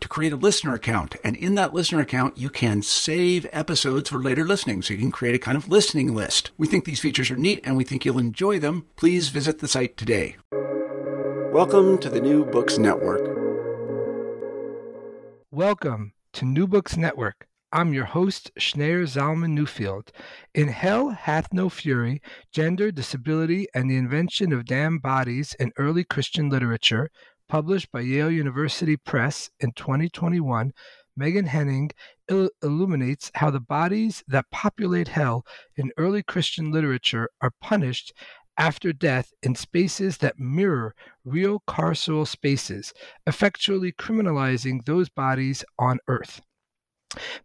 to 0.00 0.08
create 0.08 0.32
a 0.32 0.36
listener 0.36 0.74
account. 0.74 1.16
And 1.24 1.36
in 1.36 1.54
that 1.56 1.74
listener 1.74 2.00
account, 2.00 2.38
you 2.38 2.50
can 2.50 2.82
save 2.82 3.46
episodes 3.52 4.10
for 4.10 4.18
later 4.18 4.44
listening. 4.44 4.82
So 4.82 4.94
you 4.94 5.00
can 5.00 5.10
create 5.10 5.34
a 5.34 5.38
kind 5.38 5.56
of 5.56 5.68
listening 5.68 6.14
list. 6.14 6.50
We 6.56 6.66
think 6.66 6.84
these 6.84 7.00
features 7.00 7.30
are 7.30 7.36
neat 7.36 7.60
and 7.64 7.76
we 7.76 7.84
think 7.84 8.04
you'll 8.04 8.18
enjoy 8.18 8.58
them. 8.58 8.86
Please 8.96 9.28
visit 9.28 9.58
the 9.58 9.68
site 9.68 9.96
today. 9.96 10.36
Welcome 11.52 11.98
to 11.98 12.10
the 12.10 12.20
New 12.20 12.44
Books 12.44 12.78
Network. 12.78 13.22
Welcome 15.50 16.12
to 16.34 16.44
New 16.44 16.66
Books 16.66 16.96
Network. 16.96 17.46
I'm 17.70 17.92
your 17.92 18.06
host, 18.06 18.50
Schneur 18.58 19.02
Zalman 19.02 19.58
Newfield. 19.58 20.08
In 20.54 20.68
Hell 20.68 21.10
Hath 21.10 21.52
No 21.52 21.68
Fury 21.68 22.22
Gender, 22.50 22.90
Disability, 22.90 23.66
and 23.74 23.90
the 23.90 23.96
Invention 23.96 24.54
of 24.54 24.64
Damned 24.64 25.02
Bodies 25.02 25.54
in 25.60 25.72
Early 25.76 26.02
Christian 26.02 26.48
Literature, 26.48 27.10
published 27.48 27.90
by 27.92 28.00
Yale 28.00 28.30
University 28.30 28.96
Press 28.96 29.50
in 29.60 29.72
2021, 29.72 30.72
Meghan 31.18 31.46
Henning 31.46 31.90
il- 32.28 32.50
illuminates 32.62 33.30
how 33.34 33.50
the 33.50 33.60
bodies 33.60 34.22
that 34.28 34.50
populate 34.50 35.08
hell 35.08 35.44
in 35.76 35.90
early 35.96 36.22
Christian 36.22 36.70
literature 36.70 37.28
are 37.40 37.52
punished 37.60 38.12
after 38.56 38.92
death 38.92 39.32
in 39.42 39.54
spaces 39.54 40.18
that 40.18 40.38
mirror 40.38 40.94
real 41.24 41.62
carceral 41.66 42.26
spaces, 42.26 42.92
effectually 43.26 43.92
criminalizing 43.92 44.84
those 44.84 45.08
bodies 45.08 45.64
on 45.78 45.98
earth. 46.08 46.40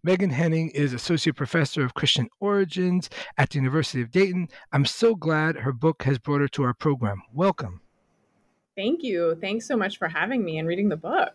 Meghan 0.06 0.31
Henning 0.31 0.70
is 0.72 0.92
Associate 0.92 1.36
Professor 1.36 1.86
of 1.86 1.94
Christian 1.94 2.28
Origins 2.40 3.09
at 3.38 3.52
the 3.52 3.58
University 3.58 4.02
of 4.02 4.12
Dayton. 4.12 4.50
I'm 4.74 4.86
so 4.86 5.16
glad 5.16 5.56
her 5.56 5.72
book 5.72 6.03
has 6.03 6.19
brought 6.19 6.42
her 6.42 6.47
to 6.50 6.63
our 6.63 6.74
program. 6.74 7.22
Welcome. 7.31 7.81
Thank 8.75 9.03
you. 9.03 9.35
Thanks 9.35 9.67
so 9.67 9.78
much 9.78 9.97
for 9.97 10.07
having 10.07 10.44
me 10.44 10.57
and 10.57 10.67
reading 10.67 10.89
the 10.89 10.97
book. 10.97 11.34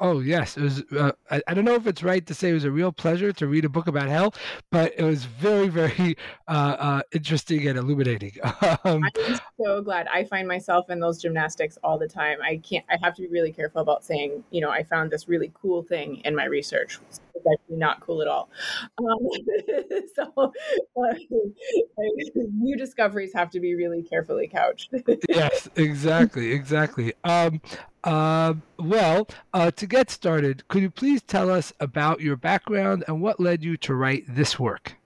Oh 0.00 0.20
yes, 0.20 0.56
it 0.56 0.62
was. 0.62 0.82
Uh, 0.90 1.12
I, 1.30 1.42
I, 1.46 1.54
don't 1.54 1.64
know 1.64 1.74
if 1.74 1.86
it's 1.86 2.02
right 2.02 2.24
to 2.26 2.34
say 2.34 2.50
it 2.50 2.54
was 2.54 2.64
a 2.64 2.70
real 2.70 2.90
pleasure 2.90 3.32
to 3.32 3.46
read 3.46 3.64
a 3.64 3.68
book 3.68 3.86
about 3.86 4.08
hell, 4.08 4.34
but 4.70 4.92
it 4.98 5.04
was 5.04 5.24
very, 5.24 5.68
very 5.68 6.16
uh, 6.48 6.76
uh, 6.78 7.02
interesting 7.12 7.68
and 7.68 7.78
illuminating. 7.78 8.32
um, 8.84 9.02
I'm 9.04 9.40
so 9.62 9.82
glad. 9.82 10.08
I 10.12 10.24
find 10.24 10.48
myself 10.48 10.90
in 10.90 10.98
those 10.98 11.22
gymnastics 11.22 11.78
all 11.84 11.98
the 11.98 12.08
time. 12.08 12.38
I 12.42 12.56
can't. 12.56 12.84
I 12.90 12.96
have 13.02 13.14
to 13.14 13.22
be 13.22 13.28
really 13.28 13.52
careful 13.52 13.82
about 13.82 14.04
saying, 14.04 14.42
you 14.50 14.60
know, 14.60 14.70
I 14.70 14.82
found 14.82 15.10
this 15.10 15.28
really 15.28 15.52
cool 15.54 15.82
thing 15.82 16.22
in 16.24 16.34
my 16.34 16.44
research. 16.46 16.98
It's 17.08 17.20
actually 17.52 17.76
not 17.76 18.00
cool 18.00 18.20
at 18.20 18.28
all. 18.28 18.50
Um, 18.98 19.28
so 20.16 20.52
new 22.52 22.76
discoveries 22.76 23.32
have 23.32 23.50
to 23.50 23.60
be 23.60 23.74
really 23.74 24.02
carefully 24.02 24.48
couched. 24.48 24.92
yes, 25.28 25.68
exactly, 25.76 26.52
exactly. 26.52 27.12
Um, 27.22 27.60
uh, 28.04 28.54
well, 28.78 29.26
uh, 29.52 29.70
to 29.72 29.86
get 29.86 30.10
started, 30.10 30.66
could 30.68 30.82
you 30.82 30.90
please 30.90 31.22
tell 31.22 31.50
us 31.50 31.72
about 31.80 32.20
your 32.20 32.36
background 32.36 33.02
and 33.08 33.20
what 33.20 33.40
led 33.40 33.64
you 33.64 33.76
to 33.78 33.94
write 33.94 34.24
this 34.28 34.58
work? 34.58 34.96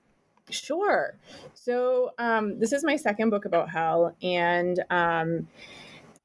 Sure. 0.50 1.16
So, 1.54 2.12
um, 2.18 2.58
this 2.58 2.72
is 2.72 2.82
my 2.84 2.96
second 2.96 3.30
book 3.30 3.44
about 3.44 3.70
hell, 3.70 4.16
and 4.22 4.82
um, 4.90 5.46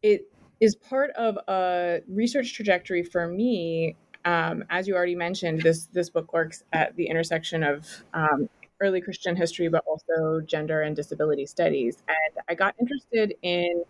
it 0.02 0.32
is 0.60 0.76
part 0.76 1.12
of 1.12 1.38
a 1.48 2.02
research 2.08 2.54
trajectory 2.54 3.04
for 3.04 3.28
me. 3.28 3.96
Um, 4.26 4.64
as 4.70 4.88
you 4.88 4.96
already 4.96 5.16
mentioned, 5.16 5.62
this 5.62 5.86
this 5.88 6.10
book 6.10 6.32
works 6.34 6.64
at 6.72 6.96
the 6.96 7.06
intersection 7.06 7.64
of 7.64 7.86
um, 8.14 8.50
early 8.80 9.02
Christian 9.02 9.36
history, 9.36 9.68
but 9.68 9.84
also 9.86 10.42
gender 10.46 10.82
and 10.82 10.96
disability 10.96 11.46
studies. 11.46 11.98
And 12.08 12.44
I 12.48 12.56
got 12.56 12.76
interested 12.80 13.36
in 13.42 13.84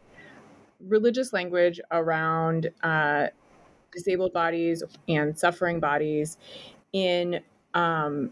religious 0.88 1.34
language 1.34 1.80
around 1.92 2.72
uh, 2.84 3.28
disabled 3.92 4.34
bodies 4.34 4.84
and 5.08 5.38
suffering 5.38 5.80
bodies 5.80 6.38
in 6.92 7.42
um, 7.74 8.32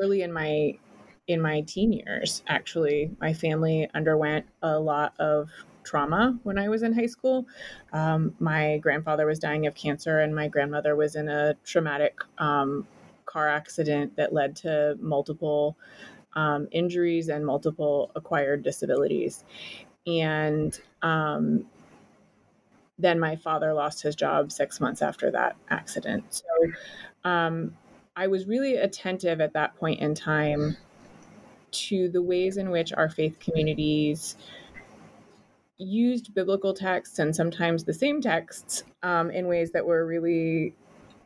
early 0.00 0.22
in 0.22 0.32
my 0.32 0.78
in 1.26 1.40
my 1.40 1.60
teen 1.62 1.92
years 1.92 2.42
actually. 2.48 3.10
My 3.20 3.32
family 3.32 3.88
underwent 3.94 4.46
a 4.62 4.78
lot 4.78 5.14
of 5.18 5.50
trauma 5.84 6.38
when 6.42 6.58
i 6.58 6.68
was 6.68 6.82
in 6.82 6.92
high 6.92 7.06
school. 7.06 7.46
Um, 7.92 8.34
my 8.38 8.78
grandfather 8.78 9.26
was 9.26 9.38
dying 9.38 9.66
of 9.66 9.74
cancer 9.74 10.20
and 10.20 10.34
my 10.34 10.48
grandmother 10.48 10.96
was 10.96 11.16
in 11.16 11.28
a 11.28 11.54
traumatic 11.64 12.18
um, 12.38 12.86
car 13.24 13.48
accident 13.48 14.16
that 14.16 14.32
led 14.32 14.56
to 14.56 14.96
multiple 15.00 15.76
um, 16.34 16.68
injuries 16.72 17.28
and 17.28 17.44
multiple 17.44 18.10
acquired 18.14 18.62
disabilities 18.62 19.44
and 20.08 20.78
um, 21.02 21.66
then 22.98 23.20
my 23.20 23.36
father 23.36 23.72
lost 23.72 24.02
his 24.02 24.16
job 24.16 24.50
six 24.50 24.80
months 24.80 25.02
after 25.02 25.30
that 25.30 25.56
accident. 25.70 26.24
So 26.30 27.28
um, 27.28 27.76
I 28.16 28.26
was 28.26 28.46
really 28.46 28.76
attentive 28.76 29.40
at 29.40 29.52
that 29.52 29.76
point 29.76 30.00
in 30.00 30.14
time 30.14 30.76
to 31.70 32.08
the 32.08 32.22
ways 32.22 32.56
in 32.56 32.70
which 32.70 32.92
our 32.92 33.08
faith 33.08 33.38
communities 33.38 34.36
used 35.76 36.34
biblical 36.34 36.74
texts 36.74 37.20
and 37.20 37.34
sometimes 37.34 37.84
the 37.84 37.94
same 37.94 38.20
texts 38.20 38.82
um, 39.02 39.30
in 39.30 39.46
ways 39.46 39.70
that 39.70 39.86
were 39.86 40.04
really 40.04 40.74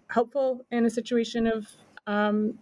helpful 0.08 0.60
in 0.70 0.84
a 0.84 0.90
situation 0.90 1.46
of 1.46 1.66
um, 2.06 2.58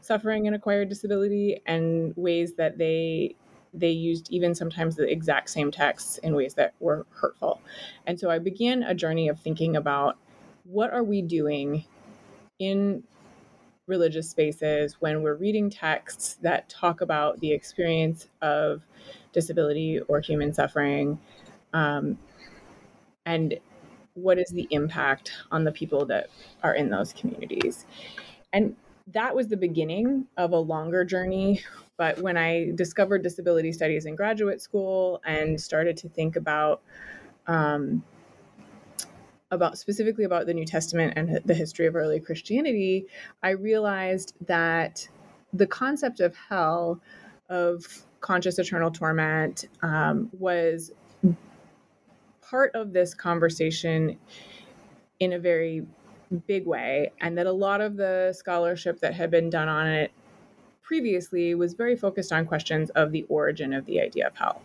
suffering 0.00 0.46
and 0.46 0.56
acquired 0.56 0.88
disability 0.88 1.60
and 1.66 2.14
ways 2.16 2.54
that 2.54 2.78
they 2.78 3.34
they 3.78 3.90
used 3.90 4.30
even 4.30 4.54
sometimes 4.54 4.96
the 4.96 5.10
exact 5.10 5.50
same 5.50 5.70
texts 5.70 6.18
in 6.18 6.34
ways 6.34 6.54
that 6.54 6.74
were 6.80 7.06
hurtful. 7.10 7.60
And 8.06 8.18
so 8.18 8.30
I 8.30 8.38
began 8.38 8.82
a 8.82 8.94
journey 8.94 9.28
of 9.28 9.38
thinking 9.40 9.76
about 9.76 10.16
what 10.64 10.92
are 10.92 11.04
we 11.04 11.22
doing 11.22 11.84
in 12.58 13.02
religious 13.86 14.28
spaces 14.28 14.96
when 15.00 15.22
we're 15.22 15.34
reading 15.34 15.70
texts 15.70 16.34
that 16.42 16.68
talk 16.68 17.00
about 17.00 17.40
the 17.40 17.50
experience 17.50 18.28
of 18.42 18.82
disability 19.32 20.00
or 20.08 20.20
human 20.20 20.52
suffering 20.52 21.18
um, 21.72 22.18
and 23.24 23.58
what 24.14 24.38
is 24.38 24.50
the 24.50 24.68
impact 24.70 25.32
on 25.50 25.64
the 25.64 25.72
people 25.72 26.04
that 26.04 26.28
are 26.62 26.74
in 26.74 26.90
those 26.90 27.12
communities 27.14 27.86
and 28.52 28.76
that 29.12 29.34
was 29.34 29.48
the 29.48 29.56
beginning 29.56 30.26
of 30.36 30.52
a 30.52 30.58
longer 30.58 31.04
journey. 31.04 31.62
But 31.96 32.20
when 32.20 32.36
I 32.36 32.70
discovered 32.74 33.22
disability 33.22 33.72
studies 33.72 34.06
in 34.06 34.14
graduate 34.14 34.60
school 34.60 35.20
and 35.24 35.60
started 35.60 35.96
to 35.98 36.08
think 36.08 36.36
about 36.36 36.82
um, 37.46 38.04
about 39.50 39.78
specifically 39.78 40.24
about 40.24 40.46
the 40.46 40.54
New 40.54 40.66
Testament 40.66 41.14
and 41.16 41.40
the 41.44 41.54
history 41.54 41.86
of 41.86 41.96
early 41.96 42.20
Christianity, 42.20 43.06
I 43.42 43.50
realized 43.50 44.34
that 44.46 45.08
the 45.52 45.66
concept 45.66 46.20
of 46.20 46.36
hell, 46.36 47.00
of 47.48 48.04
conscious 48.20 48.58
eternal 48.58 48.90
torment, 48.90 49.64
um, 49.82 50.28
was 50.38 50.92
part 52.42 52.74
of 52.74 52.92
this 52.92 53.14
conversation 53.14 54.18
in 55.18 55.32
a 55.32 55.38
very 55.38 55.86
big 56.34 56.66
way, 56.66 57.12
and 57.20 57.36
that 57.38 57.46
a 57.46 57.52
lot 57.52 57.80
of 57.80 57.96
the 57.96 58.34
scholarship 58.36 59.00
that 59.00 59.14
had 59.14 59.30
been 59.30 59.50
done 59.50 59.68
on 59.68 59.86
it 59.86 60.12
previously 60.82 61.54
was 61.54 61.74
very 61.74 61.96
focused 61.96 62.32
on 62.32 62.46
questions 62.46 62.90
of 62.90 63.12
the 63.12 63.24
origin 63.28 63.72
of 63.72 63.84
the 63.86 64.00
idea 64.00 64.26
of 64.26 64.34
hell. 64.34 64.62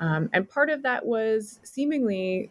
Um, 0.00 0.28
and 0.32 0.48
part 0.48 0.70
of 0.70 0.82
that 0.82 1.04
was 1.04 1.60
seemingly 1.62 2.50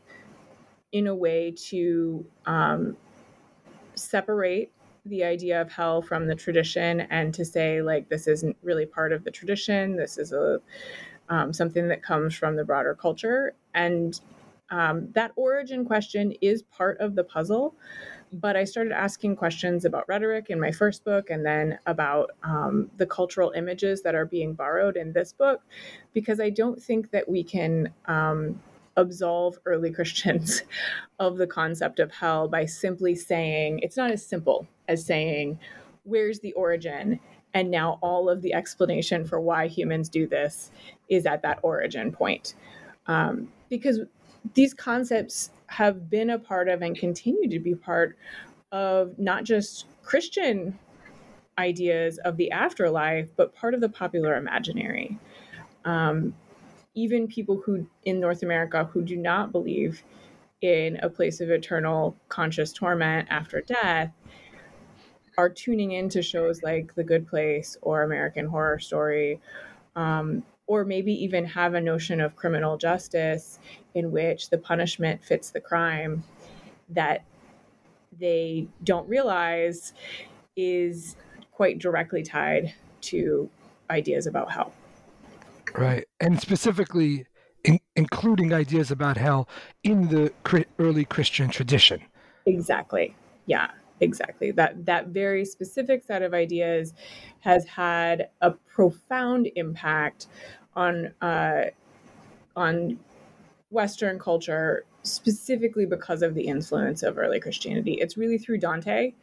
in 0.91 1.07
a 1.07 1.15
way 1.15 1.51
to 1.51 2.25
um, 2.45 2.97
separate 3.95 4.71
the 5.05 5.23
idea 5.23 5.61
of 5.61 5.71
hell 5.71 6.01
from 6.01 6.27
the 6.27 6.35
tradition 6.35 7.01
and 7.01 7.33
to 7.33 7.45
say 7.45 7.81
like 7.81 8.09
this 8.09 8.27
isn't 8.27 8.57
really 8.61 8.85
part 8.85 9.13
of 9.13 9.23
the 9.23 9.31
tradition. 9.31 9.95
This 9.95 10.17
is 10.17 10.33
a 10.33 10.59
um, 11.29 11.53
something 11.53 11.87
that 11.89 12.01
comes 12.03 12.35
from 12.35 12.55
the 12.55 12.63
broader 12.63 12.95
culture. 12.95 13.53
And 13.73 14.19
um, 14.69 15.09
that 15.13 15.31
origin 15.35 15.85
question 15.85 16.33
is 16.41 16.61
part 16.63 16.99
of 16.99 17.15
the 17.15 17.23
puzzle 17.23 17.75
but 18.33 18.55
I 18.55 18.63
started 18.63 18.91
asking 18.91 19.35
questions 19.35 19.85
about 19.85 20.07
rhetoric 20.07 20.47
in 20.49 20.59
my 20.59 20.71
first 20.71 21.03
book 21.03 21.29
and 21.29 21.45
then 21.45 21.79
about 21.85 22.31
um, 22.43 22.89
the 22.97 23.05
cultural 23.05 23.51
images 23.55 24.01
that 24.03 24.15
are 24.15 24.25
being 24.25 24.53
borrowed 24.53 24.97
in 24.97 25.13
this 25.13 25.33
book, 25.33 25.61
because 26.13 26.39
I 26.39 26.49
don't 26.49 26.81
think 26.81 27.11
that 27.11 27.29
we 27.29 27.43
can 27.43 27.93
um, 28.05 28.61
absolve 28.97 29.57
early 29.65 29.91
Christians 29.93 30.63
of 31.19 31.37
the 31.37 31.47
concept 31.47 31.99
of 31.99 32.11
hell 32.11 32.47
by 32.47 32.65
simply 32.65 33.15
saying 33.15 33.79
it's 33.79 33.97
not 33.97 34.11
as 34.11 34.25
simple 34.25 34.67
as 34.87 35.05
saying, 35.05 35.59
where's 36.03 36.39
the 36.39 36.53
origin? 36.53 37.19
And 37.53 37.71
now 37.71 37.97
all 38.01 38.29
of 38.29 38.41
the 38.41 38.53
explanation 38.53 39.25
for 39.25 39.39
why 39.39 39.67
humans 39.67 40.09
do 40.09 40.27
this 40.27 40.71
is 41.09 41.25
at 41.25 41.41
that 41.43 41.59
origin 41.63 42.11
point. 42.11 42.55
Um, 43.07 43.51
because 43.69 44.01
these 44.53 44.73
concepts 44.73 45.51
have 45.67 46.09
been 46.09 46.29
a 46.29 46.39
part 46.39 46.69
of 46.69 46.81
and 46.81 46.97
continue 46.97 47.49
to 47.49 47.59
be 47.59 47.75
part 47.75 48.17
of 48.71 49.17
not 49.17 49.43
just 49.43 49.85
Christian 50.03 50.77
ideas 51.57 52.17
of 52.19 52.37
the 52.37 52.51
afterlife, 52.51 53.29
but 53.35 53.53
part 53.55 53.73
of 53.73 53.81
the 53.81 53.89
popular 53.89 54.35
imaginary. 54.35 55.17
Um, 55.85 56.33
even 56.93 57.27
people 57.27 57.61
who 57.63 57.87
in 58.05 58.19
North 58.19 58.43
America 58.43 58.85
who 58.85 59.01
do 59.01 59.15
not 59.15 59.51
believe 59.51 60.03
in 60.61 60.97
a 60.97 61.09
place 61.09 61.39
of 61.41 61.49
eternal 61.49 62.15
conscious 62.29 62.73
torment 62.73 63.27
after 63.29 63.61
death 63.61 64.11
are 65.37 65.49
tuning 65.49 65.91
into 65.91 66.21
shows 66.23 66.63
like 66.63 66.95
The 66.95 67.03
Good 67.03 67.27
Place 67.27 67.77
or 67.81 68.01
American 68.01 68.47
Horror 68.47 68.79
Story, 68.79 69.39
um, 69.95 70.43
or 70.67 70.83
maybe 70.83 71.11
even 71.11 71.45
have 71.45 71.73
a 71.73 71.81
notion 71.81 72.21
of 72.21 72.35
criminal 72.35 72.77
justice 72.77 73.59
in 73.95 74.11
which 74.11 74.49
the 74.49 74.57
punishment 74.57 75.23
fits 75.23 75.49
the 75.49 75.61
crime 75.61 76.23
that 76.89 77.23
they 78.19 78.67
don't 78.83 79.07
realize 79.07 79.93
is 80.55 81.15
quite 81.51 81.79
directly 81.79 82.23
tied 82.23 82.73
to 83.01 83.49
ideas 83.89 84.27
about 84.27 84.51
hell. 84.51 84.73
Right. 85.75 86.05
And 86.19 86.39
specifically, 86.39 87.25
in, 87.63 87.79
including 87.95 88.53
ideas 88.53 88.91
about 88.91 89.17
hell 89.17 89.47
in 89.83 90.07
the 90.07 90.33
early 90.79 91.05
Christian 91.05 91.49
tradition. 91.49 92.01
Exactly. 92.45 93.15
Yeah, 93.45 93.71
exactly. 93.99 94.51
That 94.51 94.85
that 94.85 95.07
very 95.07 95.45
specific 95.45 96.03
set 96.03 96.21
of 96.21 96.33
ideas 96.33 96.93
has 97.41 97.65
had 97.65 98.29
a 98.41 98.51
profound 98.51 99.49
impact 99.55 100.27
on 100.77 101.13
uh, 101.21 101.65
on 102.55 102.97
Western 103.71 104.17
culture, 104.17 104.85
specifically 105.03 105.85
because 105.85 106.21
of 106.21 106.35
the 106.35 106.43
influence 106.43 107.03
of 107.03 107.17
early 107.17 107.39
Christianity. 107.39 107.95
It's 107.95 108.15
really 108.15 108.37
through 108.37 108.59
Dante 108.59 109.13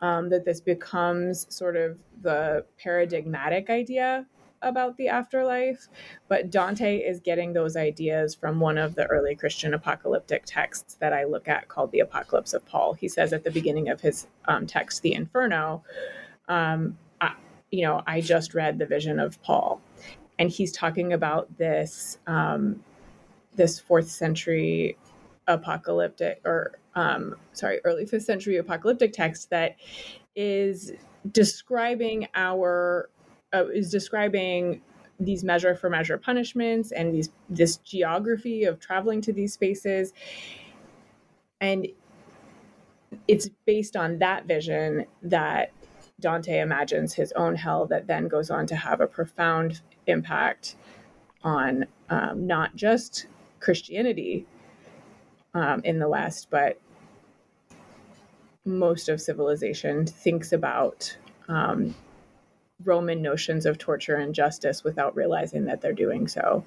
um, 0.00 0.28
that 0.28 0.44
this 0.44 0.60
becomes 0.60 1.46
sort 1.54 1.76
of 1.76 1.98
the 2.20 2.66
paradigmatic 2.78 3.70
idea 3.70 4.26
about 4.62 4.96
the 4.96 5.08
afterlife, 5.08 5.88
but 6.28 6.50
Dante 6.50 6.98
is 6.98 7.20
getting 7.20 7.52
those 7.52 7.76
ideas 7.76 8.34
from 8.34 8.58
one 8.58 8.78
of 8.78 8.94
the 8.94 9.06
early 9.06 9.36
Christian 9.36 9.74
apocalyptic 9.74 10.42
texts 10.44 10.94
that 10.94 11.12
I 11.12 11.24
look 11.24 11.46
at 11.46 11.68
called 11.68 11.92
the 11.92 12.00
Apocalypse 12.00 12.52
of 12.52 12.66
Paul. 12.66 12.94
He 12.94 13.08
says 13.08 13.32
at 13.32 13.44
the 13.44 13.50
beginning 13.50 13.90
of 13.90 14.00
his 14.00 14.26
um, 14.46 14.66
text, 14.66 15.02
The 15.02 15.12
Inferno, 15.12 15.84
um, 16.48 16.98
you 17.70 17.82
know, 17.82 18.02
I 18.06 18.20
just 18.20 18.54
read 18.54 18.78
the 18.78 18.86
vision 18.86 19.18
of 19.18 19.40
Paul 19.42 19.80
and 20.38 20.50
he's 20.50 20.72
talking 20.72 21.12
about 21.12 21.56
this 21.58 22.18
um, 22.26 22.82
this 23.54 23.78
fourth 23.78 24.08
century 24.10 24.96
apocalyptic 25.46 26.40
or 26.44 26.78
um, 26.94 27.36
sorry 27.52 27.80
early 27.84 28.06
fifth 28.06 28.24
century 28.24 28.56
apocalyptic 28.56 29.12
text 29.12 29.50
that 29.50 29.76
is 30.34 30.92
describing 31.32 32.28
our 32.34 33.08
uh, 33.54 33.66
is 33.68 33.90
describing 33.90 34.80
these 35.18 35.44
measure 35.44 35.74
for 35.74 35.88
measure 35.88 36.18
punishments 36.18 36.92
and 36.92 37.14
these 37.14 37.30
this 37.48 37.78
geography 37.78 38.64
of 38.64 38.78
traveling 38.80 39.20
to 39.22 39.32
these 39.32 39.52
spaces. 39.52 40.12
And 41.60 41.88
it's 43.28 43.48
based 43.64 43.96
on 43.96 44.18
that 44.18 44.46
vision 44.46 45.06
that 45.22 45.72
Dante 46.20 46.60
imagines 46.60 47.14
his 47.14 47.32
own 47.32 47.54
hell 47.54 47.86
that 47.86 48.06
then 48.06 48.28
goes 48.28 48.50
on 48.50 48.66
to 48.66 48.76
have 48.76 49.00
a 49.00 49.06
profound 49.06 49.80
impact 50.06 50.76
on 51.42 51.86
um, 52.10 52.46
not 52.46 52.74
just 52.76 53.26
Christianity 53.60 54.46
um, 55.54 55.80
in 55.84 55.98
the 55.98 56.08
West, 56.08 56.48
but 56.50 56.78
most 58.64 59.08
of 59.08 59.20
civilization 59.20 60.06
thinks 60.06 60.52
about 60.52 61.16
um, 61.48 61.94
Roman 62.84 63.22
notions 63.22 63.64
of 63.64 63.78
torture 63.78 64.16
and 64.16 64.34
justice 64.34 64.84
without 64.84 65.16
realizing 65.16 65.64
that 65.64 65.80
they're 65.80 65.92
doing 65.92 66.28
so 66.28 66.64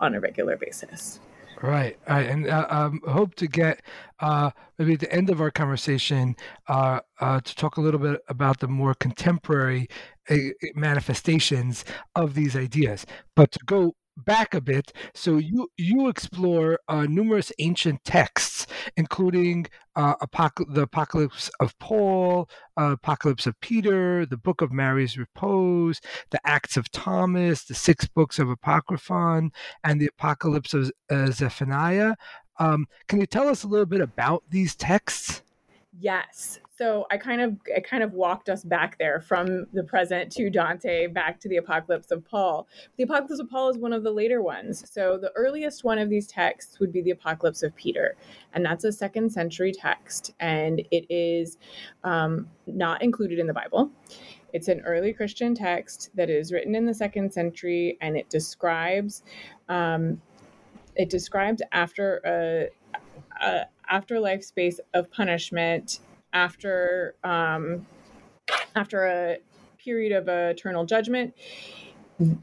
on 0.00 0.14
a 0.14 0.20
regular 0.20 0.56
basis. 0.56 1.20
Right, 1.60 1.96
right, 2.08 2.26
and 2.28 2.48
uh, 2.48 2.66
um, 2.70 3.00
hope 3.06 3.36
to 3.36 3.46
get 3.46 3.82
uh, 4.18 4.50
maybe 4.78 4.94
at 4.94 5.00
the 5.00 5.12
end 5.12 5.30
of 5.30 5.40
our 5.40 5.50
conversation 5.52 6.34
uh, 6.66 7.00
uh, 7.20 7.40
to 7.40 7.54
talk 7.54 7.76
a 7.76 7.80
little 7.80 8.00
bit 8.00 8.20
about 8.28 8.58
the 8.58 8.66
more 8.66 8.94
contemporary 8.94 9.86
manifestations 10.74 11.84
of 12.14 12.34
these 12.34 12.56
ideas. 12.56 13.06
But 13.34 13.52
to 13.52 13.58
go 13.66 13.94
back 14.16 14.54
a 14.54 14.60
bit. 14.60 14.92
So 15.14 15.38
you 15.38 15.68
you 15.76 16.08
explore 16.08 16.78
uh, 16.88 17.06
numerous 17.08 17.52
ancient 17.58 18.04
texts, 18.04 18.66
including 18.96 19.66
uh, 19.96 20.16
Apoc- 20.16 20.72
the 20.72 20.82
Apocalypse 20.82 21.50
of 21.60 21.78
Paul, 21.78 22.48
uh, 22.76 22.92
Apocalypse 22.92 23.46
of 23.46 23.58
Peter, 23.60 24.26
the 24.26 24.36
Book 24.36 24.60
of 24.60 24.72
Mary's 24.72 25.18
Repose, 25.18 26.00
the 26.30 26.40
Acts 26.44 26.76
of 26.76 26.90
Thomas, 26.90 27.64
the 27.64 27.74
six 27.74 28.06
books 28.06 28.38
of 28.38 28.48
Apocryphon, 28.48 29.52
and 29.84 30.00
the 30.00 30.06
Apocalypse 30.06 30.74
of 30.74 30.90
uh, 31.10 31.30
Zephaniah. 31.30 32.14
Um, 32.58 32.86
can 33.08 33.20
you 33.20 33.26
tell 33.26 33.48
us 33.48 33.64
a 33.64 33.68
little 33.68 33.86
bit 33.86 34.00
about 34.00 34.44
these 34.48 34.76
texts? 34.76 35.42
Yes 35.98 36.60
so 36.82 37.06
I 37.12 37.16
kind 37.16 37.40
of 37.40 37.56
I 37.76 37.78
kind 37.78 38.02
of 38.02 38.12
walked 38.12 38.48
us 38.48 38.64
back 38.64 38.98
there 38.98 39.20
from 39.20 39.66
the 39.72 39.84
present 39.84 40.32
to 40.32 40.50
Dante 40.50 41.06
back 41.06 41.38
to 41.38 41.48
the 41.48 41.58
Apocalypse 41.58 42.10
of 42.10 42.24
Paul. 42.24 42.66
The 42.96 43.04
Apocalypse 43.04 43.38
of 43.38 43.48
Paul 43.48 43.70
is 43.70 43.78
one 43.78 43.92
of 43.92 44.02
the 44.02 44.10
later 44.10 44.42
ones. 44.42 44.90
So 44.90 45.16
the 45.16 45.30
earliest 45.36 45.84
one 45.84 45.98
of 45.98 46.10
these 46.10 46.26
texts 46.26 46.80
would 46.80 46.92
be 46.92 47.00
the 47.00 47.12
Apocalypse 47.12 47.62
of 47.62 47.76
Peter, 47.76 48.16
and 48.52 48.64
that's 48.64 48.82
a 48.82 48.90
second 48.90 49.30
century 49.30 49.70
text, 49.72 50.34
and 50.40 50.80
it 50.90 51.06
is 51.08 51.56
um, 52.02 52.48
not 52.66 53.00
included 53.00 53.38
in 53.38 53.46
the 53.46 53.54
Bible. 53.54 53.88
It's 54.52 54.66
an 54.66 54.80
early 54.80 55.12
Christian 55.12 55.54
text 55.54 56.10
that 56.16 56.28
is 56.30 56.50
written 56.50 56.74
in 56.74 56.84
the 56.84 56.94
second 56.94 57.32
century, 57.32 57.96
and 58.00 58.16
it 58.16 58.28
describes 58.28 59.22
um, 59.68 60.20
it 60.96 61.10
describes 61.10 61.62
after 61.70 62.20
a, 62.26 63.46
a 63.46 63.66
afterlife 63.88 64.44
space 64.44 64.80
of 64.94 65.10
punishment 65.10 66.00
after 66.32 67.14
um, 67.24 67.86
after 68.74 69.06
a 69.06 69.38
period 69.78 70.12
of 70.12 70.28
eternal 70.28 70.84
judgment 70.84 71.34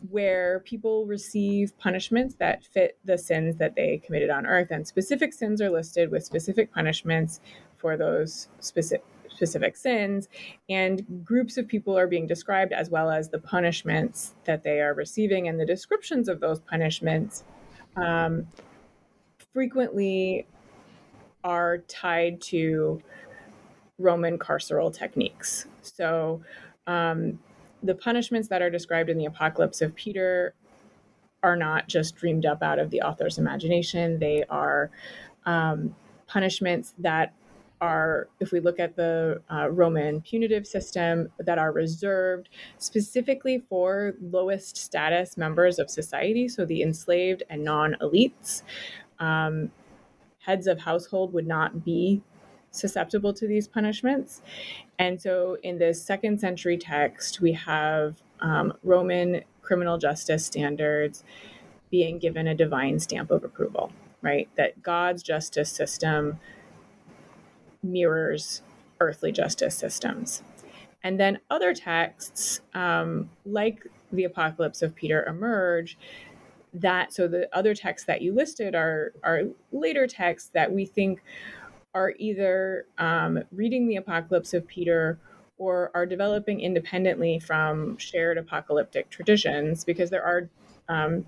where 0.09 0.59
people 0.61 1.05
receive 1.05 1.77
punishments 1.77 2.35
that 2.35 2.65
fit 2.65 2.97
the 3.05 3.17
sins 3.17 3.55
that 3.57 3.75
they 3.75 4.01
committed 4.05 4.29
on 4.29 4.45
earth. 4.45 4.71
And 4.71 4.85
specific 4.85 5.33
sins 5.33 5.61
are 5.61 5.69
listed 5.69 6.11
with 6.11 6.23
specific 6.23 6.73
punishments 6.73 7.39
for 7.77 7.95
those 7.95 8.49
specific 8.59 9.05
specific 9.29 9.77
sins. 9.77 10.27
And 10.69 11.23
groups 11.23 11.55
of 11.55 11.65
people 11.65 11.97
are 11.97 12.07
being 12.07 12.27
described 12.27 12.73
as 12.73 12.89
well 12.89 13.09
as 13.09 13.29
the 13.29 13.39
punishments 13.39 14.33
that 14.43 14.63
they 14.63 14.81
are 14.81 14.93
receiving. 14.93 15.47
And 15.47 15.57
the 15.57 15.65
descriptions 15.65 16.27
of 16.27 16.41
those 16.41 16.59
punishments 16.59 17.45
um, 17.95 18.47
frequently 19.53 20.45
are 21.43 21.79
tied 21.79 22.41
to 22.41 23.01
Roman 23.97 24.37
carceral 24.37 24.93
techniques. 24.93 25.65
So, 25.81 26.41
um, 26.87 27.39
the 27.81 27.95
punishments 27.95 28.47
that 28.49 28.61
are 28.61 28.69
described 28.69 29.09
in 29.09 29.17
the 29.17 29.25
Apocalypse 29.25 29.81
of 29.81 29.95
Peter 29.95 30.53
are 31.43 31.55
not 31.55 31.87
just 31.87 32.15
dreamed 32.15 32.45
up 32.45 32.61
out 32.61 32.79
of 32.79 32.89
the 32.89 33.01
author's 33.01 33.37
imagination. 33.37 34.19
They 34.19 34.43
are 34.49 34.91
um, 35.45 35.95
punishments 36.27 36.93
that 36.99 37.33
are, 37.81 38.27
if 38.41 38.51
we 38.51 38.59
look 38.59 38.79
at 38.79 38.97
the 38.97 39.41
uh, 39.49 39.69
Roman 39.69 40.19
punitive 40.21 40.67
system, 40.67 41.29
that 41.39 41.57
are 41.57 41.71
reserved 41.71 42.49
specifically 42.77 43.63
for 43.69 44.15
lowest 44.21 44.75
status 44.75 45.37
members 45.37 45.79
of 45.79 45.89
society, 45.89 46.49
so 46.49 46.65
the 46.65 46.81
enslaved 46.81 47.43
and 47.49 47.63
non 47.63 47.95
elites. 48.01 48.63
Um, 49.19 49.71
heads 50.45 50.67
of 50.67 50.79
household 50.79 51.33
would 51.33 51.47
not 51.47 51.83
be 51.83 52.21
susceptible 52.71 53.33
to 53.33 53.47
these 53.47 53.67
punishments. 53.67 54.41
And 54.97 55.21
so 55.21 55.57
in 55.63 55.79
this 55.79 56.01
second 56.01 56.39
century 56.39 56.77
text, 56.77 57.41
we 57.41 57.53
have 57.53 58.21
um, 58.41 58.73
Roman 58.83 59.43
criminal 59.61 59.97
justice 59.97 60.45
standards 60.45 61.23
being 61.91 62.19
given 62.19 62.47
a 62.47 62.55
divine 62.55 62.99
stamp 62.99 63.31
of 63.31 63.43
approval, 63.43 63.91
right? 64.21 64.47
That 64.55 64.83
God's 64.83 65.23
justice 65.23 65.71
system 65.71 66.39
mirrors 67.81 68.61
earthly 68.99 69.31
justice 69.31 69.75
systems. 69.75 70.43
And 71.03 71.19
then 71.19 71.39
other 71.49 71.73
texts, 71.73 72.61
um, 72.73 73.29
like 73.45 73.87
the 74.11 74.25
Apocalypse 74.25 74.81
of 74.81 74.95
Peter, 74.95 75.23
emerge 75.25 75.97
that 76.73 77.13
so 77.13 77.27
the 77.27 77.49
other 77.55 77.73
texts 77.73 78.05
that 78.05 78.21
you 78.21 78.33
listed 78.33 78.75
are 78.75 79.13
are 79.23 79.43
later 79.71 80.05
texts 80.05 80.49
that 80.53 80.71
we 80.71 80.85
think 80.85 81.21
are 81.95 82.13
either 82.19 82.85
um, 82.99 83.39
reading 83.51 83.87
the 83.87 83.95
Apocalypse 83.95 84.53
of 84.53 84.67
Peter 84.67 85.19
or 85.57 85.91
are 85.93 86.05
developing 86.05 86.61
independently 86.61 87.39
from 87.39 87.97
shared 87.97 88.37
apocalyptic 88.37 89.09
traditions 89.09 89.83
because 89.83 90.09
there 90.09 90.23
are 90.23 90.49
um, 90.87 91.25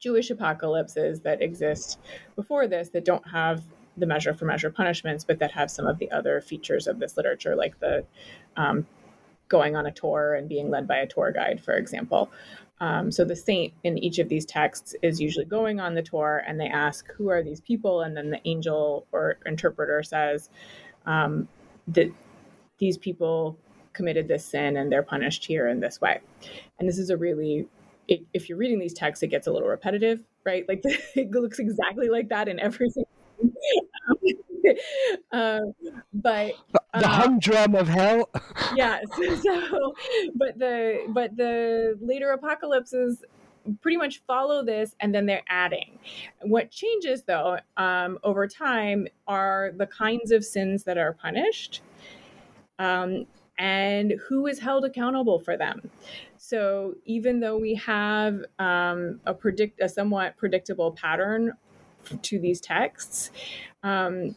Jewish 0.00 0.30
apocalypses 0.30 1.20
that 1.20 1.42
exist 1.42 1.98
before 2.36 2.66
this 2.66 2.88
that 2.90 3.04
don't 3.04 3.28
have 3.28 3.62
the 3.96 4.06
measure 4.06 4.32
for 4.32 4.44
measure 4.44 4.70
punishments, 4.70 5.24
but 5.24 5.40
that 5.40 5.50
have 5.52 5.70
some 5.70 5.86
of 5.86 5.98
the 5.98 6.10
other 6.10 6.40
features 6.40 6.86
of 6.86 7.00
this 7.00 7.16
literature, 7.16 7.56
like 7.56 7.78
the 7.80 8.04
um, 8.56 8.86
going 9.48 9.76
on 9.76 9.86
a 9.86 9.90
tour 9.90 10.34
and 10.34 10.48
being 10.48 10.70
led 10.70 10.86
by 10.86 10.98
a 10.98 11.06
tour 11.06 11.32
guide, 11.32 11.60
for 11.62 11.74
example. 11.74 12.30
Um, 12.80 13.10
so 13.10 13.24
the 13.24 13.36
saint 13.36 13.72
in 13.84 13.98
each 13.98 14.18
of 14.18 14.28
these 14.28 14.44
texts 14.44 14.94
is 15.02 15.20
usually 15.20 15.44
going 15.44 15.80
on 15.80 15.94
the 15.94 16.02
tour 16.02 16.42
and 16.46 16.60
they 16.60 16.68
ask, 16.68 17.10
Who 17.12 17.28
are 17.28 17.42
these 17.42 17.60
people? 17.60 18.02
And 18.02 18.16
then 18.16 18.30
the 18.30 18.40
angel 18.44 19.06
or 19.12 19.38
interpreter 19.46 20.02
says 20.02 20.50
um, 21.06 21.48
that 21.88 22.10
these 22.78 22.96
people 22.96 23.56
committed 23.92 24.28
this 24.28 24.44
sin 24.44 24.76
and 24.76 24.92
they're 24.92 25.02
punished 25.02 25.44
here 25.44 25.68
in 25.68 25.80
this 25.80 26.00
way. 26.00 26.20
And 26.78 26.88
this 26.88 26.98
is 26.98 27.10
a 27.10 27.16
really, 27.16 27.66
it, 28.06 28.22
if 28.32 28.48
you're 28.48 28.58
reading 28.58 28.78
these 28.78 28.94
texts, 28.94 29.22
it 29.22 29.28
gets 29.28 29.48
a 29.48 29.52
little 29.52 29.68
repetitive, 29.68 30.20
right? 30.44 30.68
Like 30.68 30.82
it 30.84 31.30
looks 31.32 31.58
exactly 31.58 32.08
like 32.08 32.28
that 32.28 32.48
in 32.48 32.60
every 32.60 32.90
single. 32.90 33.08
um, 35.32 35.74
but 36.12 36.52
the 36.92 37.06
uh, 37.06 37.08
humdrum 37.08 37.74
of 37.74 37.88
hell. 37.88 38.30
yes. 38.74 39.04
So, 39.42 39.94
but 40.34 40.58
the 40.58 41.06
but 41.08 41.36
the 41.36 41.98
later 42.00 42.30
apocalypses 42.30 43.22
pretty 43.80 43.96
much 43.96 44.22
follow 44.26 44.64
this, 44.64 44.94
and 45.00 45.14
then 45.14 45.26
they're 45.26 45.42
adding. 45.48 45.98
What 46.42 46.70
changes 46.70 47.22
though 47.24 47.58
um, 47.76 48.18
over 48.22 48.46
time 48.46 49.06
are 49.26 49.72
the 49.76 49.86
kinds 49.86 50.30
of 50.30 50.44
sins 50.44 50.84
that 50.84 50.98
are 50.98 51.12
punished. 51.12 51.82
Um, 52.78 53.26
and 53.58 54.14
who 54.28 54.46
is 54.46 54.60
held 54.60 54.84
accountable 54.84 55.40
for 55.40 55.56
them. 55.56 55.90
So 56.36 56.94
even 57.04 57.40
though 57.40 57.58
we 57.58 57.74
have 57.74 58.44
um, 58.58 59.20
a 59.26 59.34
predict 59.34 59.80
a 59.82 59.88
somewhat 59.88 60.36
predictable 60.36 60.92
pattern 60.92 61.52
to 62.22 62.38
these 62.38 62.60
texts, 62.60 63.32
um, 63.82 64.36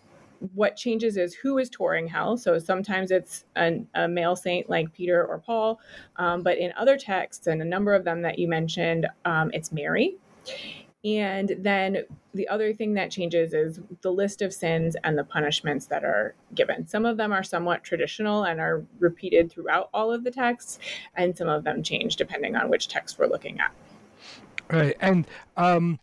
what 0.54 0.76
changes 0.76 1.18
is 1.18 1.34
who 1.36 1.58
is 1.58 1.70
touring 1.70 2.08
hell. 2.08 2.36
So 2.38 2.58
sometimes 2.58 3.12
it's 3.12 3.46
an, 3.56 3.88
a 3.94 4.08
male 4.08 4.36
saint 4.36 4.70
like 4.70 4.92
Peter 4.94 5.26
or 5.26 5.38
Paul, 5.40 5.80
um, 6.18 6.42
but 6.42 6.58
in 6.58 6.74
other 6.78 6.98
texts, 6.98 7.48
and 7.48 7.62
a 7.62 7.66
number 7.66 7.94
of 7.94 8.04
them 8.04 8.22
that 8.24 8.40
you 8.40 8.48
mentioned, 8.48 9.08
um, 9.26 9.52
it's 9.54 9.72
Mary. 9.72 10.18
And 11.04 11.56
then 11.58 12.04
the 12.36 12.48
other 12.48 12.74
thing 12.74 12.94
that 12.94 13.10
changes 13.10 13.54
is 13.54 13.80
the 14.02 14.12
list 14.12 14.42
of 14.44 14.54
sins 14.54 14.96
and 15.04 15.18
the 15.18 15.24
punishments 15.24 15.88
that 15.88 16.04
are 16.04 16.36
given. 16.54 16.88
Some 16.88 17.06
of 17.06 17.18
them 17.18 17.32
are 17.32 17.44
somewhat 17.44 17.84
traditional 17.84 18.44
and 18.44 18.60
are 18.60 18.84
repeated 19.00 19.52
throughout 19.52 19.90
all 19.94 20.12
of 20.14 20.24
the 20.24 20.32
texts, 20.32 20.78
and 21.16 21.36
some 21.36 21.50
of 21.50 21.64
them 21.64 21.82
change 21.82 22.18
depending 22.18 22.56
on 22.56 22.70
which 22.70 22.88
text 22.88 23.18
we're 23.18 23.28
looking 23.28 23.60
at. 23.60 23.72
Right. 24.70 24.96
And 25.02 25.28
um, 25.58 26.00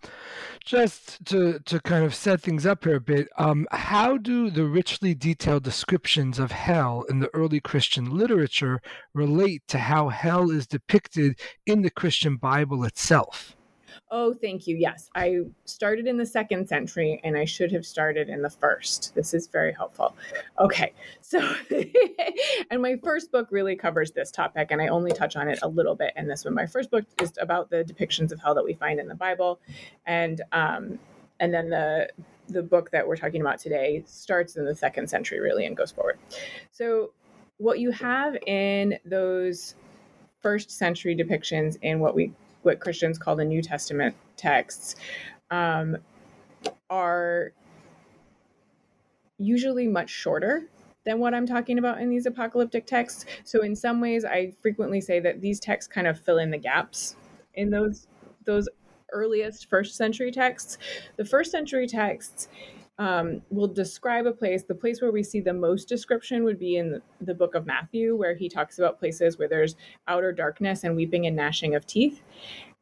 just 0.68 1.24
to, 1.24 1.58
to 1.60 1.80
kind 1.80 2.04
of 2.04 2.14
set 2.14 2.42
things 2.42 2.66
up 2.66 2.84
here 2.84 2.96
a 2.96 3.00
bit, 3.00 3.26
um, 3.38 3.66
how 3.70 4.18
do 4.18 4.50
the 4.50 4.66
richly 4.66 5.14
detailed 5.14 5.62
descriptions 5.62 6.38
of 6.38 6.52
hell 6.52 7.06
in 7.08 7.20
the 7.20 7.30
early 7.32 7.58
Christian 7.58 8.10
literature 8.10 8.78
relate 9.14 9.62
to 9.68 9.78
how 9.78 10.10
hell 10.10 10.50
is 10.50 10.66
depicted 10.66 11.40
in 11.64 11.80
the 11.80 11.90
Christian 11.90 12.36
Bible 12.36 12.84
itself? 12.84 13.56
Oh, 14.10 14.32
thank 14.32 14.66
you. 14.66 14.76
Yes, 14.76 15.10
I 15.14 15.40
started 15.66 16.06
in 16.06 16.16
the 16.16 16.24
second 16.24 16.68
century 16.68 17.20
and 17.24 17.36
I 17.36 17.44
should 17.44 17.70
have 17.72 17.84
started 17.84 18.30
in 18.30 18.40
the 18.40 18.48
first. 18.48 19.14
This 19.14 19.34
is 19.34 19.46
very 19.48 19.72
helpful. 19.72 20.16
Okay, 20.58 20.92
so, 21.20 21.38
and 22.70 22.80
my 22.80 22.96
first 23.04 23.30
book 23.30 23.48
really 23.50 23.76
covers 23.76 24.12
this 24.12 24.30
topic, 24.30 24.68
and 24.70 24.80
I 24.80 24.88
only 24.88 25.12
touch 25.12 25.36
on 25.36 25.48
it 25.48 25.58
a 25.62 25.68
little 25.68 25.94
bit 25.94 26.14
in 26.16 26.26
this 26.26 26.44
one. 26.44 26.54
My 26.54 26.66
first 26.66 26.90
book 26.90 27.04
is 27.20 27.32
about 27.38 27.68
the 27.68 27.84
depictions 27.84 28.32
of 28.32 28.40
hell 28.40 28.54
that 28.54 28.64
we 28.64 28.72
find 28.72 28.98
in 28.98 29.08
the 29.08 29.14
Bible, 29.14 29.60
and 30.06 30.40
um, 30.52 30.98
and 31.40 31.52
then 31.52 31.68
the 31.68 32.08
the 32.48 32.62
book 32.62 32.90
that 32.90 33.06
we're 33.06 33.16
talking 33.16 33.42
about 33.42 33.58
today 33.58 34.02
starts 34.06 34.56
in 34.56 34.64
the 34.64 34.74
second 34.74 35.08
century 35.08 35.38
really 35.38 35.66
and 35.66 35.76
goes 35.76 35.90
forward. 35.90 36.18
So, 36.72 37.12
what 37.58 37.78
you 37.78 37.90
have 37.90 38.36
in 38.46 38.98
those 39.04 39.74
first 40.40 40.70
century 40.70 41.14
depictions 41.14 41.76
in 41.82 42.00
what 42.00 42.14
we 42.14 42.32
what 42.62 42.80
Christians 42.80 43.18
call 43.18 43.36
the 43.36 43.44
New 43.44 43.62
Testament 43.62 44.14
texts 44.36 44.96
um, 45.50 45.96
are 46.90 47.52
usually 49.38 49.86
much 49.86 50.10
shorter 50.10 50.64
than 51.04 51.18
what 51.20 51.32
I'm 51.32 51.46
talking 51.46 51.78
about 51.78 52.00
in 52.00 52.10
these 52.10 52.26
apocalyptic 52.26 52.86
texts. 52.86 53.24
So 53.44 53.62
in 53.62 53.74
some 53.74 54.00
ways, 54.00 54.24
I 54.24 54.52
frequently 54.60 55.00
say 55.00 55.20
that 55.20 55.40
these 55.40 55.60
texts 55.60 55.90
kind 55.92 56.06
of 56.06 56.20
fill 56.20 56.38
in 56.38 56.50
the 56.50 56.58
gaps 56.58 57.16
in 57.54 57.70
those 57.70 58.06
those 58.44 58.68
earliest 59.12 59.68
first 59.70 59.96
century 59.96 60.30
texts. 60.30 60.78
The 61.16 61.24
first 61.24 61.50
century 61.50 61.86
texts 61.86 62.48
um, 62.98 63.42
will 63.50 63.68
describe 63.68 64.26
a 64.26 64.32
place. 64.32 64.64
The 64.64 64.74
place 64.74 65.00
where 65.00 65.12
we 65.12 65.22
see 65.22 65.40
the 65.40 65.52
most 65.52 65.88
description 65.88 66.44
would 66.44 66.58
be 66.58 66.76
in 66.76 67.00
the, 67.20 67.34
book 67.34 67.54
of 67.54 67.66
Matthew, 67.66 68.16
where 68.16 68.34
he 68.34 68.48
talks 68.48 68.78
about 68.78 68.98
places 68.98 69.38
where 69.38 69.48
there's 69.48 69.76
outer 70.08 70.32
darkness 70.32 70.82
and 70.82 70.96
weeping 70.96 71.26
and 71.26 71.36
gnashing 71.36 71.74
of 71.76 71.86
teeth. 71.86 72.22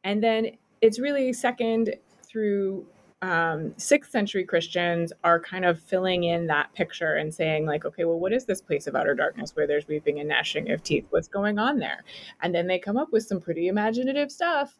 And 0.03 0.23
then 0.23 0.57
it's 0.81 0.99
really 0.99 1.31
second 1.33 1.95
through 2.23 2.87
um, 3.21 3.73
sixth 3.77 4.11
century 4.11 4.43
Christians 4.43 5.11
are 5.23 5.39
kind 5.39 5.65
of 5.65 5.79
filling 5.79 6.25
in 6.25 6.47
that 6.47 6.71
picture 6.73 7.15
and 7.15 7.33
saying, 7.33 7.65
like, 7.65 7.83
okay, 7.83 8.05
well, 8.05 8.19
what 8.19 8.31
is 8.31 8.45
this 8.45 8.61
place 8.61 8.85
of 8.85 8.95
outer 8.95 9.15
darkness 9.15 9.55
where 9.55 9.65
there's 9.65 9.87
weeping 9.87 10.19
and 10.19 10.29
gnashing 10.29 10.69
of 10.71 10.83
teeth? 10.83 11.05
What's 11.09 11.27
going 11.27 11.57
on 11.57 11.79
there? 11.79 12.03
And 12.41 12.53
then 12.53 12.67
they 12.67 12.77
come 12.77 12.97
up 12.97 13.11
with 13.11 13.23
some 13.23 13.41
pretty 13.41 13.69
imaginative 13.69 14.31
stuff. 14.31 14.77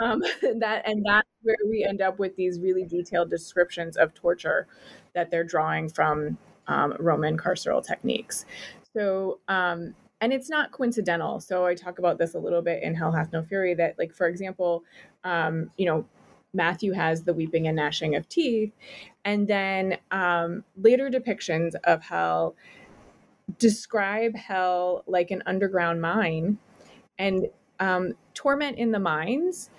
Um, 0.00 0.20
that 0.58 0.82
and 0.86 1.04
that's 1.04 1.28
where 1.42 1.56
we 1.68 1.84
end 1.84 2.00
up 2.00 2.18
with 2.18 2.36
these 2.36 2.60
really 2.60 2.84
detailed 2.84 3.30
descriptions 3.30 3.96
of 3.96 4.14
torture 4.14 4.68
that 5.14 5.30
they're 5.30 5.44
drawing 5.44 5.88
from 5.88 6.38
um, 6.68 6.94
Roman 7.00 7.36
carceral 7.36 7.84
techniques. 7.84 8.44
So 8.94 9.40
um, 9.48 9.94
and 10.20 10.32
it's 10.32 10.50
not 10.50 10.70
coincidental. 10.70 11.40
So 11.40 11.64
I 11.64 11.74
talk 11.74 11.98
about 11.98 12.18
this 12.18 12.34
a 12.34 12.38
little 12.38 12.62
bit 12.62 12.82
in 12.82 12.94
Hell 12.94 13.10
Hath 13.10 13.32
No 13.32 13.42
Fury. 13.42 13.74
That, 13.74 13.98
like, 13.98 14.12
for 14.14 14.28
example, 14.28 14.84
um, 15.24 15.70
you 15.78 15.86
know, 15.86 16.04
Matthew 16.52 16.92
has 16.92 17.22
the 17.22 17.34
weeping 17.34 17.66
and 17.68 17.76
gnashing 17.76 18.16
of 18.16 18.28
teeth. 18.28 18.72
And 19.24 19.46
then 19.46 19.98
um, 20.10 20.64
later 20.76 21.10
depictions 21.10 21.74
of 21.84 22.02
hell 22.02 22.54
describe 23.58 24.34
hell 24.34 25.04
like 25.06 25.30
an 25.30 25.42
underground 25.46 26.00
mine. 26.00 26.58
And 27.18 27.48
um, 27.78 28.14
torment 28.34 28.78
in 28.78 28.92
the 28.92 28.98
mines 28.98 29.70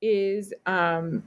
is 0.00 0.52
um, 0.66 1.22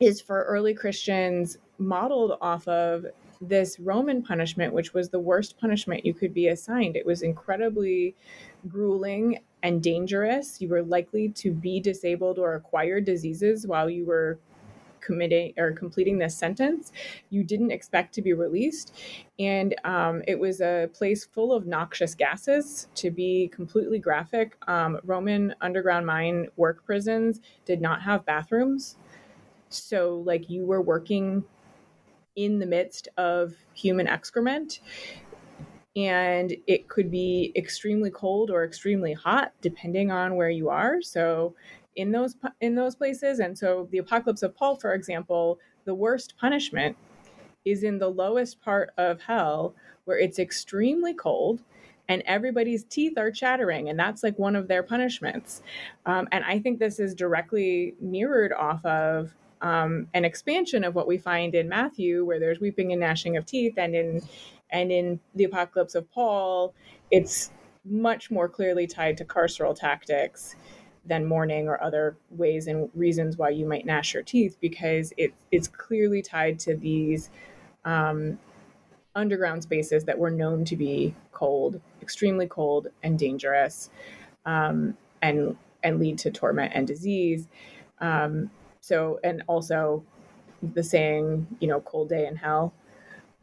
is 0.00 0.20
for 0.20 0.44
early 0.44 0.74
Christians 0.74 1.58
modeled 1.78 2.36
off 2.40 2.66
of 2.68 3.06
this 3.40 3.78
Roman 3.78 4.22
punishment, 4.22 4.72
which 4.72 4.94
was 4.94 5.08
the 5.08 5.18
worst 5.18 5.58
punishment 5.58 6.04
you 6.04 6.14
could 6.14 6.32
be 6.32 6.48
assigned. 6.48 6.96
It 6.96 7.06
was 7.06 7.22
incredibly 7.22 8.14
grueling 8.68 9.40
and 9.64 9.82
dangerous. 9.82 10.60
You 10.60 10.68
were 10.68 10.82
likely 10.82 11.30
to 11.30 11.50
be 11.50 11.80
disabled 11.80 12.38
or 12.38 12.54
acquire 12.54 13.00
diseases 13.00 13.66
while 13.66 13.90
you 13.90 14.04
were 14.04 14.38
committing 15.00 15.52
or 15.58 15.72
completing 15.72 16.18
this 16.18 16.36
sentence, 16.36 16.90
you 17.30 17.44
didn't 17.44 17.70
expect 17.70 18.14
to 18.14 18.22
be 18.22 18.32
released. 18.32 18.94
And 19.38 19.74
um, 19.84 20.22
it 20.26 20.38
was 20.38 20.60
a 20.60 20.88
place 20.94 21.24
full 21.24 21.52
of 21.52 21.66
noxious 21.66 22.14
gases. 22.14 22.88
To 22.96 23.10
be 23.10 23.48
completely 23.48 23.98
graphic, 23.98 24.56
um, 24.66 24.98
Roman 25.04 25.54
underground 25.60 26.06
mine 26.06 26.48
work 26.56 26.84
prisons 26.84 27.40
did 27.64 27.80
not 27.80 28.02
have 28.02 28.24
bathrooms. 28.24 28.96
So, 29.68 30.22
like, 30.24 30.48
you 30.48 30.64
were 30.64 30.80
working 30.80 31.44
in 32.36 32.58
the 32.58 32.66
midst 32.66 33.08
of 33.16 33.54
human 33.74 34.08
excrement 34.08 34.80
and 35.96 36.56
it 36.66 36.88
could 36.88 37.10
be 37.10 37.52
extremely 37.54 38.10
cold 38.10 38.50
or 38.50 38.64
extremely 38.64 39.12
hot 39.12 39.52
depending 39.60 40.10
on 40.10 40.34
where 40.34 40.50
you 40.50 40.68
are. 40.68 41.00
So 41.00 41.54
in 41.96 42.12
those 42.12 42.36
in 42.60 42.74
those 42.74 42.94
places 42.94 43.38
and 43.38 43.56
so 43.56 43.88
the 43.90 43.98
apocalypse 43.98 44.42
of 44.42 44.56
paul 44.56 44.76
for 44.76 44.94
example 44.94 45.58
the 45.84 45.94
worst 45.94 46.34
punishment 46.38 46.96
is 47.64 47.82
in 47.82 47.98
the 47.98 48.08
lowest 48.08 48.60
part 48.60 48.90
of 48.98 49.20
hell 49.22 49.74
where 50.04 50.18
it's 50.18 50.38
extremely 50.38 51.14
cold 51.14 51.62
and 52.08 52.22
everybody's 52.26 52.84
teeth 52.84 53.16
are 53.16 53.30
chattering 53.30 53.88
and 53.88 53.98
that's 53.98 54.22
like 54.22 54.38
one 54.38 54.54
of 54.54 54.68
their 54.68 54.82
punishments. 54.82 55.62
Um, 56.06 56.28
and 56.32 56.44
i 56.44 56.58
think 56.58 56.78
this 56.78 56.98
is 56.98 57.14
directly 57.14 57.94
mirrored 58.00 58.52
off 58.52 58.84
of 58.84 59.34
um, 59.62 60.08
an 60.12 60.26
expansion 60.26 60.84
of 60.84 60.94
what 60.94 61.06
we 61.06 61.16
find 61.16 61.54
in 61.54 61.68
matthew 61.68 62.24
where 62.24 62.40
there's 62.40 62.60
weeping 62.60 62.92
and 62.92 63.00
gnashing 63.00 63.36
of 63.36 63.46
teeth 63.46 63.74
and 63.76 63.94
in 63.94 64.22
and 64.70 64.90
in 64.90 65.20
the 65.34 65.44
apocalypse 65.44 65.94
of 65.94 66.10
paul 66.10 66.74
it's 67.10 67.50
much 67.84 68.30
more 68.30 68.48
clearly 68.48 68.86
tied 68.86 69.16
to 69.16 69.24
carceral 69.24 69.74
tactics 69.74 70.56
than 71.06 71.26
mourning 71.26 71.68
or 71.68 71.82
other 71.82 72.16
ways 72.30 72.66
and 72.66 72.88
reasons 72.94 73.36
why 73.36 73.50
you 73.50 73.66
might 73.66 73.84
gnash 73.84 74.14
your 74.14 74.22
teeth 74.22 74.56
because 74.60 75.12
it, 75.18 75.34
it's 75.52 75.68
clearly 75.68 76.22
tied 76.22 76.58
to 76.58 76.74
these 76.74 77.28
um, 77.84 78.38
underground 79.14 79.62
spaces 79.62 80.04
that 80.04 80.18
were 80.18 80.30
known 80.30 80.64
to 80.64 80.76
be 80.76 81.14
cold, 81.32 81.80
extremely 82.02 82.46
cold 82.46 82.88
and 83.02 83.18
dangerous, 83.18 83.90
um, 84.46 84.96
and 85.22 85.56
and 85.82 86.00
lead 86.00 86.18
to 86.18 86.30
torment 86.30 86.72
and 86.74 86.86
disease. 86.86 87.48
Um, 88.00 88.50
so, 88.80 89.20
and 89.22 89.42
also 89.46 90.02
the 90.62 90.82
saying, 90.82 91.46
you 91.60 91.68
know, 91.68 91.80
cold 91.80 92.08
day 92.08 92.26
in 92.26 92.36
hell. 92.36 92.72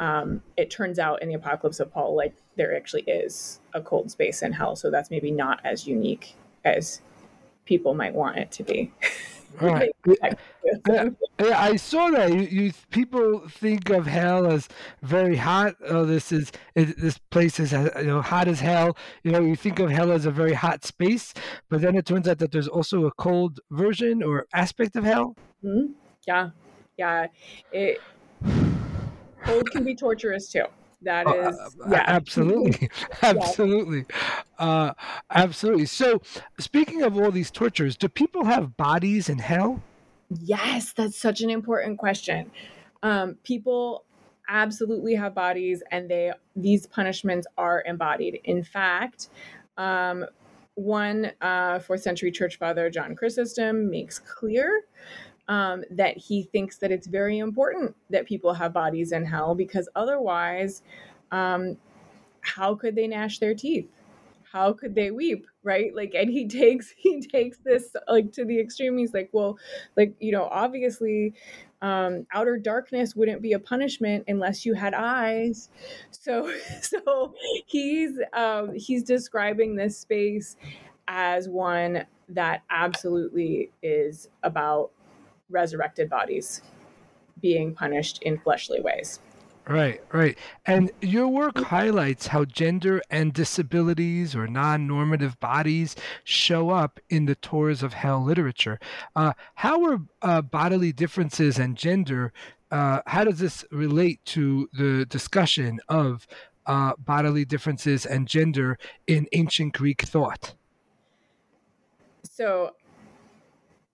Um, 0.02 0.42
it 0.58 0.72
turns 0.72 0.98
out 0.98 1.22
in 1.22 1.30
the 1.30 1.36
apocalypse 1.36 1.80
of 1.80 1.94
Paul, 1.94 2.16
like 2.16 2.34
there 2.58 2.76
actually 2.76 3.04
is 3.04 3.60
a 3.74 3.82
cold 3.82 4.10
space 4.10 4.42
in 4.42 4.52
hell. 4.52 4.76
So 4.76 4.90
that's 4.90 5.12
maybe 5.12 5.30
not 5.30 5.62
as 5.64 5.88
unique 5.88 6.36
as 6.66 7.02
people 7.66 7.94
might 7.94 8.14
want 8.14 8.38
it 8.38 8.52
to 8.54 8.64
be. 8.64 8.92
Right. 9.60 9.92
yeah, 10.90 11.10
I 11.40 11.76
saw 11.76 12.10
that. 12.10 12.34
You, 12.34 12.42
you, 12.42 12.72
people 12.90 13.48
think 13.48 13.90
of 13.90 14.08
hell 14.08 14.48
as 14.48 14.70
very 15.04 15.36
hot. 15.36 15.76
Oh, 15.86 16.06
this 16.06 16.32
is 16.32 16.52
it, 16.74 16.98
this 16.98 17.18
place 17.30 17.60
is 17.60 17.74
uh, 17.74 17.92
you 17.98 18.08
know 18.08 18.22
hot 18.22 18.48
as 18.48 18.60
hell. 18.60 18.98
You 19.24 19.32
know, 19.34 19.42
you 19.42 19.56
think 19.56 19.80
of 19.80 19.92
hell 19.92 20.12
as 20.12 20.26
a 20.26 20.32
very 20.32 20.54
hot 20.54 20.84
space, 20.86 21.34
but 21.70 21.82
then 21.82 21.96
it 21.96 22.06
turns 22.06 22.28
out 22.28 22.40
that 22.40 22.52
there's 22.52 22.70
also 22.70 23.06
a 23.06 23.12
cold 23.12 23.60
version 23.70 24.24
or 24.24 24.48
aspect 24.54 24.96
of 24.96 25.04
hell. 25.04 25.36
Mm-hmm. 25.64 25.92
Yeah, 26.26 26.50
yeah. 26.98 27.28
It 27.72 28.00
cold 29.44 29.72
can 29.72 29.84
be 29.84 29.96
torturous 29.96 30.48
too. 30.48 30.66
That 31.04 31.26
oh, 31.26 31.40
uh, 31.40 31.54
yeah, 31.90 32.04
absolutely, 32.06 32.90
absolutely, 33.24 34.06
uh, 34.60 34.94
absolutely. 35.32 35.88
So, 35.88 36.22
speaking 36.60 37.02
of 37.02 37.18
all 37.18 37.32
these 37.32 37.50
tortures, 37.50 37.98
do 37.98 38.08
people 38.08 38.46
have 38.46 38.78
bodies 38.78 39.28
in 39.28 39.40
hell? 39.40 39.82
Yes, 40.30 40.94
that's 40.94 41.18
such 41.18 41.42
an 41.42 41.50
important 41.50 41.98
question. 41.98 42.52
Um, 43.02 43.38
people 43.44 44.06
absolutely 44.48 45.16
have 45.16 45.34
bodies, 45.34 45.82
and 45.90 46.10
they 46.10 46.32
these 46.56 46.86
punishments 46.86 47.48
are 47.58 47.84
embodied. 47.88 48.40
In 48.44 48.64
fact, 48.64 49.30
um, 49.78 50.26
one 50.76 51.32
uh, 51.42 51.80
fourth 51.80 52.02
century 52.02 52.32
church 52.32 52.58
father, 52.58 52.90
John 52.90 53.16
Chrysostom, 53.16 53.90
makes 53.90 54.20
clear 54.20 54.84
um, 55.52 55.84
that 55.90 56.18
he 56.18 56.44
thinks 56.44 56.78
that 56.78 56.94
it's 56.94 57.08
very 57.08 57.40
important 57.40 57.94
that 58.10 58.26
people 58.26 58.54
have 58.54 58.72
bodies 58.72 59.12
in 59.12 59.26
hell 59.26 59.54
because 59.54 59.90
otherwise, 59.98 60.82
um, 61.34 61.76
how 62.40 62.74
could 62.74 62.96
they 62.96 63.06
gnash 63.06 63.40
their 63.40 63.54
teeth? 63.54 63.90
How 64.50 64.72
could 64.72 64.96
they 64.96 65.12
weep? 65.12 65.46
Right? 65.62 65.94
Like, 65.94 66.14
and 66.16 66.30
he 66.30 66.48
takes 66.62 66.94
he 66.96 67.20
takes 67.20 67.58
this 67.66 67.94
like 68.08 68.32
to 68.32 68.46
the 68.46 68.62
extreme. 68.62 68.98
He's 68.98 69.14
like, 69.14 69.30
well, 69.34 69.60
like 69.98 70.14
you 70.22 70.32
know, 70.32 70.46
obviously, 70.46 71.34
um, 71.82 72.26
outer 72.34 72.56
darkness 72.56 73.14
wouldn't 73.14 73.42
be 73.42 73.52
a 73.52 73.60
punishment 73.60 74.24
unless 74.30 74.66
you 74.66 74.74
had 74.74 74.94
eyes. 74.94 75.68
So, 76.12 76.50
so 76.82 77.34
he's 77.66 78.18
um, 78.32 78.74
he's 78.74 79.04
describing 79.04 79.76
this 79.76 80.00
space 80.00 80.56
as 81.10 81.50
one 81.50 82.06
that 82.30 82.64
absolutely 82.70 83.70
is 83.84 84.30
about 84.44 84.92
resurrected 85.52 86.10
bodies 86.10 86.62
being 87.42 87.74
punished 87.74 88.22
in 88.24 88.38
fleshly 88.38 88.82
ways. 88.82 89.20
Right, 89.68 90.02
right. 90.12 90.38
And 90.66 90.92
your 91.02 91.28
work 91.28 91.58
highlights 91.60 92.28
how 92.28 92.46
gender 92.46 93.02
and 93.12 93.32
disabilities 93.32 94.36
or 94.36 94.48
non 94.48 94.88
normative 94.88 95.40
bodies 95.40 95.96
show 96.24 96.72
up 96.72 97.00
in 97.10 97.26
the 97.26 97.36
Tours 97.36 97.84
of 97.84 97.94
Hell 97.94 98.24
literature. 98.24 98.80
Uh, 99.16 99.34
how 99.56 99.84
are 99.86 100.00
uh, 100.24 100.42
bodily 100.42 100.92
differences 100.92 101.60
and 101.60 101.78
gender, 101.78 102.34
uh, 102.72 103.02
how 103.06 103.24
does 103.24 103.38
this 103.38 103.64
relate 103.72 104.24
to 104.26 104.68
the 104.74 105.06
discussion 105.06 105.80
of 105.90 106.26
uh, 106.66 106.94
bodily 106.98 107.46
differences 107.46 108.06
and 108.06 108.28
gender 108.28 108.80
in 109.06 109.28
ancient 109.34 109.74
Greek 109.74 110.02
thought? 110.02 110.56
So 112.24 112.72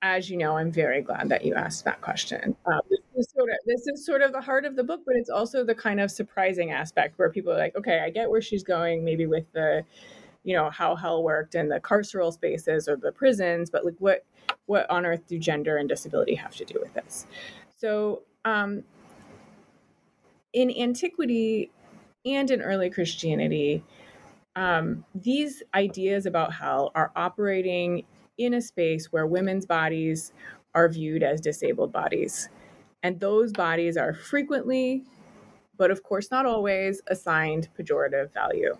as 0.02 0.30
you 0.30 0.38
know, 0.38 0.58
I'm 0.58 0.72
very 0.72 1.02
glad 1.02 1.30
that 1.30 1.44
you 1.44 1.56
asked 1.56 1.86
that 1.86 2.02
question. 2.02 2.56
Um, 2.66 2.82
this, 2.90 3.00
is 3.16 3.32
sort 3.36 3.50
of, 3.50 3.56
this 3.66 3.88
is 3.88 4.06
sort 4.06 4.22
of 4.22 4.32
the 4.32 4.42
heart 4.42 4.66
of 4.66 4.76
the 4.76 4.84
book, 4.84 5.02
but 5.06 5.16
it's 5.16 5.30
also 5.30 5.64
the 5.64 5.74
kind 5.74 6.00
of 6.00 6.12
surprising 6.12 6.72
aspect 6.72 7.18
where 7.18 7.30
people 7.32 7.52
are 7.52 7.58
like, 7.58 7.76
okay, 7.76 8.02
I 8.06 8.10
get 8.12 8.30
where 8.30 8.42
she's 8.42 8.64
going, 8.64 9.04
maybe 9.04 9.26
with 9.26 9.52
the, 9.54 9.84
you 10.44 10.56
know, 10.56 10.70
how 10.70 10.96
hell 10.96 11.24
worked 11.24 11.56
and 11.56 11.72
the 11.72 11.80
carceral 11.80 12.32
spaces 12.32 12.88
or 12.88 12.96
the 12.96 13.12
prisons, 13.12 13.70
but 13.70 13.86
like, 13.86 13.96
what, 14.00 14.24
what 14.68 14.90
on 14.90 15.06
earth 15.06 15.26
do 15.28 15.40
gender 15.40 15.78
and 15.78 15.90
disability 15.90 16.36
have 16.36 16.56
to 16.56 16.66
do 16.66 16.80
with 16.80 16.94
this? 16.94 17.26
So, 17.78 18.22
um, 18.46 18.84
in 20.54 20.72
antiquity 20.72 21.72
and 22.26 22.50
in 22.50 22.62
early 22.62 22.90
Christianity, 22.90 23.84
um, 24.56 25.06
these 25.14 25.62
ideas 25.74 26.26
about 26.26 26.54
hell 26.54 26.92
are 26.96 27.12
operating 27.16 28.06
in 28.38 28.54
a 28.54 28.62
space 28.62 29.12
where 29.12 29.28
women's 29.28 29.66
bodies 29.66 30.34
are 30.76 30.90
viewed 30.90 31.24
as 31.24 31.42
disabled 31.42 31.92
bodies. 31.92 32.50
And 33.04 33.20
those 33.20 33.52
bodies 33.52 33.98
are 33.98 34.14
frequently, 34.14 35.04
but 35.78 35.92
of 35.92 36.04
course 36.04 36.32
not 36.32 36.46
always, 36.46 37.02
assigned 37.08 37.70
pejorative 37.78 38.34
value. 38.34 38.78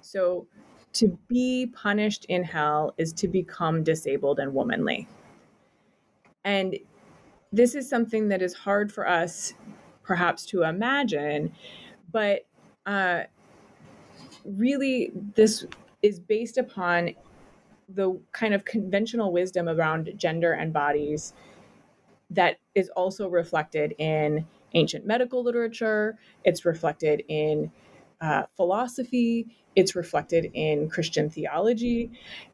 So 0.00 0.46
to 0.94 1.18
be 1.28 1.72
punished 1.74 2.26
in 2.26 2.44
hell 2.44 2.94
is 2.98 3.12
to 3.14 3.28
become 3.28 3.82
disabled 3.82 4.38
and 4.38 4.52
womanly. 4.52 5.08
And 6.44 6.78
this 7.52 7.74
is 7.74 7.88
something 7.88 8.28
that 8.28 8.42
is 8.42 8.54
hard 8.54 8.92
for 8.92 9.08
us 9.08 9.54
perhaps 10.02 10.44
to 10.46 10.64
imagine, 10.64 11.52
but 12.10 12.46
uh, 12.86 13.22
really 14.44 15.12
this 15.36 15.64
is 16.02 16.18
based 16.18 16.58
upon 16.58 17.10
the 17.88 18.18
kind 18.32 18.54
of 18.54 18.64
conventional 18.64 19.32
wisdom 19.32 19.68
around 19.68 20.12
gender 20.16 20.52
and 20.52 20.72
bodies 20.72 21.32
that 22.30 22.58
is 22.74 22.88
also 22.90 23.28
reflected 23.28 23.94
in 23.98 24.46
ancient 24.74 25.06
medical 25.06 25.42
literature, 25.42 26.18
it's 26.44 26.64
reflected 26.64 27.22
in 27.28 27.70
uh, 28.20 28.44
philosophy, 28.56 29.46
it's 29.76 29.94
reflected 29.94 30.50
in 30.54 30.88
Christian 30.88 31.28
theology. 31.28 32.10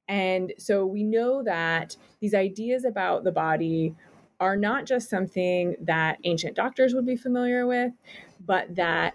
And 0.09 0.53
so 0.59 0.85
we 0.87 1.05
know 1.05 1.43
that 1.45 1.97
these 2.21 2.35
ideas 2.35 2.85
about 2.85 3.25
the 3.25 3.33
body 3.33 3.95
are 4.41 4.57
not 4.57 4.87
just 4.87 5.11
something 5.11 5.77
that 5.81 6.19
ancient 6.25 6.57
doctors 6.57 6.95
would 6.95 7.07
be 7.07 7.17
familiar 7.17 7.67
with, 7.67 7.93
but 8.45 8.75
that 8.75 9.15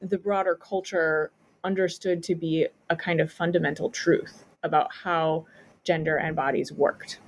the 0.00 0.18
broader 0.18 0.54
culture 0.54 1.32
understood 1.64 2.22
to 2.22 2.34
be 2.34 2.66
a 2.88 2.96
kind 2.96 3.20
of 3.20 3.32
fundamental 3.32 3.90
truth 3.90 4.44
about 4.62 4.92
how 4.92 5.46
gender 5.84 6.16
and 6.16 6.36
bodies 6.36 6.72
worked. 6.72 7.20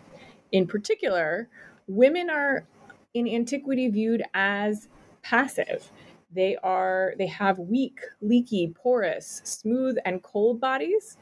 In 0.53 0.67
particular, 0.67 1.49
women 1.87 2.31
are 2.31 2.67
in 3.15 3.29
antiquity 3.29 3.89
viewed 3.89 4.23
as 4.35 4.89
passive. 5.23 5.91
They 6.33 6.57
are 6.63 7.15
they 7.19 7.27
have 7.27 7.59
weak, 7.59 8.01
leaky, 8.21 8.73
porous, 8.75 9.43
smooth 9.45 9.97
and 10.05 10.23
cold 10.23 10.61
bodies, 10.61 11.17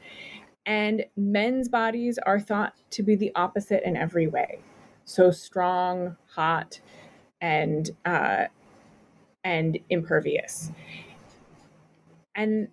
and 0.65 1.05
men's 1.17 1.67
bodies 1.69 2.19
are 2.19 2.39
thought 2.39 2.75
to 2.91 3.03
be 3.03 3.15
the 3.15 3.31
opposite 3.35 3.83
in 3.83 3.97
every 3.97 4.27
way. 4.27 4.59
So 5.05 5.31
strong, 5.31 6.17
hot, 6.27 6.79
and 7.41 7.89
uh, 8.05 8.45
and 9.43 9.79
impervious. 9.89 10.71
And 12.35 12.69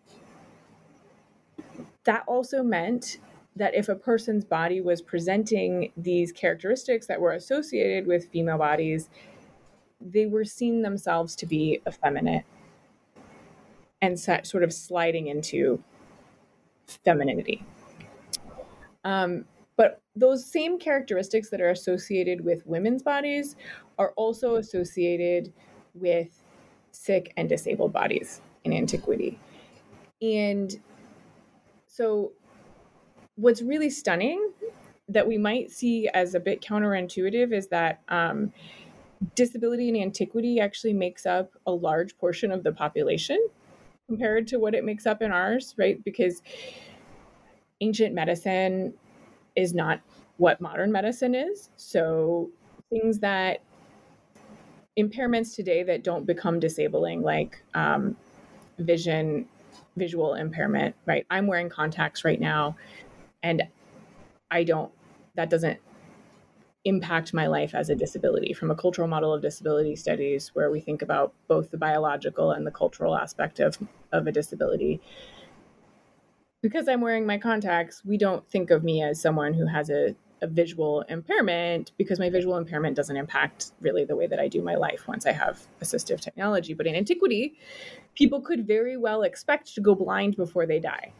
that 2.05 2.25
also 2.27 2.63
meant 2.63 3.19
that 3.57 3.75
if 3.75 3.89
a 3.89 3.95
person's 3.95 4.45
body 4.45 4.81
was 4.81 5.01
presenting 5.01 5.91
these 5.97 6.31
characteristics 6.31 7.07
that 7.07 7.21
were 7.21 7.33
associated 7.33 8.07
with 8.07 8.31
female 8.31 8.59
bodies, 8.59 9.09
they 10.01 10.27
were 10.27 10.45
seeing 10.45 10.83
themselves 10.83 11.35
to 11.37 11.47
be 11.47 11.81
effeminate 11.89 12.45
and 14.03 14.21
sort 14.21 14.63
of 14.63 14.73
sliding 14.73 15.27
into 15.29 15.83
femininity. 17.05 17.65
Um, 19.05 19.47
but 19.77 20.01
those 20.15 20.45
same 20.45 20.79
characteristics 20.79 21.49
that 21.51 21.61
are 21.61 21.71
associated 21.71 22.45
with 22.45 22.67
women's 22.67 23.03
bodies 23.03 23.57
are 23.99 24.13
also 24.17 24.57
associated 24.57 25.53
with 25.95 26.43
sick 26.93 27.33
and 27.37 27.49
disabled 27.49 27.93
bodies 27.93 28.41
in 28.65 28.73
antiquity. 28.73 29.39
And 30.23 30.79
so, 31.87 32.33
what's 33.37 33.63
really 33.63 33.91
stunning 33.91 34.51
that 35.09 35.27
we 35.27 35.39
might 35.39 35.71
see 35.71 36.09
as 36.09 36.35
a 36.35 36.41
bit 36.41 36.61
counterintuitive 36.61 37.53
is 37.53 37.69
that 37.69 38.03
um, 38.09 38.53
disability 39.35 39.89
in 39.89 39.97
antiquity 39.97 40.59
actually 40.61 40.93
makes 40.93 41.27
up 41.27 41.53
a 41.67 41.71
large 41.71 42.17
portion 42.19 42.51
of 42.51 42.65
the 42.65 42.73
population 42.73 43.39
compared 44.09 44.47
to 44.49 44.59
what 44.59 44.75
it 44.75 44.85
makes 44.85 45.07
up 45.07 45.23
in 45.23 45.31
ours, 45.31 45.75
right? 45.79 46.03
Because 46.05 46.43
ancient 47.81 48.15
medicine 48.15 48.95
is 49.55 49.75
not 49.75 50.01
what 50.39 50.61
modern 50.61 50.93
medicine 50.93 51.35
is. 51.35 51.71
So 51.77 52.51
things 52.91 53.19
that 53.21 53.63
impairments 54.99 55.55
today 55.55 55.83
that 55.83 56.03
don't 56.03 56.27
become 56.27 56.59
disabling, 56.59 57.23
like 57.23 57.63
um, 57.75 58.17
vision, 58.79 59.47
visual 59.97 60.35
impairment, 60.35 60.95
right? 61.07 61.27
I'm 61.31 61.47
wearing 61.47 61.69
contacts 61.69 62.25
right 62.25 62.41
now, 62.41 62.77
and 63.47 63.63
I 64.51 64.65
don't, 64.65 64.93
that 65.37 65.51
doesn't 65.51 65.79
impact 66.85 67.33
my 67.33 67.47
life 67.47 67.75
as 67.75 67.91
a 67.91 67.95
disability. 67.95 68.53
From 68.53 68.71
a 68.71 68.75
cultural 68.75 69.07
model 69.09 69.33
of 69.33 69.43
disability 69.43 69.95
studies 69.95 70.51
where 70.55 70.71
we 70.71 70.81
think 70.81 71.01
about 71.03 71.33
both 71.47 71.71
the 71.71 71.77
biological 71.77 72.51
and 72.51 72.67
the 72.67 72.71
cultural 72.71 73.17
aspect 73.17 73.61
of, 73.61 73.79
of 74.13 74.27
a 74.27 74.33
disability 74.33 75.01
because 76.63 76.89
i'm 76.89 77.01
wearing 77.01 77.27
my 77.27 77.39
contacts 77.39 78.03
we 78.05 78.17
don't 78.17 78.49
think 78.51 78.71
of 78.71 78.83
me 78.83 79.03
as 79.03 79.21
someone 79.21 79.53
who 79.55 79.67
has 79.67 79.91
a, 79.91 80.17
a 80.43 80.47
visual 80.47 81.03
impairment 81.09 81.93
because 81.99 82.19
my 82.19 82.31
visual 82.31 82.57
impairment 82.57 82.97
doesn't 82.97 83.17
impact 83.17 83.73
really 83.81 84.05
the 84.05 84.17
way 84.17 84.27
that 84.27 84.41
i 84.41 84.49
do 84.49 84.63
my 84.63 84.75
life 84.75 85.07
once 85.07 85.27
i 85.27 85.33
have 85.33 85.67
assistive 85.83 86.19
technology. 86.21 86.75
But 86.75 86.87
in 86.87 86.97
antiquity 86.97 87.59
people 88.15 88.41
could 88.41 88.67
very 88.67 88.97
well 88.97 89.23
expect 89.23 89.75
to 89.75 89.81
go 89.81 89.95
blind 89.95 90.35
before 90.37 90.67
they 90.67 90.81
die 90.81 91.13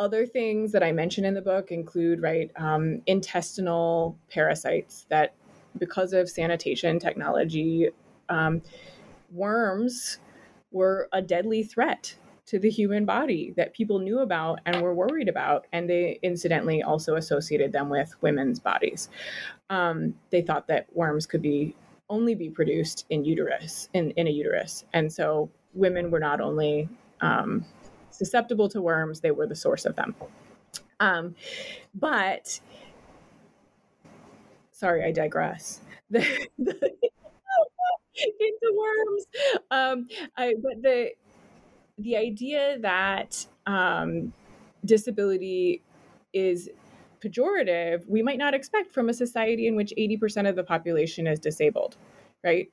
other 0.00 0.26
things 0.26 0.72
that 0.72 0.82
I 0.82 0.90
mention 0.90 1.24
in 1.24 1.34
the 1.34 1.42
book 1.42 1.70
include 1.70 2.22
right 2.22 2.50
um, 2.56 3.02
intestinal 3.06 4.18
parasites 4.30 5.06
that, 5.10 5.34
because 5.78 6.12
of 6.12 6.28
sanitation 6.28 6.98
technology, 6.98 7.90
um, 8.28 8.62
worms 9.30 10.18
were 10.72 11.08
a 11.12 11.20
deadly 11.20 11.62
threat 11.62 12.16
to 12.46 12.58
the 12.58 12.70
human 12.70 13.04
body 13.04 13.52
that 13.56 13.74
people 13.74 14.00
knew 14.00 14.20
about 14.20 14.58
and 14.66 14.82
were 14.82 14.94
worried 14.94 15.28
about, 15.28 15.66
and 15.72 15.88
they 15.88 16.18
incidentally 16.22 16.82
also 16.82 17.14
associated 17.14 17.70
them 17.70 17.88
with 17.88 18.14
women's 18.22 18.58
bodies. 18.58 19.10
Um, 19.68 20.14
they 20.30 20.42
thought 20.42 20.66
that 20.68 20.86
worms 20.92 21.26
could 21.26 21.42
be 21.42 21.76
only 22.08 22.34
be 22.34 22.50
produced 22.50 23.06
in 23.10 23.24
uterus 23.24 23.88
in, 23.92 24.10
in 24.12 24.26
a 24.26 24.30
uterus, 24.30 24.84
and 24.94 25.12
so 25.12 25.50
women 25.74 26.10
were 26.10 26.18
not 26.18 26.40
only 26.40 26.88
um, 27.20 27.64
susceptible 28.10 28.68
to 28.70 28.80
worms, 28.80 29.20
they 29.20 29.30
were 29.30 29.46
the 29.46 29.56
source 29.56 29.84
of 29.84 29.96
them. 29.96 30.14
Um, 30.98 31.34
but 31.94 32.60
sorry, 34.72 35.04
I 35.04 35.12
digress. 35.12 35.80
The, 36.10 36.26
the, 36.58 36.90
into 38.16 38.76
worms. 38.76 39.26
Um, 39.70 40.08
I, 40.36 40.54
but 40.60 40.82
the 40.82 41.10
the 41.98 42.16
idea 42.16 42.78
that 42.80 43.46
um, 43.66 44.32
disability 44.84 45.82
is 46.32 46.70
pejorative, 47.20 48.08
we 48.08 48.22
might 48.22 48.38
not 48.38 48.54
expect 48.54 48.92
from 48.92 49.08
a 49.08 49.14
society 49.14 49.66
in 49.66 49.76
which 49.76 49.92
80% 49.98 50.48
of 50.48 50.56
the 50.56 50.64
population 50.64 51.26
is 51.26 51.38
disabled, 51.38 51.96
right? 52.42 52.70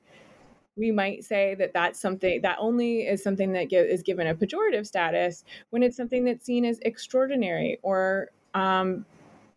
We 0.78 0.90
might 0.90 1.24
say 1.24 1.54
that 1.56 1.72
that's 1.74 2.00
something 2.00 2.40
that 2.42 2.56
only 2.58 3.00
is 3.00 3.22
something 3.22 3.52
that 3.52 3.68
get, 3.68 3.86
is 3.86 4.02
given 4.02 4.26
a 4.26 4.34
pejorative 4.34 4.86
status 4.86 5.44
when 5.70 5.82
it's 5.82 5.96
something 5.96 6.24
that's 6.24 6.46
seen 6.46 6.64
as 6.64 6.78
extraordinary 6.82 7.78
or 7.82 8.30
um, 8.54 9.04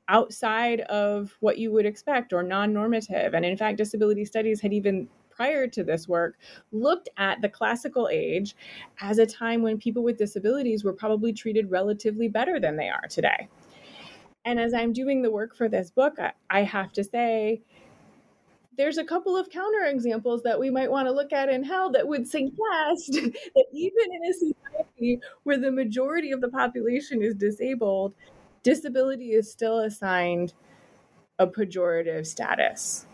outside 0.08 0.82
of 0.82 1.36
what 1.40 1.58
you 1.58 1.72
would 1.72 1.86
expect 1.86 2.34
or 2.34 2.44
non-normative. 2.44 3.34
And 3.34 3.46
in 3.46 3.58
fact 3.58 3.78
disability 3.78 4.26
studies 4.26 4.60
had 4.60 4.74
even 4.74 5.08
prior 5.30 5.66
to 5.66 5.84
this 5.84 6.08
work 6.08 6.38
looked 6.72 7.10
at 7.18 7.42
the 7.42 7.50
classical 7.50 8.10
age 8.12 8.56
as 9.00 9.18
a 9.18 9.26
time 9.26 9.62
when 9.62 9.78
people 9.78 10.04
with 10.04 10.18
disabilities 10.18 10.84
were 10.84 10.94
probably 10.94 11.34
treated 11.34 11.72
relatively 11.72 12.28
better 12.28 12.60
than 12.60 12.76
they 12.76 12.90
are 12.90 13.08
today. 13.10 13.48
And 14.44 14.60
as 14.60 14.74
i'm 14.74 14.92
doing 14.92 15.22
the 15.22 15.32
work 15.32 15.56
for 15.56 15.70
this 15.70 15.92
book 15.92 16.16
I, 16.20 16.32
I 16.50 16.64
have 16.64 16.92
to 16.94 17.04
say 17.04 17.62
there's 18.82 18.98
a 18.98 19.04
couple 19.04 19.38
of 19.38 19.48
counterexamples 19.50 20.42
that 20.42 20.60
we 20.60 20.72
might 20.72 20.90
want 20.90 21.08
to 21.08 21.12
look 21.12 21.32
at 21.32 21.50
in 21.50 21.64
hell 21.64 21.92
that 21.92 22.08
would 22.08 22.28
suggest 22.28 22.56
that 23.12 23.66
even 23.72 24.06
in 24.12 24.26
a 24.28 24.34
society 24.34 25.20
where 25.44 25.60
the 25.60 25.72
majority 25.72 26.32
of 26.32 26.42
the 26.42 26.50
population 26.50 27.22
is 27.22 27.36
disabled, 27.36 28.16
disability 28.64 29.34
is 29.34 29.52
still 29.52 29.82
assigned 29.82 30.54
a 31.38 31.46
pejorative 31.46 32.26
status. 32.26 33.06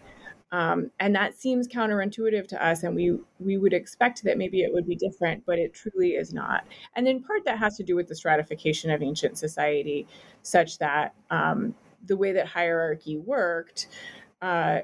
Um, 0.54 0.90
and 1.02 1.14
that 1.16 1.38
seems 1.38 1.68
counterintuitive 1.68 2.48
to 2.48 2.66
us, 2.66 2.84
and 2.84 2.96
we 2.96 3.20
we 3.42 3.58
would 3.58 3.74
expect 3.74 4.24
that 4.24 4.38
maybe 4.38 4.62
it 4.62 4.72
would 4.72 4.88
be 4.88 4.96
different, 4.96 5.46
but 5.46 5.60
it 5.60 5.74
truly 5.74 6.12
is 6.12 6.32
not. 6.32 6.64
And 6.96 7.10
in 7.10 7.22
part, 7.22 7.44
that 7.44 7.60
has 7.60 7.76
to 7.76 7.84
do 7.84 7.98
with 7.98 8.08
the 8.08 8.16
stratification 8.16 8.90
of 8.90 9.04
ancient 9.04 9.38
society, 9.38 10.08
such 10.44 10.78
that 10.78 11.14
um, 11.30 11.76
the 12.06 12.16
way 12.16 12.32
that 12.32 12.48
hierarchy 12.48 13.18
worked, 13.18 13.90
uh, 14.42 14.80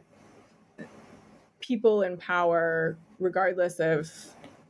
people 1.63 2.03
in 2.03 2.17
power, 2.17 2.97
regardless 3.19 3.79
of 3.79 4.11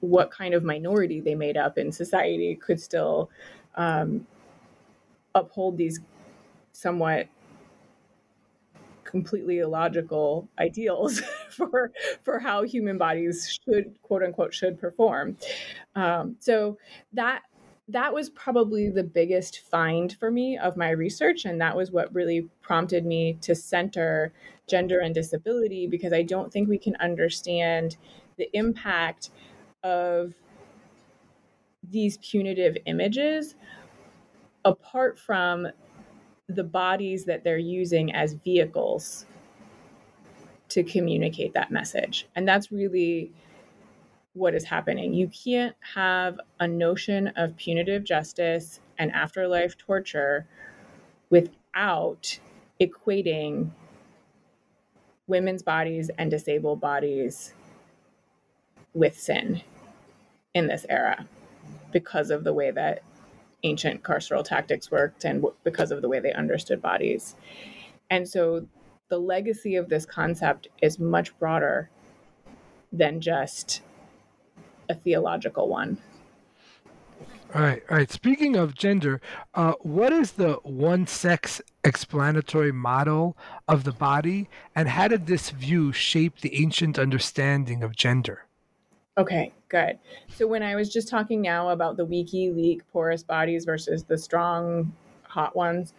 what 0.01 0.29
kind 0.29 0.53
of 0.53 0.63
minority 0.63 1.19
they 1.19 1.33
made 1.33 1.57
up 1.57 1.77
in 1.77 1.91
society, 1.91 2.55
could 2.55 2.79
still 2.79 3.31
um, 3.75 4.27
uphold 5.33 5.77
these 5.77 5.99
somewhat 6.71 7.27
completely 9.03 9.59
illogical 9.59 10.47
ideals 10.59 11.21
for 11.49 11.91
for 12.23 12.39
how 12.39 12.63
human 12.63 12.97
bodies 12.97 13.59
should 13.63 13.95
quote 14.03 14.21
unquote 14.23 14.53
should 14.53 14.79
perform. 14.79 15.35
Um, 15.95 16.35
so 16.39 16.77
that 17.13 17.41
that 17.89 18.13
was 18.13 18.29
probably 18.29 18.89
the 18.89 19.03
biggest 19.03 19.59
find 19.69 20.15
for 20.17 20.31
me 20.31 20.57
of 20.57 20.77
my 20.77 20.89
research 20.89 21.45
and 21.45 21.59
that 21.59 21.75
was 21.75 21.91
what 21.91 22.13
really 22.13 22.47
prompted 22.61 23.05
me 23.05 23.37
to 23.41 23.53
center 23.53 24.31
gender 24.67 24.99
and 24.99 25.13
disability 25.13 25.87
because 25.87 26.13
I 26.13 26.23
don't 26.23 26.51
think 26.51 26.69
we 26.69 26.77
can 26.77 26.95
understand 26.97 27.97
the 28.37 28.49
impact 28.53 29.29
of 29.83 30.33
these 31.89 32.17
punitive 32.17 32.77
images 32.85 33.55
apart 34.63 35.19
from 35.19 35.67
the 36.47 36.63
bodies 36.63 37.25
that 37.25 37.43
they're 37.43 37.57
using 37.57 38.13
as 38.13 38.33
vehicles 38.33 39.25
to 40.69 40.83
communicate 40.83 41.53
that 41.53 41.71
message. 41.71 42.27
And 42.35 42.47
that's 42.47 42.71
really 42.71 43.31
what 44.33 44.55
is 44.55 44.65
happening. 44.65 45.13
You 45.13 45.27
can't 45.27 45.75
have 45.93 46.39
a 46.59 46.67
notion 46.67 47.27
of 47.35 47.55
punitive 47.55 48.03
justice 48.03 48.79
and 48.97 49.11
afterlife 49.11 49.77
torture 49.77 50.47
without 51.29 52.39
equating 52.81 53.69
women's 55.27 55.63
bodies 55.63 56.09
and 56.17 56.29
disabled 56.29 56.81
bodies 56.81 57.53
with 58.93 59.19
sin 59.19 59.61
in 60.53 60.67
this 60.67 60.85
era 60.89 61.27
because 61.91 62.29
of 62.29 62.43
the 62.43 62.53
way 62.53 62.71
that 62.71 63.03
ancient 63.63 64.03
carceral 64.03 64.43
tactics 64.43 64.91
worked 64.91 65.23
and 65.23 65.43
because 65.63 65.91
of 65.91 66.01
the 66.01 66.09
way 66.09 66.19
they 66.19 66.33
understood 66.33 66.81
bodies. 66.81 67.35
And 68.09 68.27
so 68.27 68.67
the 69.09 69.17
legacy 69.17 69.75
of 69.75 69.89
this 69.89 70.05
concept 70.05 70.67
is 70.81 70.99
much 70.99 71.37
broader 71.39 71.89
than 72.91 73.21
just 73.21 73.81
a 74.93 74.95
theological 74.95 75.67
one. 75.67 75.97
All 77.53 77.61
right, 77.61 77.83
all 77.89 77.97
right. 77.97 78.11
Speaking 78.11 78.55
of 78.55 78.73
gender, 78.73 79.21
uh, 79.53 79.73
what 79.81 80.11
is 80.11 80.31
the 80.31 80.53
one 80.63 81.05
sex 81.05 81.61
explanatory 81.83 82.71
model 82.71 83.37
of 83.67 83.83
the 83.83 83.91
body, 83.91 84.49
and 84.75 84.89
how 84.89 85.07
did 85.07 85.27
this 85.27 85.51
view 85.51 85.91
shape 85.93 86.39
the 86.39 86.55
ancient 86.59 86.97
understanding 86.97 87.83
of 87.83 87.95
gender? 87.95 88.45
Okay, 89.19 89.53
good. 89.69 89.99
So 90.29 90.47
when 90.47 90.63
I 90.63 90.75
was 90.75 90.91
just 90.91 91.07
talking 91.07 91.41
now 91.41 91.69
about 91.69 91.97
the 91.97 92.03
leaky, 92.03 92.49
leak, 92.49 92.81
porous 92.91 93.21
bodies 93.21 93.65
versus 93.65 94.03
the 94.03 94.17
strong, 94.17 94.91
hot 95.21 95.55
ones, 95.55 95.93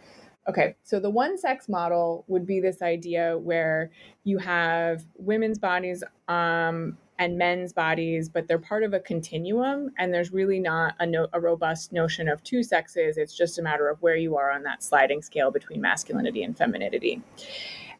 okay, 0.49 0.75
so 0.83 0.99
the 0.99 1.11
one 1.11 1.39
sex 1.39 1.69
model 1.69 2.25
would 2.27 2.47
be 2.47 2.59
this 2.59 2.83
idea 2.83 3.39
where 3.39 3.93
you 4.25 4.39
have 4.39 5.05
women's 5.17 5.59
bodies 5.59 6.03
um, 6.27 6.99
and 7.19 7.39
men's 7.39 7.73
bodies, 7.73 8.29
but 8.29 8.49
they're 8.49 8.59
part 8.59 8.83
of 8.83 8.93
a 8.93 9.01
continuum, 9.01 9.91
and 9.99 10.13
there's 10.13 10.33
really 10.33 10.59
not 10.59 10.95
a, 10.99 11.07
no, 11.07 11.29
a 11.33 11.41
robust 11.41 11.93
notion 11.93 12.29
of 12.29 12.43
two 12.43 12.63
sexes. 12.63 13.17
It's 13.17 13.37
just 13.37 13.59
a 13.59 13.63
matter 13.63 13.89
of 13.89 14.03
where 14.03 14.17
you 14.17 14.37
are 14.37 14.51
on 14.51 14.63
that 14.65 14.83
sliding 14.83 15.23
scale 15.23 15.51
between 15.51 15.81
masculinity 15.81 16.43
and 16.43 16.57
femininity. 16.57 17.23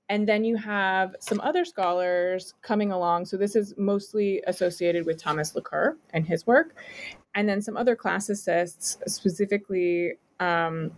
And 0.09 0.29
then 0.29 0.45
you 0.45 0.57
have 0.57 1.17
some 1.21 1.41
other 1.41 1.65
scholars 1.65 2.55
coming 2.61 2.93
along. 2.93 3.25
So 3.25 3.37
this 3.37 3.57
is 3.57 3.73
mostly 3.79 4.43
associated 4.47 5.07
with 5.07 5.17
Thomas 5.17 5.53
Laqueur 5.53 5.97
and 6.13 6.27
his 6.27 6.47
work. 6.47 6.77
And 7.35 7.49
then 7.49 7.63
some 7.63 7.77
other 7.77 7.97
classicists, 7.97 8.99
specifically 9.07 10.15
um, 10.41 10.91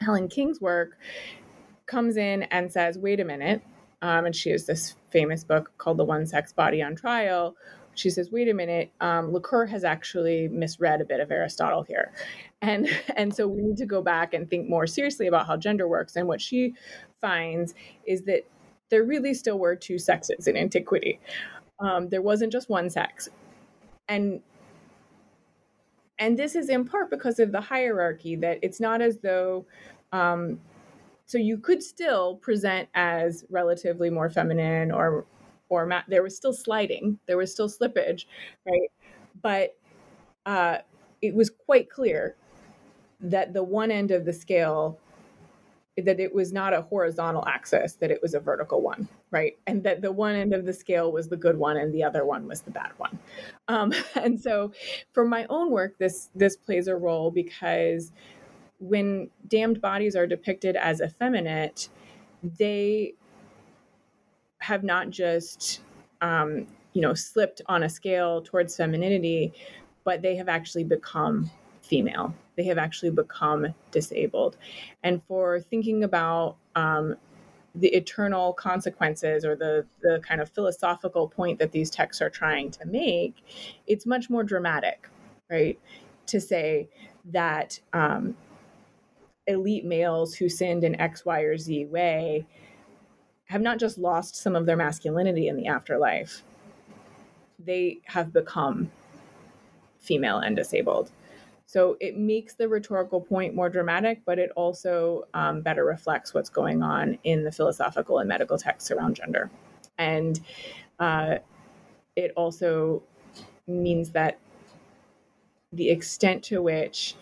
Helen 0.00 0.28
King's 0.28 0.60
work, 0.60 0.98
comes 1.86 2.16
in 2.16 2.42
and 2.44 2.72
says, 2.72 2.98
wait 2.98 3.20
a 3.20 3.24
minute. 3.24 3.62
Um, 4.02 4.26
and 4.26 4.36
she 4.36 4.50
has 4.50 4.66
this 4.66 4.94
famous 5.10 5.44
book 5.44 5.72
called 5.78 5.98
The 5.98 6.04
One 6.04 6.26
Sex 6.26 6.52
Body 6.52 6.82
on 6.82 6.94
Trial. 6.94 7.56
She 7.94 8.10
says, 8.10 8.30
wait 8.30 8.48
a 8.48 8.54
minute, 8.54 8.92
um, 9.00 9.32
Laqueur 9.32 9.68
has 9.68 9.82
actually 9.82 10.46
misread 10.48 11.00
a 11.00 11.04
bit 11.04 11.18
of 11.18 11.32
Aristotle 11.32 11.82
here. 11.82 12.12
And, 12.62 12.88
and 13.16 13.34
so 13.34 13.48
we 13.48 13.60
need 13.60 13.76
to 13.78 13.86
go 13.86 14.02
back 14.02 14.34
and 14.34 14.48
think 14.48 14.68
more 14.68 14.86
seriously 14.86 15.26
about 15.26 15.46
how 15.46 15.56
gender 15.56 15.88
works. 15.88 16.14
And 16.14 16.28
what 16.28 16.40
she 16.40 16.74
finds 17.20 17.74
is 18.06 18.22
that 18.22 18.46
there 18.90 19.04
really 19.04 19.34
still 19.34 19.58
were 19.58 19.76
two 19.76 19.98
sexes 19.98 20.46
in 20.46 20.56
antiquity. 20.56 21.20
Um, 21.80 22.08
there 22.08 22.22
wasn't 22.22 22.52
just 22.52 22.68
one 22.68 22.90
sex. 22.90 23.28
And 24.08 24.40
and 26.20 26.36
this 26.36 26.56
is 26.56 26.68
in 26.68 26.84
part 26.84 27.10
because 27.10 27.38
of 27.38 27.52
the 27.52 27.60
hierarchy 27.60 28.34
that 28.36 28.58
it's 28.62 28.80
not 28.80 29.00
as 29.00 29.18
though 29.18 29.66
um, 30.12 30.58
so 31.28 31.36
you 31.36 31.58
could 31.58 31.82
still 31.82 32.36
present 32.36 32.88
as 32.94 33.44
relatively 33.50 34.08
more 34.08 34.30
feminine 34.30 34.90
or 34.90 35.26
or 35.68 35.84
ma- 35.84 36.02
there 36.08 36.22
was 36.22 36.34
still 36.34 36.54
sliding 36.54 37.18
there 37.26 37.36
was 37.36 37.52
still 37.52 37.68
slippage 37.68 38.24
right? 38.66 38.90
But 39.40 39.76
uh, 40.46 40.78
it 41.22 41.34
was 41.34 41.50
quite 41.50 41.90
clear 41.90 42.34
that 43.20 43.52
the 43.52 43.62
one 43.62 43.90
end 43.90 44.10
of 44.10 44.24
the 44.24 44.32
scale 44.32 44.98
that 45.98 46.20
it 46.20 46.32
was 46.32 46.52
not 46.52 46.72
a 46.72 46.82
horizontal 46.82 47.44
axis 47.46 47.94
that 47.94 48.10
it 48.10 48.22
was 48.22 48.32
a 48.32 48.40
vertical 48.40 48.80
one 48.80 49.06
right? 49.30 49.58
And 49.66 49.82
that 49.84 50.00
the 50.00 50.10
one 50.10 50.34
end 50.34 50.54
of 50.54 50.64
the 50.64 50.72
scale 50.72 51.12
was 51.12 51.28
the 51.28 51.36
good 51.36 51.58
one 51.58 51.76
and 51.76 51.92
the 51.92 52.02
other 52.02 52.24
one 52.24 52.48
was 52.48 52.62
the 52.62 52.70
bad 52.70 52.92
one. 52.96 53.18
Um, 53.68 53.92
and 54.14 54.40
so 54.40 54.72
for 55.12 55.26
my 55.26 55.44
own 55.50 55.70
work 55.70 55.98
this 55.98 56.30
this 56.34 56.56
plays 56.56 56.88
a 56.88 56.96
role 56.96 57.30
because 57.30 58.12
when 58.78 59.28
damned 59.48 59.80
bodies 59.80 60.14
are 60.14 60.26
depicted 60.26 60.76
as 60.76 61.00
effeminate 61.00 61.88
they 62.58 63.12
have 64.58 64.84
not 64.84 65.10
just 65.10 65.80
um, 66.20 66.66
you 66.92 67.02
know 67.02 67.14
slipped 67.14 67.60
on 67.66 67.82
a 67.82 67.88
scale 67.88 68.42
towards 68.42 68.76
femininity 68.76 69.52
but 70.04 70.22
they 70.22 70.36
have 70.36 70.48
actually 70.48 70.84
become 70.84 71.50
female 71.82 72.34
they 72.58 72.64
have 72.64 72.76
actually 72.76 73.10
become 73.10 73.72
disabled. 73.92 74.56
And 75.04 75.22
for 75.28 75.60
thinking 75.60 76.02
about 76.02 76.56
um, 76.74 77.14
the 77.76 77.86
eternal 77.94 78.52
consequences 78.52 79.44
or 79.44 79.54
the, 79.54 79.86
the 80.02 80.20
kind 80.26 80.40
of 80.40 80.50
philosophical 80.50 81.28
point 81.28 81.60
that 81.60 81.70
these 81.70 81.88
texts 81.88 82.20
are 82.20 82.28
trying 82.28 82.72
to 82.72 82.84
make, 82.84 83.36
it's 83.86 84.06
much 84.06 84.28
more 84.28 84.42
dramatic, 84.42 85.08
right? 85.48 85.78
To 86.26 86.40
say 86.40 86.88
that 87.26 87.78
um, 87.92 88.36
elite 89.48 89.84
males 89.84 90.34
who 90.34 90.48
sinned 90.48 90.84
in 90.84 91.00
X, 91.00 91.24
Y, 91.24 91.40
or 91.40 91.58
Z 91.58 91.86
way 91.86 92.46
have 93.46 93.62
not 93.62 93.78
just 93.78 93.98
lost 93.98 94.36
some 94.36 94.54
of 94.54 94.66
their 94.66 94.76
masculinity 94.76 95.48
in 95.48 95.56
the 95.56 95.66
afterlife, 95.66 96.42
they 97.58 97.98
have 98.04 98.32
become 98.32 98.90
female 99.98 100.38
and 100.38 100.54
disabled. 100.54 101.10
So 101.66 101.96
it 102.00 102.16
makes 102.16 102.54
the 102.54 102.68
rhetorical 102.68 103.20
point 103.20 103.54
more 103.54 103.68
dramatic, 103.68 104.22
but 104.24 104.38
it 104.38 104.50
also 104.56 105.26
um, 105.34 105.60
better 105.60 105.84
reflects 105.84 106.32
what's 106.32 106.48
going 106.48 106.82
on 106.82 107.18
in 107.24 107.44
the 107.44 107.52
philosophical 107.52 108.18
and 108.18 108.28
medical 108.28 108.56
texts 108.56 108.90
around 108.90 109.16
gender. 109.16 109.50
And 109.98 110.40
uh, 110.98 111.36
it 112.16 112.32
also 112.36 113.02
means 113.66 114.10
that 114.10 114.38
the 115.72 115.90
extent 115.90 116.42
to 116.44 116.62
which 116.62 117.16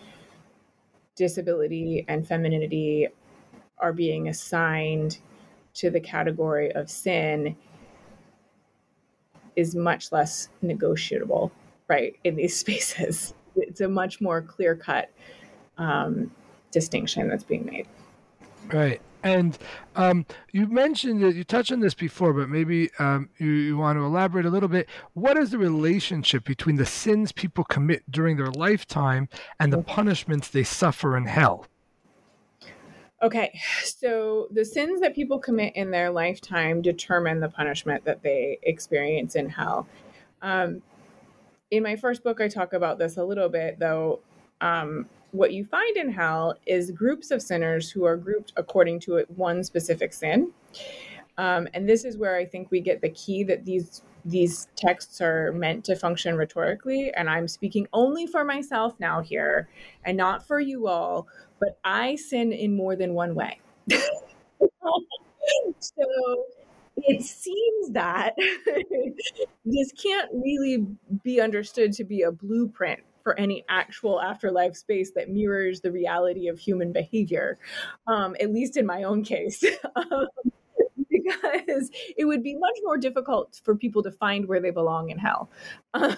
disability 1.17 2.05
and 2.07 2.25
femininity 2.25 3.07
are 3.79 3.91
being 3.91 4.29
assigned 4.29 5.17
to 5.73 5.89
the 5.89 5.99
category 5.99 6.71
of 6.71 6.89
sin 6.89 7.55
is 9.55 9.75
much 9.75 10.11
less 10.11 10.49
negotiable, 10.61 11.51
right, 11.89 12.15
in 12.23 12.35
these 12.35 12.57
spaces 12.59 13.33
it's 13.57 13.81
a 13.81 13.87
much 13.87 14.21
more 14.21 14.41
clear 14.41 14.75
cut 14.75 15.09
um, 15.77 16.31
distinction 16.71 17.27
that's 17.27 17.43
being 17.43 17.65
made. 17.65 17.87
Right. 18.67 19.01
And 19.23 19.57
um, 19.95 20.25
you 20.51 20.67
mentioned 20.67 21.23
that 21.23 21.35
you 21.35 21.43
touched 21.43 21.71
on 21.71 21.79
this 21.79 21.93
before, 21.93 22.33
but 22.33 22.49
maybe 22.49 22.91
um, 22.99 23.29
you, 23.37 23.49
you, 23.49 23.77
want 23.77 23.97
to 23.97 24.03
elaborate 24.03 24.45
a 24.45 24.49
little 24.49 24.69
bit. 24.69 24.87
What 25.13 25.37
is 25.37 25.51
the 25.51 25.57
relationship 25.57 26.45
between 26.45 26.75
the 26.75 26.85
sins 26.85 27.31
people 27.31 27.63
commit 27.63 28.09
during 28.09 28.37
their 28.37 28.51
lifetime 28.51 29.27
and 29.59 29.73
the 29.73 29.81
punishments 29.81 30.49
they 30.49 30.63
suffer 30.63 31.17
in 31.17 31.25
hell? 31.25 31.65
Okay, 33.23 33.59
so 33.83 34.47
the 34.51 34.63
sins 34.63 35.01
that 35.01 35.15
people 35.15 35.39
commit 35.39 35.75
in 35.75 35.89
their 35.89 36.11
lifetime 36.11 36.83
determine 36.83 37.39
the 37.39 37.49
punishment 37.49 38.05
that 38.05 38.21
they 38.21 38.59
experience 38.61 39.35
in 39.35 39.49
hell. 39.49 39.87
Um, 40.43 40.83
in 41.71 41.81
my 41.81 41.95
first 41.95 42.23
book, 42.23 42.39
I 42.39 42.47
talk 42.47 42.73
about 42.73 42.99
this 42.99 43.17
a 43.17 43.23
little 43.23 43.49
bit, 43.49 43.79
though. 43.79 44.19
Um, 44.61 45.07
what 45.31 45.53
you 45.53 45.65
find 45.65 45.97
in 45.97 46.11
hell 46.11 46.55
is 46.65 46.91
groups 46.91 47.31
of 47.31 47.41
sinners 47.41 47.91
who 47.91 48.05
are 48.05 48.17
grouped 48.17 48.53
according 48.55 48.99
to 49.01 49.23
one 49.35 49.63
specific 49.63 50.13
sin. 50.13 50.51
Um, 51.37 51.67
and 51.73 51.87
this 51.87 52.03
is 52.03 52.17
where 52.17 52.35
I 52.35 52.45
think 52.45 52.71
we 52.71 52.81
get 52.81 53.01
the 53.01 53.09
key 53.09 53.43
that 53.43 53.65
these 53.65 54.01
these 54.25 54.67
texts 54.75 55.21
are 55.21 55.53
meant 55.53 55.85
to 55.85 55.95
function 55.95 56.35
rhetorically. 56.35 57.13
And 57.13 57.29
I'm 57.29 57.47
speaking 57.47 57.87
only 57.93 58.27
for 58.27 58.43
myself 58.43 58.93
now 58.99 59.21
here, 59.21 59.69
and 60.03 60.17
not 60.17 60.45
for 60.45 60.59
you 60.59 60.87
all. 60.87 61.27
But 61.59 61.79
I 61.83 62.15
sin 62.15 62.51
in 62.51 62.75
more 62.75 62.95
than 62.95 63.13
one 63.13 63.35
way. 63.35 63.59
so 65.79 66.45
it 66.97 67.21
seems 67.23 67.91
that 67.91 68.35
this 69.65 69.91
can't 69.93 70.29
really 70.33 70.85
be 71.23 71.39
understood 71.39 71.93
to 71.93 72.03
be 72.03 72.23
a 72.23 72.31
blueprint 72.31 73.01
for 73.27 73.37
any 73.37 73.65
actual 73.67 74.21
afterlife 74.21 74.73
space 74.73 75.11
that 75.11 75.29
mirrors 75.29 75.81
the 75.81 75.91
reality 75.91 76.47
of 76.47 76.57
human 76.57 76.93
behavior, 76.93 77.59
um, 78.07 78.37
at 78.39 78.53
least 78.53 78.77
in 78.77 78.85
my 78.85 79.03
own 79.03 79.21
case. 79.21 79.61
um, 79.97 80.27
because 81.09 81.91
it 82.15 82.23
would 82.23 82.41
be 82.41 82.55
much 82.55 82.77
more 82.85 82.97
difficult 82.97 83.59
for 83.65 83.75
people 83.75 84.01
to 84.01 84.13
find 84.13 84.47
where 84.47 84.61
they 84.61 84.69
belong 84.69 85.09
in 85.09 85.17
hell. 85.17 85.49
so, 85.97 86.15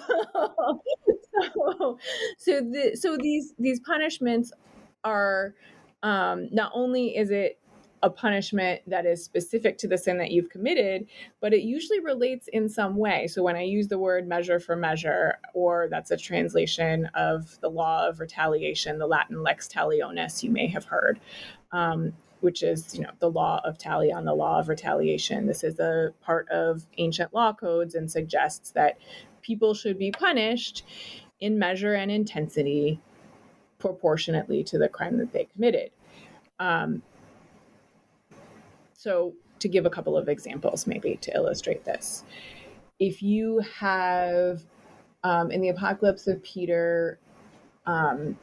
so, 2.37 2.61
the, 2.61 2.91
so 2.93 3.17
these 3.19 3.55
these 3.57 3.79
punishments 3.79 4.51
are 5.03 5.55
um, 6.03 6.47
not 6.51 6.71
only 6.75 7.17
is 7.17 7.31
it 7.31 7.58
a 8.01 8.09
punishment 8.09 8.81
that 8.87 9.05
is 9.05 9.23
specific 9.23 9.77
to 9.77 9.87
the 9.87 9.97
sin 9.97 10.17
that 10.17 10.31
you've 10.31 10.49
committed, 10.49 11.07
but 11.41 11.53
it 11.53 11.61
usually 11.61 11.99
relates 11.99 12.47
in 12.47 12.69
some 12.69 12.95
way. 12.95 13.27
So 13.27 13.43
when 13.43 13.55
I 13.55 13.63
use 13.63 13.87
the 13.87 13.99
word 13.99 14.27
measure 14.27 14.59
for 14.59 14.75
measure, 14.75 15.37
or 15.53 15.87
that's 15.89 16.11
a 16.11 16.17
translation 16.17 17.09
of 17.13 17.59
the 17.61 17.69
law 17.69 18.07
of 18.07 18.19
retaliation, 18.19 18.99
the 18.99 19.07
Latin 19.07 19.43
lex 19.43 19.67
talionis, 19.67 20.43
you 20.43 20.51
may 20.51 20.67
have 20.67 20.85
heard. 20.85 21.19
Um, 21.71 22.13
which 22.41 22.63
is, 22.63 22.95
you 22.95 23.01
know, 23.01 23.11
the 23.19 23.29
law 23.29 23.59
of 23.65 23.77
talion, 23.77 24.23
the 24.23 24.33
law 24.33 24.59
of 24.59 24.69
retaliation. 24.69 25.45
This 25.45 25.61
is 25.61 25.77
a 25.77 26.13
part 26.21 26.47
of 26.47 26.85
ancient 26.97 27.33
law 27.33 27.51
codes 27.51 27.95
and 27.95 28.09
suggests 28.09 28.71
that 28.71 28.97
people 29.41 29.73
should 29.73 29.99
be 29.99 30.11
punished 30.11 30.85
in 31.41 31.59
measure 31.59 31.93
and 31.93 32.09
intensity 32.09 33.01
proportionately 33.77 34.63
to 34.63 34.77
the 34.77 34.87
crime 34.87 35.17
that 35.17 35.33
they 35.33 35.49
committed. 35.53 35.91
Um, 36.59 37.01
so, 38.99 39.33
to 39.59 39.69
give 39.69 39.85
a 39.85 39.89
couple 39.89 40.17
of 40.17 40.27
examples, 40.27 40.85
maybe 40.85 41.15
to 41.21 41.33
illustrate 41.33 41.85
this, 41.85 42.25
if 42.99 43.23
you 43.23 43.59
have 43.73 44.65
um, 45.23 45.51
in 45.51 45.61
the 45.61 45.69
Apocalypse 45.69 46.27
of 46.27 46.43
Peter, 46.43 47.17
um, 47.85 48.37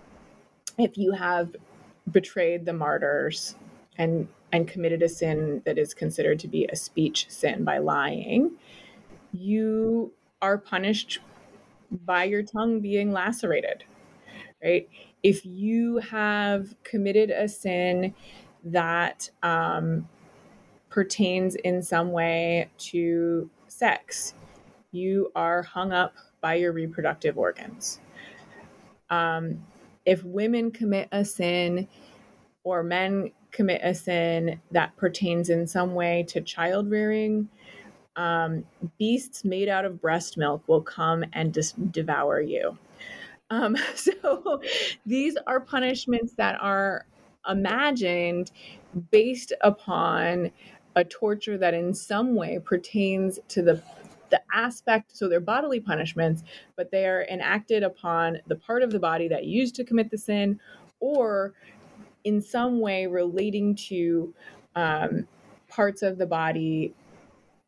if 0.78 0.96
you 0.96 1.12
have 1.12 1.54
betrayed 2.10 2.64
the 2.64 2.72
martyrs 2.72 3.54
and 3.98 4.28
and 4.50 4.66
committed 4.66 5.02
a 5.02 5.10
sin 5.10 5.60
that 5.66 5.76
is 5.76 5.92
considered 5.92 6.38
to 6.38 6.48
be 6.48 6.64
a 6.72 6.76
speech 6.76 7.26
sin 7.28 7.62
by 7.62 7.76
lying, 7.76 8.52
you 9.32 10.10
are 10.40 10.56
punished 10.56 11.18
by 12.06 12.24
your 12.24 12.42
tongue 12.42 12.80
being 12.80 13.12
lacerated. 13.12 13.84
Right? 14.64 14.88
If 15.22 15.44
you 15.44 15.98
have 15.98 16.74
committed 16.82 17.30
a 17.30 17.46
sin 17.46 18.14
that 18.64 19.28
um, 19.42 20.08
pertains 20.96 21.56
in 21.56 21.82
some 21.82 22.10
way 22.10 22.70
to 22.78 23.50
sex, 23.68 24.32
you 24.92 25.30
are 25.36 25.62
hung 25.62 25.92
up 25.92 26.14
by 26.40 26.54
your 26.54 26.72
reproductive 26.72 27.36
organs. 27.36 28.00
Um, 29.10 29.62
if 30.06 30.24
women 30.24 30.70
commit 30.70 31.10
a 31.12 31.22
sin 31.22 31.86
or 32.64 32.82
men 32.82 33.30
commit 33.50 33.82
a 33.84 33.92
sin 33.92 34.58
that 34.70 34.96
pertains 34.96 35.50
in 35.50 35.66
some 35.66 35.94
way 35.94 36.24
to 36.28 36.40
child 36.40 36.90
rearing, 36.90 37.50
um, 38.16 38.64
beasts 38.98 39.44
made 39.44 39.68
out 39.68 39.84
of 39.84 40.00
breast 40.00 40.38
milk 40.38 40.62
will 40.66 40.80
come 40.80 41.26
and 41.34 41.52
just 41.52 41.92
devour 41.92 42.40
you. 42.40 42.78
Um, 43.50 43.76
so 43.94 44.62
these 45.04 45.36
are 45.46 45.60
punishments 45.60 46.32
that 46.38 46.58
are 46.58 47.04
imagined 47.46 48.50
based 49.10 49.52
upon 49.60 50.50
a 50.96 51.04
torture 51.04 51.58
that 51.58 51.74
in 51.74 51.94
some 51.94 52.34
way 52.34 52.60
pertains 52.64 53.40
to 53.48 53.62
the 53.62 53.82
the 54.30 54.42
aspect 54.52 55.16
so 55.16 55.28
they're 55.28 55.40
bodily 55.40 55.80
punishments 55.80 56.42
but 56.76 56.90
they 56.90 57.06
are 57.06 57.24
enacted 57.30 57.84
upon 57.84 58.38
the 58.48 58.56
part 58.56 58.82
of 58.82 58.90
the 58.90 58.98
body 58.98 59.28
that 59.28 59.44
used 59.44 59.76
to 59.76 59.84
commit 59.84 60.10
the 60.10 60.18
sin 60.18 60.58
or 61.00 61.54
in 62.24 62.42
some 62.42 62.80
way 62.80 63.06
relating 63.06 63.74
to 63.74 64.34
um, 64.76 65.28
parts 65.68 66.02
of 66.02 66.18
the 66.18 66.26
body 66.26 66.94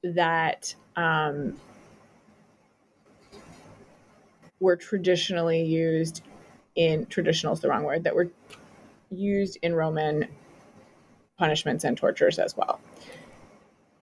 that 0.03 0.75
um, 0.97 1.55
were 4.61 4.77
traditionally 4.77 5.63
used 5.63 6.23
in 6.77 7.07
traditional 7.07 7.53
is 7.53 7.61
the 7.61 7.69
wrong 7.69 7.85
word 7.85 8.05
that 8.05 8.15
were 8.15 8.31
used 9.11 9.59
in 9.63 9.75
roman 9.75 10.27
punishments 11.39 11.85
and 11.85 11.97
tortures 11.97 12.39
as 12.39 12.57
well 12.57 12.81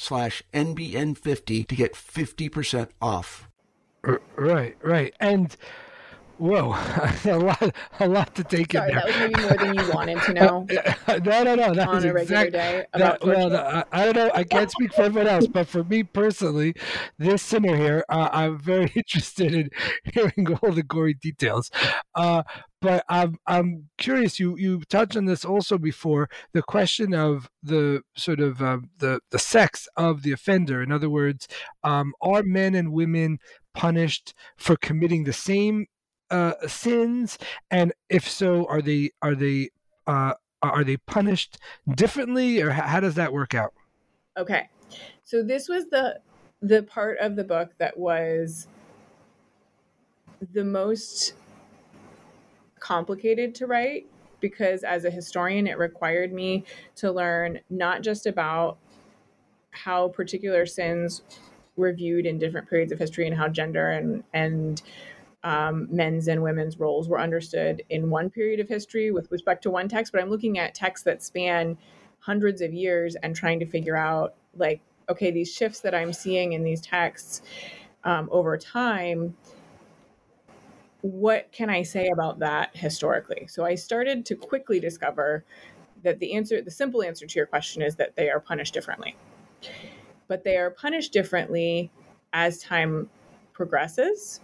slash 0.00 0.42
NBN50 0.54 1.68
to 1.68 1.76
get 1.76 1.94
50% 1.94 2.88
off. 3.02 3.48
Right, 4.02 4.76
right. 4.82 5.14
And 5.20 5.54
whoa, 6.40 6.72
a 7.24 7.38
lot, 7.38 7.74
a 8.00 8.08
lot 8.08 8.34
to 8.34 8.44
take 8.44 8.72
Sorry, 8.72 8.90
in 8.90 8.96
there. 8.96 9.04
that 9.06 9.06
was 9.06 9.16
maybe 9.18 9.42
more 9.42 9.56
than 9.56 9.74
you 9.74 9.92
wanted 9.94 10.22
to 10.22 10.32
know 10.32 10.66
no, 11.08 11.42
no, 11.44 11.54
no. 11.54 11.74
That 11.74 11.88
on 11.88 12.04
a 12.04 12.12
regular 12.12 12.18
exact- 12.20 12.52
day 12.52 12.86
that- 12.94 13.24
well, 13.24 13.50
no, 13.50 13.84
I, 13.92 14.04
don't 14.04 14.16
know. 14.16 14.30
I 14.34 14.44
can't 14.44 14.70
speak 14.70 14.92
for 14.92 15.02
everyone 15.02 15.28
else, 15.28 15.46
but 15.46 15.68
for 15.68 15.84
me 15.84 16.02
personally, 16.02 16.74
this 17.18 17.42
sinner 17.42 17.76
here, 17.76 18.04
uh, 18.08 18.28
I'm 18.32 18.58
very 18.58 18.90
interested 18.96 19.54
in 19.54 19.70
hearing 20.12 20.56
all 20.62 20.72
the 20.72 20.82
gory 20.82 21.14
details. 21.14 21.70
Uh, 22.14 22.42
but 22.80 23.04
I'm 23.10 23.36
I'm 23.46 23.90
curious. 23.98 24.40
You 24.40 24.56
you 24.56 24.80
touched 24.88 25.14
on 25.16 25.26
this 25.26 25.44
also 25.44 25.76
before 25.76 26.30
the 26.54 26.62
question 26.62 27.12
of 27.12 27.50
the 27.62 28.00
sort 28.16 28.40
of 28.40 28.62
um, 28.62 28.88
the 28.96 29.20
the 29.30 29.38
sex 29.38 29.86
of 29.96 30.22
the 30.22 30.32
offender. 30.32 30.82
In 30.82 30.90
other 30.90 31.10
words, 31.10 31.46
um, 31.84 32.14
are 32.22 32.42
men 32.42 32.74
and 32.74 32.92
women 32.92 33.38
punished 33.74 34.32
for 34.56 34.76
committing 34.76 35.24
the 35.24 35.32
same 35.32 35.86
uh, 36.30 36.54
sins? 36.66 37.38
And 37.70 37.92
if 38.08 38.28
so, 38.28 38.66
are 38.66 38.82
they 38.82 39.10
are 39.22 39.34
they 39.34 39.70
uh, 40.06 40.34
are 40.62 40.84
they 40.84 40.96
punished 40.98 41.58
differently, 41.94 42.60
or 42.60 42.70
how, 42.70 43.00
does 43.00 43.14
that 43.14 43.32
work 43.32 43.54
out? 43.54 43.72
Okay. 44.36 44.68
So 45.24 45.42
this 45.42 45.68
was 45.68 45.86
the 45.90 46.20
the 46.62 46.82
part 46.82 47.18
of 47.18 47.36
the 47.36 47.44
book 47.44 47.70
that 47.78 47.96
was 47.96 48.68
the 50.52 50.64
most 50.64 51.34
complicated 52.78 53.54
to 53.54 53.66
write 53.66 54.06
because 54.40 54.84
as 54.84 55.04
a 55.04 55.10
historian 55.10 55.66
it 55.66 55.78
required 55.78 56.32
me 56.32 56.64
to 56.96 57.10
learn 57.12 57.60
not 57.68 58.02
just 58.02 58.26
about 58.26 58.78
how 59.70 60.08
particular 60.08 60.66
sins 60.66 61.22
were 61.76 61.92
viewed 61.92 62.26
in 62.26 62.38
different 62.38 62.68
periods 62.68 62.92
of 62.92 62.98
history 62.98 63.26
and 63.26 63.36
how 63.36 63.48
gender 63.48 63.90
and 63.90 64.24
and 64.32 64.82
um, 65.42 65.88
men's 65.90 66.28
and 66.28 66.42
women's 66.42 66.78
roles 66.78 67.08
were 67.08 67.20
understood 67.20 67.82
in 67.88 68.10
one 68.10 68.30
period 68.30 68.60
of 68.60 68.68
history 68.68 69.10
with 69.10 69.30
respect 69.30 69.62
to 69.62 69.70
one 69.70 69.88
text, 69.88 70.12
but 70.12 70.20
I'm 70.20 70.30
looking 70.30 70.58
at 70.58 70.74
texts 70.74 71.04
that 71.04 71.22
span 71.22 71.78
hundreds 72.18 72.60
of 72.60 72.72
years 72.74 73.16
and 73.22 73.34
trying 73.34 73.58
to 73.60 73.66
figure 73.66 73.96
out, 73.96 74.34
like, 74.54 74.80
okay, 75.08 75.30
these 75.30 75.52
shifts 75.52 75.80
that 75.80 75.94
I'm 75.94 76.12
seeing 76.12 76.52
in 76.52 76.62
these 76.62 76.80
texts 76.80 77.42
um, 78.04 78.28
over 78.30 78.56
time, 78.58 79.36
what 81.00 81.50
can 81.52 81.70
I 81.70 81.82
say 81.82 82.08
about 82.08 82.40
that 82.40 82.76
historically? 82.76 83.46
So 83.46 83.64
I 83.64 83.74
started 83.74 84.26
to 84.26 84.36
quickly 84.36 84.80
discover 84.80 85.44
that 86.02 86.18
the 86.18 86.34
answer, 86.34 86.60
the 86.60 86.70
simple 86.70 87.02
answer 87.02 87.26
to 87.26 87.38
your 87.38 87.46
question 87.46 87.82
is 87.82 87.96
that 87.96 88.16
they 88.16 88.28
are 88.28 88.40
punished 88.40 88.74
differently. 88.74 89.16
But 90.28 90.44
they 90.44 90.56
are 90.56 90.70
punished 90.70 91.12
differently 91.12 91.90
as 92.32 92.58
time 92.58 93.08
progresses 93.52 94.40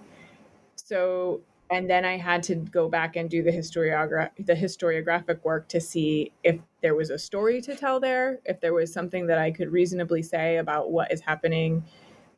so 0.86 1.40
and 1.70 1.90
then 1.90 2.04
i 2.04 2.16
had 2.16 2.42
to 2.42 2.54
go 2.54 2.88
back 2.88 3.16
and 3.16 3.28
do 3.28 3.42
the 3.42 3.50
historiogra- 3.50 4.30
the 4.44 4.54
historiographic 4.54 5.42
work 5.42 5.68
to 5.68 5.80
see 5.80 6.30
if 6.44 6.58
there 6.82 6.94
was 6.94 7.10
a 7.10 7.18
story 7.18 7.60
to 7.60 7.74
tell 7.74 7.98
there 7.98 8.38
if 8.44 8.60
there 8.60 8.74
was 8.74 8.92
something 8.92 9.26
that 9.26 9.38
i 9.38 9.50
could 9.50 9.70
reasonably 9.70 10.22
say 10.22 10.58
about 10.58 10.90
what 10.90 11.10
is 11.10 11.20
happening 11.20 11.82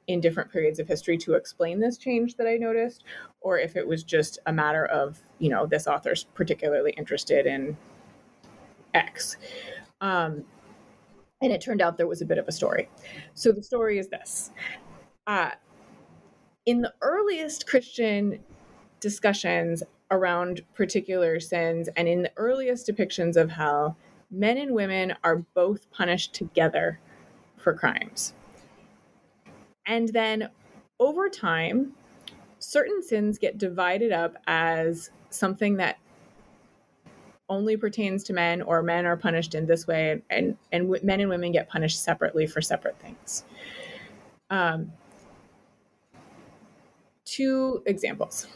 in 0.06 0.20
different 0.20 0.50
periods 0.50 0.78
of 0.78 0.88
history 0.88 1.18
to 1.18 1.34
explain 1.34 1.78
this 1.78 1.98
change 1.98 2.37
that 2.37 2.46
i 2.46 2.56
noticed 2.56 3.04
or 3.40 3.58
if 3.58 3.76
it 3.76 3.87
was 3.87 4.02
just 4.02 4.38
a 4.46 4.52
matter 4.52 4.87
of 4.87 5.20
you 5.38 5.50
know 5.50 5.66
this 5.66 5.87
author's 5.87 6.24
particularly 6.34 6.92
interested 6.92 7.46
in 7.46 7.76
x. 8.94 9.37
Um, 10.00 10.44
and 11.40 11.52
it 11.52 11.61
turned 11.61 11.80
out 11.80 11.96
there 11.96 12.06
was 12.06 12.20
a 12.20 12.26
bit 12.26 12.38
of 12.38 12.48
a 12.48 12.52
story. 12.52 12.88
So 13.34 13.52
the 13.52 13.62
story 13.62 13.98
is 13.98 14.08
this. 14.08 14.50
Uh, 15.26 15.50
in 16.68 16.83
the 16.83 16.92
earliest 17.00 17.66
Christian 17.66 18.38
discussions 19.00 19.83
around 20.11 20.61
particular 20.74 21.40
sins 21.40 21.88
and 21.96 22.07
in 22.07 22.20
the 22.20 22.33
earliest 22.37 22.87
depictions 22.87 23.37
of 23.37 23.50
hell, 23.50 23.96
men 24.31 24.59
and 24.59 24.74
women 24.74 25.14
are 25.24 25.37
both 25.54 25.90
punished 25.90 26.35
together 26.35 27.00
for 27.57 27.72
crimes. 27.72 28.34
And 29.86 30.11
then 30.11 30.51
over 31.01 31.30
time, 31.30 31.95
certain 32.59 33.03
sins 33.03 33.38
get 33.38 33.57
divided 33.57 34.12
up 34.12 34.36
as 34.47 35.09
something 35.30 35.78
that 35.78 35.97
only 37.49 37.78
pertains 37.78 38.22
to 38.24 38.34
men 38.34 38.61
or 38.61 38.82
men 38.82 39.07
are 39.07 39.16
punished 39.16 39.55
in 39.55 39.64
this 39.64 39.86
way 39.86 40.20
and 40.28 40.55
and 40.70 40.90
men 41.03 41.20
and 41.20 41.30
women 41.30 41.51
get 41.51 41.66
punished 41.66 42.05
separately 42.05 42.47
for 42.47 42.61
separate 42.61 42.99
things 43.01 43.45
um, 44.51 44.93
two 47.29 47.83
examples. 47.87 48.47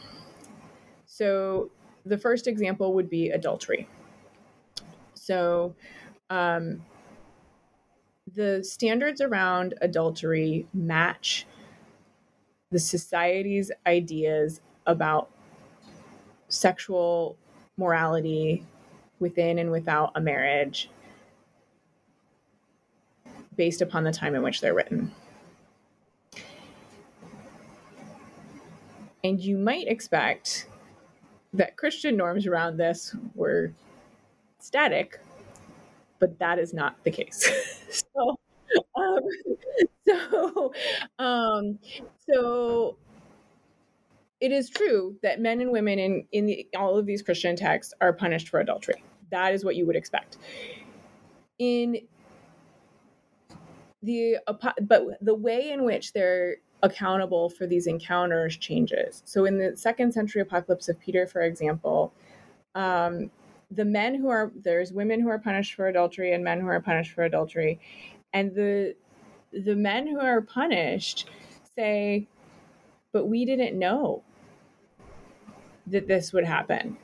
So 1.05 1.69
the 2.05 2.17
first 2.17 2.47
example 2.47 2.93
would 2.93 3.09
be 3.09 3.29
adultery. 3.29 3.87
So, 5.13 5.75
um, 6.29 6.81
the 8.33 8.63
standards 8.63 9.21
around 9.21 9.75
adultery 9.81 10.67
match 10.73 11.45
the 12.71 12.79
society's 12.79 13.71
ideas 13.85 14.59
about 14.87 15.29
sexual 16.47 17.37
morality 17.77 18.65
within 19.19 19.59
and 19.59 19.69
without 19.69 20.11
a 20.15 20.21
marriage 20.21 20.89
based 23.55 23.81
upon 23.81 24.03
the 24.03 24.11
time 24.11 24.33
in 24.33 24.41
which 24.41 24.59
they're 24.59 24.73
written. 24.73 25.11
And 29.23 29.39
you 29.39 29.57
might 29.57 29.87
expect 29.87 30.67
that 31.53 31.77
Christian 31.77 32.17
norms 32.17 32.45
around 32.45 32.77
this 32.77 33.15
were 33.35 33.73
static, 34.59 35.19
but 36.19 36.37
that 36.39 36.59
is 36.59 36.73
not 36.73 37.01
the 37.03 37.11
case. 37.11 37.49
so, 38.15 38.37
um, 38.95 39.19
so, 40.07 40.73
um, 41.19 41.79
so 42.29 42.97
it 44.41 44.51
is 44.51 44.69
true 44.69 45.15
that 45.23 45.39
men 45.39 45.61
and 45.61 45.71
women 45.71 45.99
in 45.99 46.25
in 46.33 46.45
the, 46.45 46.67
all 46.77 46.97
of 46.97 47.05
these 47.05 47.21
Christian 47.21 47.55
texts 47.55 47.93
are 48.01 48.11
punished 48.11 48.49
for 48.49 48.59
adultery. 48.59 49.01
That 49.31 49.53
is 49.53 49.63
what 49.63 49.77
you 49.77 49.85
would 49.85 49.95
expect. 49.95 50.37
In 51.59 52.01
the 54.01 54.37
but 54.81 55.05
the 55.21 55.33
way 55.33 55.71
in 55.71 55.85
which 55.85 56.11
they're 56.11 56.57
accountable 56.83 57.49
for 57.49 57.65
these 57.65 57.87
encounters 57.87 58.57
changes. 58.57 59.23
So 59.25 59.45
in 59.45 59.57
the 59.57 59.75
second 59.75 60.13
century 60.13 60.41
apocalypse 60.41 60.89
of 60.89 60.99
Peter, 60.99 61.25
for 61.25 61.41
example, 61.41 62.13
um, 62.75 63.31
the 63.71 63.85
men 63.85 64.13
who 64.15 64.29
are 64.29 64.51
there's 64.55 64.91
women 64.93 65.19
who 65.19 65.29
are 65.29 65.39
punished 65.39 65.73
for 65.73 65.87
adultery 65.87 66.33
and 66.33 66.43
men 66.43 66.59
who 66.59 66.67
are 66.67 66.81
punished 66.81 67.13
for 67.13 67.23
adultery, 67.23 67.79
and 68.33 68.53
the 68.53 68.95
the 69.51 69.75
men 69.75 70.05
who 70.07 70.19
are 70.19 70.41
punished 70.41 71.29
say, 71.75 72.27
"But 73.11 73.25
we 73.25 73.45
didn't 73.45 73.79
know 73.79 74.23
that 75.87 76.07
this 76.07 76.33
would 76.33 76.45
happen." 76.45 76.97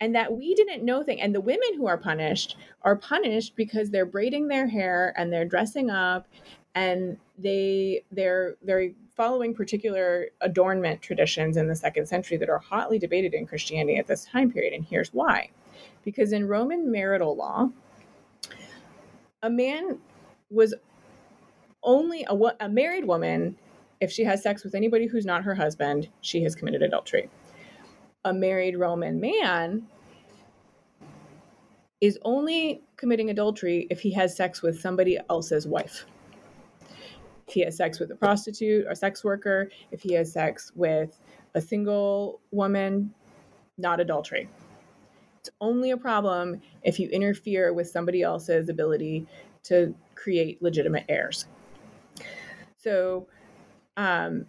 and 0.00 0.14
that 0.14 0.36
we 0.36 0.54
didn't 0.54 0.84
know 0.84 1.02
thing 1.04 1.20
and 1.20 1.34
the 1.34 1.40
women 1.40 1.68
who 1.76 1.86
are 1.86 1.96
punished 1.96 2.56
are 2.82 2.96
punished 2.96 3.54
because 3.56 3.90
they're 3.90 4.04
braiding 4.04 4.48
their 4.48 4.66
hair 4.66 5.14
and 5.16 5.32
they're 5.32 5.44
dressing 5.44 5.88
up 5.88 6.26
and 6.74 7.16
they 7.38 8.02
they're 8.10 8.56
they're 8.62 8.90
following 9.16 9.54
particular 9.54 10.28
adornment 10.40 11.00
traditions 11.00 11.56
in 11.56 11.68
the 11.68 11.76
second 11.76 12.06
century 12.06 12.36
that 12.36 12.48
are 12.48 12.58
hotly 12.58 12.98
debated 12.98 13.34
in 13.34 13.46
Christianity 13.46 13.96
at 13.96 14.06
this 14.06 14.24
time 14.24 14.50
period 14.50 14.72
and 14.72 14.84
here's 14.84 15.10
why 15.12 15.50
because 16.04 16.32
in 16.32 16.48
Roman 16.48 16.90
marital 16.90 17.36
law 17.36 17.70
a 19.42 19.50
man 19.50 19.98
was 20.50 20.74
only 21.82 22.26
a, 22.28 22.34
a 22.60 22.68
married 22.68 23.06
woman 23.06 23.56
if 24.00 24.10
she 24.10 24.24
has 24.24 24.42
sex 24.42 24.64
with 24.64 24.74
anybody 24.74 25.06
who's 25.06 25.26
not 25.26 25.44
her 25.44 25.54
husband 25.54 26.08
she 26.20 26.42
has 26.42 26.54
committed 26.54 26.82
adultery 26.82 27.28
a 28.24 28.32
married 28.32 28.76
Roman 28.76 29.20
man 29.20 29.86
is 32.00 32.18
only 32.22 32.82
committing 32.96 33.30
adultery 33.30 33.86
if 33.90 34.00
he 34.00 34.12
has 34.12 34.36
sex 34.36 34.62
with 34.62 34.80
somebody 34.80 35.18
else's 35.30 35.66
wife. 35.66 36.06
If 37.46 37.54
he 37.54 37.60
has 37.60 37.76
sex 37.76 38.00
with 38.00 38.10
a 38.10 38.16
prostitute 38.16 38.86
or 38.88 38.94
sex 38.94 39.22
worker, 39.22 39.70
if 39.90 40.02
he 40.02 40.14
has 40.14 40.32
sex 40.32 40.72
with 40.74 41.20
a 41.54 41.60
single 41.60 42.40
woman, 42.50 43.12
not 43.78 44.00
adultery. 44.00 44.48
It's 45.40 45.50
only 45.60 45.90
a 45.90 45.96
problem 45.96 46.62
if 46.82 46.98
you 46.98 47.08
interfere 47.08 47.72
with 47.72 47.88
somebody 47.88 48.22
else's 48.22 48.68
ability 48.68 49.26
to 49.64 49.94
create 50.14 50.62
legitimate 50.62 51.04
heirs. 51.08 51.46
So, 52.78 53.26
um, 53.96 54.46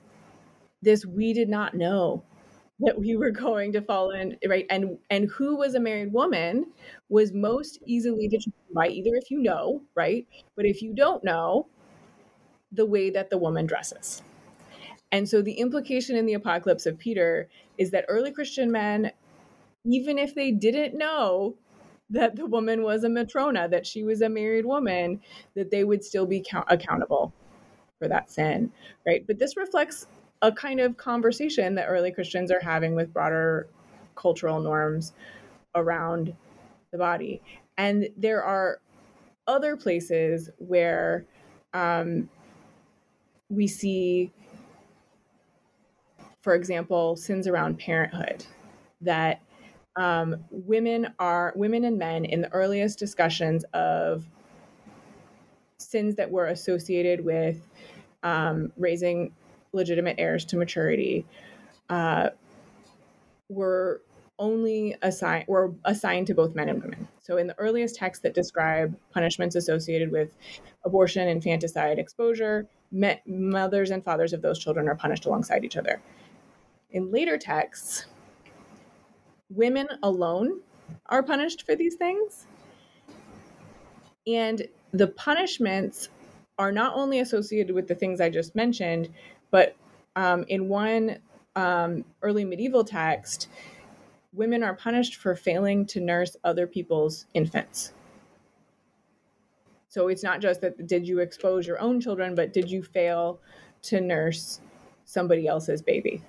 this 0.82 1.06
we 1.06 1.34
did 1.34 1.50
not 1.50 1.74
know 1.74 2.24
that 2.80 2.98
we 2.98 3.16
were 3.16 3.32
going 3.32 3.72
to 3.74 3.82
fall 3.82 4.12
in 4.12 4.38
right 4.48 4.66
and 4.70 4.98
and 5.10 5.30
who 5.32 5.56
was 5.56 5.76
a 5.76 5.80
married 5.80 6.12
woman 6.12 6.66
was 7.10 7.32
most 7.34 7.80
easily 7.86 8.28
determined 8.28 8.74
by 8.74 8.88
either 8.88 9.16
if 9.16 9.32
you 9.32 9.41
know 9.41 9.82
right 9.96 10.28
but 10.56 10.66
if 10.66 10.82
you 10.82 10.93
don't 10.93 11.24
know 11.24 11.68
the 12.76 12.86
way 12.86 13.09
that 13.09 13.30
the 13.30 13.38
woman 13.38 13.65
dresses 13.65 14.21
and 15.11 15.28
so 15.28 15.41
the 15.41 15.53
implication 15.53 16.15
in 16.15 16.26
the 16.26 16.34
apocalypse 16.34 16.86
of 16.86 16.97
peter 16.97 17.47
is 17.78 17.91
that 17.91 18.05
early 18.07 18.32
christian 18.32 18.71
men 18.71 19.11
even 19.86 20.17
if 20.17 20.34
they 20.34 20.51
didn't 20.51 20.97
know 20.97 21.55
that 22.09 22.36
the 22.36 22.45
woman 22.45 22.84
was 22.84 23.03
a 23.03 23.09
matrona 23.09 23.67
that 23.69 23.86
she 23.86 24.03
was 24.03 24.21
a 24.21 24.30
married 24.30 24.65
woman 24.65 25.19
that 25.55 25.71
they 25.71 25.84
would 25.84 26.03
still 26.03 26.26
be 26.26 26.39
count- 26.39 26.67
accountable 26.69 27.34
for 27.97 28.07
that 28.07 28.30
sin 28.30 28.71
right 29.05 29.26
but 29.28 29.39
this 29.39 29.57
reflects 29.57 30.07
a 30.41 30.51
kind 30.51 30.80
of 30.80 30.97
conversation 30.97 31.76
that 31.76 31.86
early 31.86 32.11
Christians 32.11 32.51
are 32.51 32.59
having 32.59 32.95
with 32.95 33.13
broader 33.13 33.67
cultural 34.15 34.59
norms 34.59 35.13
around 35.73 36.34
the 36.91 36.97
body. 36.97 37.41
And 37.78 38.09
there 38.15 38.43
are 38.43 38.80
other 39.47 39.76
places 39.76 40.49
where 40.57 41.26
um, 41.73 42.30
we 43.50 43.68
see, 43.68 44.32
for 46.41 46.56
example, 46.56 47.16
sins 47.16 47.48
around 47.48 47.80
parenthood 47.80 48.46
that 49.02 49.41
um, 49.96 50.43
women 50.50 51.14
are 51.20 51.54
women 51.56 51.86
and 51.86 51.98
men 51.98 52.26
in 52.26 52.41
the 52.41 52.52
earliest 52.52 53.00
discussions 53.00 53.64
of 53.74 54.26
sins 55.78 56.16
that 56.16 56.30
were 56.30 56.48
associated 56.48 57.24
with 57.24 57.58
um, 58.24 58.72
raising 58.78 59.32
legitimate 59.72 60.16
heirs 60.18 60.43
to 60.46 60.58
maturity 60.58 61.26
uh, 61.89 62.30
were 63.50 64.02
only 64.38 64.96
assigned 65.02 65.46
were 65.48 65.74
assigned 65.86 66.28
to 66.28 66.34
both 66.34 66.56
men 66.56 66.68
and 66.68 66.82
women. 66.82 67.08
So 67.22 67.38
in 67.38 67.48
the 67.48 67.58
earliest 67.58 67.96
texts 67.96 68.22
that 68.24 68.34
describe 68.34 68.96
punishments 69.12 69.56
associated 69.56 70.12
with 70.12 70.36
abortion, 70.84 71.28
infanticide, 71.28 72.00
exposure, 72.00 72.68
mothers 72.91 73.91
and 73.91 74.03
fathers 74.03 74.33
of 74.33 74.41
those 74.41 74.59
children 74.59 74.88
are 74.88 74.95
punished 74.95 75.25
alongside 75.25 75.63
each 75.63 75.77
other. 75.77 76.01
In 76.91 77.11
later 77.11 77.38
texts, 77.38 78.05
women 79.49 79.88
alone 80.03 80.61
are 81.07 81.23
punished 81.23 81.65
for 81.65 81.75
these 81.75 81.95
things. 81.95 82.47
And 84.27 84.67
the 84.91 85.07
punishments 85.07 86.09
are 86.57 86.71
not 86.71 86.95
only 86.95 87.19
associated 87.19 87.75
with 87.75 87.88
the 87.88 87.95
things 87.95 88.21
I 88.21 88.29
just 88.29 88.55
mentioned, 88.55 89.09
but 89.51 89.75
um, 90.15 90.45
in 90.47 90.69
one 90.69 91.17
um, 91.55 92.05
early 92.21 92.45
medieval 92.45 92.83
text, 92.83 93.49
women 94.33 94.63
are 94.63 94.73
punished 94.73 95.15
for 95.15 95.36
failing 95.36 95.86
to 95.88 95.99
nurse 95.99 96.36
other 96.43 96.65
people's 96.67 97.25
infants. 97.33 97.93
So 99.89 100.07
it's 100.07 100.23
not 100.23 100.41
just 100.41 100.61
that 100.61 100.88
did 100.88 101.07
you 101.07 101.19
expose 101.19 101.65
your 101.65 101.79
own 101.79 102.01
children, 102.01 102.36
but 102.36 102.53
did 102.53 102.69
you 102.69 102.83
fail 102.83 103.39
to 103.83 104.01
nurse 104.01 104.59
somebody 105.05 105.47
else's 105.47 105.81
baby? 105.81 106.21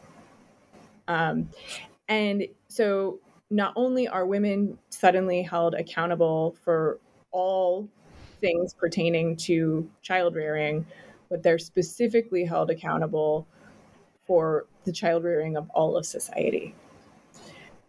Um, 1.09 1.49
and 2.09 2.47
so 2.69 3.21
not 3.51 3.73
only 3.77 4.09
are 4.09 4.27
women 4.27 4.79
suddenly 4.91 5.43
held 5.43 5.75
accountable 5.75 6.57
for 6.65 7.01
all 7.31 7.89
things 8.41 8.75
pertaining 8.75 9.37
to 9.37 9.89
child 10.03 10.35
rearing, 10.35 10.87
but 11.29 11.43
they're 11.43 11.59
specifically 11.59 12.45
held 12.45 12.71
accountable 12.71 13.47
for 14.27 14.67
the 14.85 14.93
child 14.93 15.25
rearing 15.25 15.57
of 15.57 15.69
all 15.71 15.97
of 15.97 16.05
society. 16.05 16.75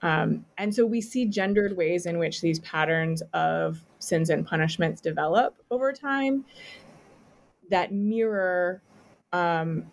Um, 0.02 0.46
and 0.58 0.74
so 0.74 0.86
we 0.86 1.02
see 1.02 1.26
gendered 1.26 1.76
ways 1.76 2.06
in 2.06 2.20
which 2.20 2.42
these 2.42 2.60
patterns 2.60 3.24
of 3.34 3.84
sins 4.00 4.30
and 4.30 4.46
punishments 4.46 5.02
develop 5.02 5.56
over 5.72 5.92
time 5.92 6.46
that 7.70 7.92
mirror 7.92 8.82
um, 9.34 9.86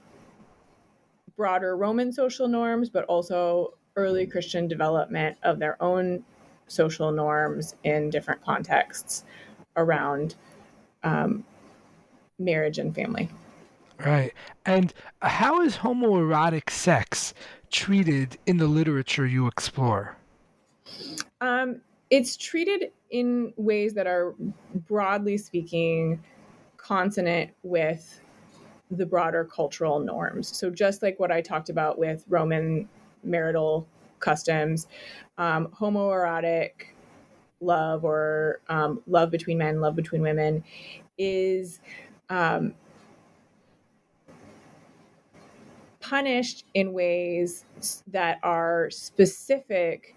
broader 1.36 1.76
Roman 1.76 2.12
social 2.12 2.48
norms, 2.48 2.88
but 2.88 3.04
also 3.04 3.74
early 3.96 4.26
Christian 4.26 4.68
development 4.68 5.36
of 5.42 5.58
their 5.58 5.82
own 5.82 6.24
social 6.66 7.12
norms 7.12 7.74
in 7.84 8.10
different 8.10 8.42
contexts 8.42 9.24
around 9.76 10.36
um, 11.02 11.44
marriage 12.38 12.78
and 12.78 12.94
family. 12.94 13.28
Right. 13.98 14.32
And 14.66 14.92
how 15.22 15.60
is 15.60 15.76
homoerotic 15.76 16.70
sex 16.70 17.34
treated 17.70 18.38
in 18.46 18.56
the 18.56 18.66
literature 18.66 19.26
you 19.26 19.46
explore? 19.46 20.16
Um, 21.40 21.80
it's 22.14 22.36
treated 22.36 22.92
in 23.10 23.52
ways 23.56 23.94
that 23.94 24.06
are, 24.06 24.34
broadly 24.88 25.36
speaking, 25.36 26.22
consonant 26.76 27.50
with 27.64 28.20
the 28.92 29.06
broader 29.06 29.44
cultural 29.44 29.98
norms. 29.98 30.56
So, 30.56 30.70
just 30.70 31.02
like 31.02 31.18
what 31.18 31.32
I 31.32 31.40
talked 31.40 31.70
about 31.70 31.98
with 31.98 32.24
Roman 32.28 32.88
marital 33.24 33.88
customs, 34.20 34.86
um, 35.38 35.68
homoerotic 35.68 36.72
love 37.60 38.04
or 38.04 38.60
um, 38.68 39.02
love 39.08 39.30
between 39.32 39.58
men, 39.58 39.80
love 39.80 39.96
between 39.96 40.22
women, 40.22 40.62
is 41.18 41.80
um, 42.30 42.74
punished 46.00 46.64
in 46.74 46.92
ways 46.92 47.64
that 48.08 48.38
are 48.44 48.90
specific 48.90 50.16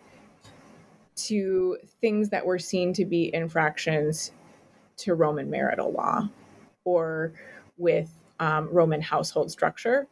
to 1.17 1.77
things 2.01 2.29
that 2.29 2.45
were 2.45 2.59
seen 2.59 2.93
to 2.93 3.05
be 3.05 3.33
infractions 3.33 4.31
to 4.97 5.15
Roman 5.15 5.49
marital 5.49 5.91
law 5.91 6.29
or 6.83 7.33
with 7.77 8.09
um, 8.39 8.69
Roman 8.71 9.01
household 9.01 9.51
structure, 9.51 10.07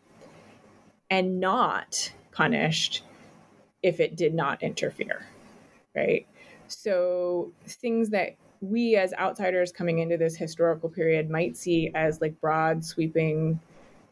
and 1.10 1.40
not 1.40 2.12
punished 2.32 3.04
if 3.84 4.00
it 4.00 4.16
did 4.16 4.34
not 4.34 4.64
interfere, 4.64 5.26
right? 5.96 6.28
So 6.68 7.52
things 7.68 8.10
that 8.10 8.36
we 8.62 8.96
as 8.96 9.14
outsiders 9.14 9.72
coming 9.72 10.00
into 10.00 10.18
this 10.18 10.36
historical 10.36 10.90
period 10.90 11.30
might 11.30 11.56
see 11.56 11.92
as 11.94 12.20
like 12.20 12.40
broad 12.42 12.84
sweeping 12.84 13.60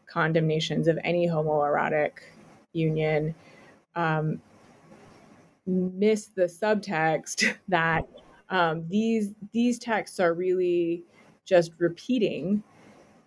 condemnations 0.06 0.86
of 0.86 0.98
any 1.02 1.26
homoerotic 1.26 2.12
union 2.72 3.34
um, 3.96 4.40
miss 5.66 6.26
the 6.26 6.44
subtext 6.44 7.56
that 7.68 8.04
um, 8.50 8.86
these 8.88 9.34
these 9.52 9.78
texts 9.78 10.20
are 10.20 10.34
really 10.34 11.02
just 11.44 11.72
repeating 11.78 12.62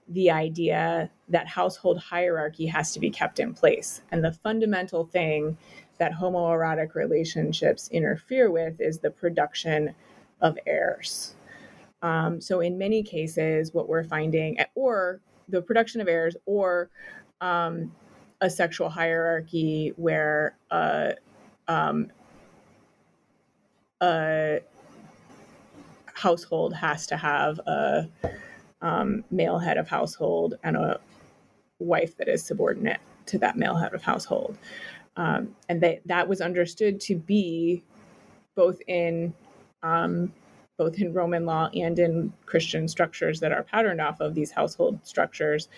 the 0.09 0.31
idea 0.31 1.09
that 1.27 1.47
household 1.47 1.99
hierarchy 1.99 2.65
has 2.65 2.93
to 2.93 2.99
be 2.99 3.09
kept 3.09 3.39
in 3.39 3.53
place 3.53 4.01
and 4.11 4.23
the 4.23 4.31
fundamental 4.31 5.05
thing 5.05 5.57
that 5.97 6.13
homoerotic 6.13 6.95
relationships 6.95 7.89
interfere 7.91 8.51
with 8.51 8.79
is 8.79 8.99
the 8.99 9.09
production 9.09 9.93
of 10.41 10.57
heirs. 10.65 11.35
Um, 12.01 12.39
so, 12.39 12.59
in 12.59 12.77
many 12.77 13.03
cases, 13.03 13.73
what 13.73 13.89
we're 13.89 14.03
finding, 14.03 14.57
or 14.75 15.21
the 15.49 15.61
production 15.61 16.01
of 16.01 16.07
heirs, 16.07 16.35
or 16.45 16.89
um, 17.41 17.91
a 18.41 18.49
sexual 18.49 18.89
hierarchy 18.89 19.93
where 19.95 20.55
uh, 20.69 21.11
um, 21.67 22.11
a 24.01 24.59
household 26.13 26.73
has 26.73 27.07
to 27.07 27.17
have 27.17 27.59
a 27.59 28.09
um, 28.81 29.23
male 29.31 29.59
head 29.59 29.77
of 29.77 29.87
household 29.87 30.55
and 30.63 30.75
a 30.77 30.99
wife 31.79 32.17
that 32.17 32.27
is 32.27 32.43
subordinate 32.43 32.99
to 33.25 33.37
that 33.39 33.57
male 33.57 33.75
head 33.75 33.93
of 33.93 34.01
household. 34.01 34.57
Um, 35.15 35.55
and 35.67 35.81
that 35.81 36.01
that 36.05 36.27
was 36.27 36.41
understood 36.41 36.99
to 37.01 37.15
be 37.15 37.83
both 38.55 38.79
in 38.87 39.33
um, 39.83 40.31
both 40.77 40.99
in 40.99 41.13
Roman 41.13 41.45
law 41.45 41.69
and 41.73 41.97
in 41.97 42.33
Christian 42.45 42.87
structures 42.87 43.39
that 43.39 43.51
are 43.51 43.63
patterned 43.63 43.99
off 43.99 44.19
of 44.19 44.35
these 44.35 44.51
household 44.51 44.99
structures 45.03 45.69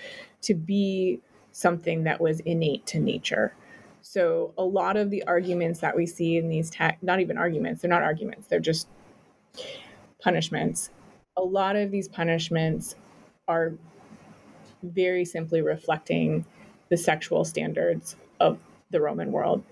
to 0.42 0.54
be 0.54 1.22
something 1.52 2.04
that 2.04 2.20
was 2.20 2.42
innate 2.42 2.86
to 2.88 3.00
nature. 3.00 3.54
So 4.02 4.54
a 4.58 4.64
lot 4.64 4.98
of 4.98 5.10
the 5.10 5.24
arguments 5.24 5.80
that 5.82 5.96
we 5.96 6.06
see 6.06 6.38
in 6.38 6.50
these 6.50 6.70
ta- 6.70 6.96
not 7.02 7.20
even 7.20 7.38
arguments, 7.38 7.82
they're 7.82 7.90
not 7.90 8.02
arguments, 8.02 8.48
they're 8.48 8.60
just 8.60 8.88
punishments. 10.22 10.90
A 11.38 11.42
lot 11.42 11.76
of 11.76 11.92
these 11.92 12.08
punishments 12.08 12.96
are 13.48 13.74
very 14.84 15.26
simply 15.26 15.62
reflecting 15.62 16.46
the 16.90 16.98
sexual 16.98 17.46
standards 17.46 18.16
of 18.40 18.58
the 18.90 19.02
Roman 19.02 19.32
world 19.32 19.64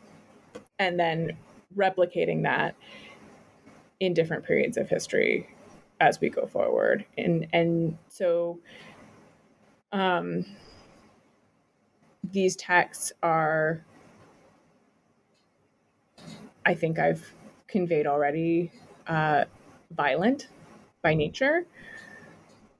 and 0.80 1.00
then 1.00 1.38
replicating 1.76 2.44
that 2.44 2.76
in 4.00 4.14
different 4.14 4.46
periods 4.46 4.78
of 4.78 4.90
history 4.90 5.50
as 6.00 6.22
we 6.22 6.30
go 6.30 6.46
forward. 6.46 7.06
And 7.18 7.48
and 7.54 7.98
so 8.08 8.60
um 9.92 10.46
these 12.32 12.56
texts 12.56 13.12
are 13.24 13.84
I 16.68 16.76
think 16.76 17.00
I've 17.00 17.34
conveyed 17.68 18.06
already 18.06 18.72
uh, 19.08 19.46
violent 19.92 20.50
by 21.02 21.14
nature. 21.14 21.66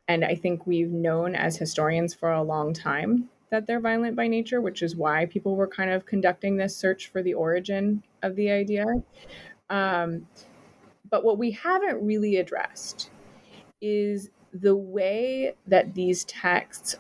And 0.10 0.26
I 0.26 0.36
think 0.36 0.68
we've 0.68 0.92
known 0.92 1.36
as 1.36 1.56
historians 1.56 2.14
for 2.14 2.32
a 2.32 2.44
long 2.44 2.74
time 2.74 3.30
that 3.50 3.66
they're 3.66 3.80
violent 3.80 4.18
by 4.18 4.28
nature, 4.28 4.60
which 4.60 4.82
is 4.82 4.98
why 4.98 5.26
people 5.28 5.56
were 5.56 5.68
kind 5.68 5.90
of 5.90 6.06
conducting 6.06 6.58
this 6.58 6.76
search 6.76 7.08
for 7.08 7.24
the 7.24 7.34
origin 7.34 8.04
of 8.22 8.36
the 8.36 8.52
idea. 8.52 8.86
Um, 9.70 10.28
but 11.10 11.24
what 11.24 11.38
we 11.38 11.52
haven't 11.52 12.06
really 12.06 12.36
addressed 12.36 13.10
is 13.80 14.32
the 14.52 14.76
way 14.76 15.56
that 15.66 15.94
these 15.94 16.26
texts 16.26 16.98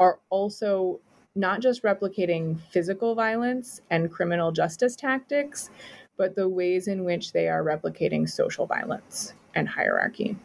are 0.00 0.18
also 0.30 1.00
not 1.34 1.60
just 1.60 1.82
replicating 1.82 2.60
physical 2.70 3.14
violence 3.14 3.80
and 3.90 4.10
criminal 4.10 4.52
justice 4.52 4.96
tactics, 4.96 5.70
but 6.16 6.34
the 6.34 6.48
ways 6.48 6.88
in 6.88 7.04
which 7.04 7.32
they 7.32 7.48
are 7.48 7.62
replicating 7.62 8.28
social 8.28 8.66
violence 8.66 9.32
and 9.54 9.68
hierarchy. 9.68 10.36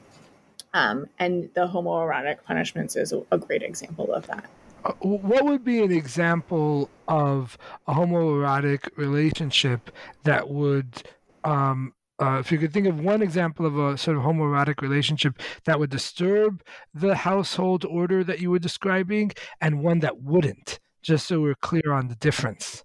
Um, 0.74 1.08
and 1.20 1.50
the 1.54 1.68
homoerotic 1.68 2.44
punishments 2.44 2.96
is 2.96 3.14
a, 3.32 3.38
great 3.38 3.64
example 3.64 4.14
of 4.14 4.28
that. 4.28 4.50
Uh, 4.86 4.92
what 5.02 5.46
would 5.46 5.64
be 5.64 5.82
an 5.82 5.92
example 5.92 6.90
of 7.08 7.58
a 7.88 7.94
homoerotic 7.94 8.90
relationship 8.96 9.92
that 10.24 10.50
would 10.50 11.04
um, 11.44 11.94
uh, 12.20 12.38
if 12.40 12.52
you 12.52 12.58
could 12.58 12.74
think 12.74 12.88
of 12.88 13.00
one 13.00 13.22
example 13.22 13.66
of 13.66 13.78
a 13.78 13.98
sort 13.98 14.18
of 14.18 14.24
homoerotic 14.24 14.82
relationship 14.82 15.40
that 15.66 15.80
would 15.80 15.90
disturb 15.90 16.64
the 16.94 17.16
household 17.16 17.86
order 17.86 18.24
that 18.24 18.40
you 18.40 18.50
were 18.50 18.60
describing 18.60 19.32
and 19.62 19.84
one 19.84 20.00
that 20.00 20.22
wouldn't, 20.22 20.80
just 21.04 21.28
so 21.28 21.40
we're 21.40 21.56
clear 21.56 21.92
on 21.92 22.08
the 22.08 22.16
difference. 22.16 22.84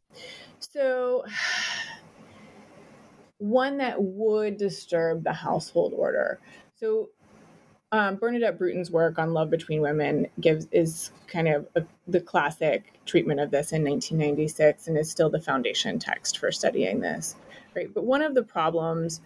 So, 0.58 1.24
one 3.42 3.78
that 3.78 4.00
would 4.00 4.56
disturb 4.56 5.24
the 5.24 5.32
household 5.32 5.92
order. 5.96 6.38
So, 6.76 7.10
um, 7.90 8.14
Bernadette 8.16 8.56
Brooten's 8.56 8.90
work 8.90 9.18
on 9.18 9.34
love 9.34 9.50
between 9.50 9.82
women 9.82 10.28
gives 10.40 10.66
is 10.70 11.10
kind 11.26 11.48
of 11.48 11.66
a, 11.74 11.82
the 12.06 12.20
classic 12.20 13.00
treatment 13.04 13.40
of 13.40 13.50
this 13.50 13.72
in 13.72 13.82
1996 13.82 14.86
and 14.86 14.96
is 14.96 15.10
still 15.10 15.28
the 15.28 15.40
foundation 15.40 15.98
text 15.98 16.38
for 16.38 16.52
studying 16.52 17.00
this. 17.00 17.34
Right, 17.74 17.92
but 17.92 18.04
one 18.04 18.22
of 18.22 18.34
the 18.34 18.44
problems 18.44 19.20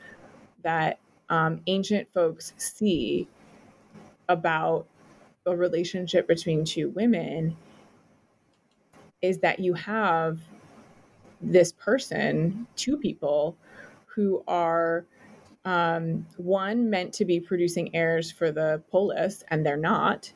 that 0.63 0.99
um, 1.29 1.61
ancient 1.67 2.09
folks 2.13 2.55
see 2.57 3.29
about 4.31 4.87
a 5.45 5.55
relationship 5.55 6.27
between 6.27 6.65
two 6.65 6.89
women 6.89 7.57
is 9.21 9.39
that 9.39 9.61
you 9.61 9.75
have 9.75 10.41
this 11.41 11.71
person, 11.73 12.67
two 12.77 12.97
people, 12.97 13.57
who 14.17 14.43
are 14.49 15.05
um, 15.67 16.27
one 16.39 16.91
meant 16.91 17.13
to 17.15 17.25
be 17.25 17.39
producing 17.39 17.95
heirs 17.95 18.33
for 18.33 18.51
the 18.51 18.83
polis 18.91 19.45
and 19.49 19.65
they're 19.65 19.77
not. 19.77 20.33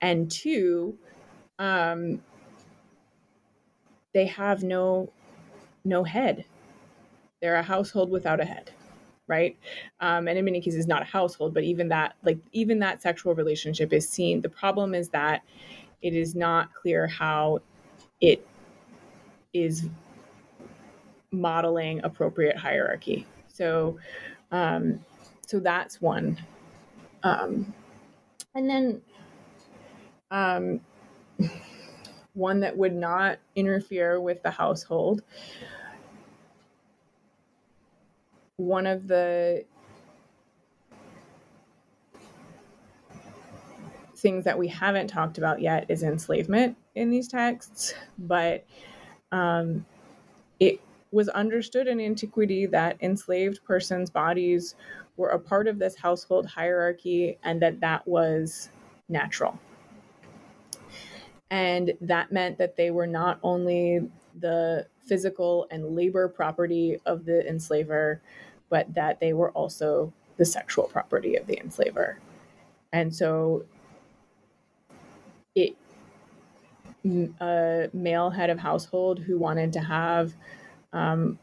And 0.00 0.30
two 0.30 0.96
um, 1.58 2.22
they 4.14 4.26
have 4.26 4.64
no 4.64 5.12
no 5.84 6.02
head. 6.02 6.46
They're 7.40 7.56
a 7.56 7.62
household 7.62 8.10
without 8.10 8.40
a 8.40 8.44
head 8.44 8.72
right? 9.26 9.56
Um, 10.00 10.26
and 10.26 10.36
in 10.36 10.44
many 10.44 10.60
cases 10.60 10.88
not 10.88 11.02
a 11.02 11.04
household 11.04 11.54
but 11.54 11.62
even 11.62 11.88
that 11.88 12.16
like 12.24 12.38
even 12.52 12.80
that 12.80 13.00
sexual 13.00 13.34
relationship 13.34 13.92
is 13.92 14.08
seen. 14.08 14.40
The 14.40 14.48
problem 14.48 14.94
is 14.94 15.10
that 15.10 15.42
it 16.02 16.14
is 16.14 16.34
not 16.34 16.74
clear 16.74 17.06
how 17.06 17.60
it 18.20 18.44
is 19.52 19.88
modeling 21.32 22.00
appropriate 22.04 22.56
hierarchy 22.56 23.26
so 23.48 23.98
um, 24.52 25.00
so 25.46 25.58
that's 25.58 26.00
one. 26.00 26.38
Um, 27.22 27.74
and 28.54 28.70
then 28.70 29.02
um, 30.30 30.80
one 32.34 32.60
that 32.60 32.76
would 32.76 32.94
not 32.94 33.38
interfere 33.56 34.20
with 34.20 34.42
the 34.42 34.50
household. 34.50 35.22
One 38.56 38.86
of 38.86 39.08
the 39.08 39.64
things 44.16 44.44
that 44.44 44.58
we 44.58 44.68
haven't 44.68 45.08
talked 45.08 45.38
about 45.38 45.60
yet 45.60 45.86
is 45.88 46.02
enslavement 46.02 46.76
in 46.94 47.10
these 47.10 47.26
texts, 47.26 47.94
but 48.18 48.64
um, 49.32 49.86
it 50.58 50.80
was 51.12 51.28
understood 51.30 51.88
in 51.88 52.00
antiquity 52.00 52.66
that 52.66 52.96
enslaved 53.02 53.64
persons' 53.64 54.10
bodies 54.10 54.74
were 55.16 55.30
a 55.30 55.38
part 55.38 55.66
of 55.66 55.78
this 55.78 55.96
household 55.96 56.46
hierarchy 56.46 57.38
and 57.42 57.60
that 57.60 57.80
that 57.80 58.06
was 58.06 58.70
natural. 59.08 59.58
And 61.50 61.92
that 62.00 62.30
meant 62.30 62.58
that 62.58 62.76
they 62.76 62.90
were 62.90 63.08
not 63.08 63.40
only 63.42 64.08
the 64.38 64.86
physical 65.04 65.66
and 65.70 65.96
labor 65.96 66.28
property 66.28 67.00
of 67.06 67.24
the 67.24 67.46
enslaver, 67.48 68.22
but 68.68 68.94
that 68.94 69.18
they 69.18 69.32
were 69.32 69.50
also 69.50 70.12
the 70.36 70.44
sexual 70.44 70.84
property 70.84 71.34
of 71.36 71.46
the 71.46 71.58
enslaver. 71.58 72.20
And 72.92 73.14
so 73.14 73.64
it 75.56 75.76
a 77.04 77.88
male 77.92 78.30
head 78.30 78.50
of 78.50 78.58
household 78.58 79.18
who 79.18 79.38
wanted 79.38 79.72
to 79.72 79.80
have 79.80 80.34
um, 80.92 81.38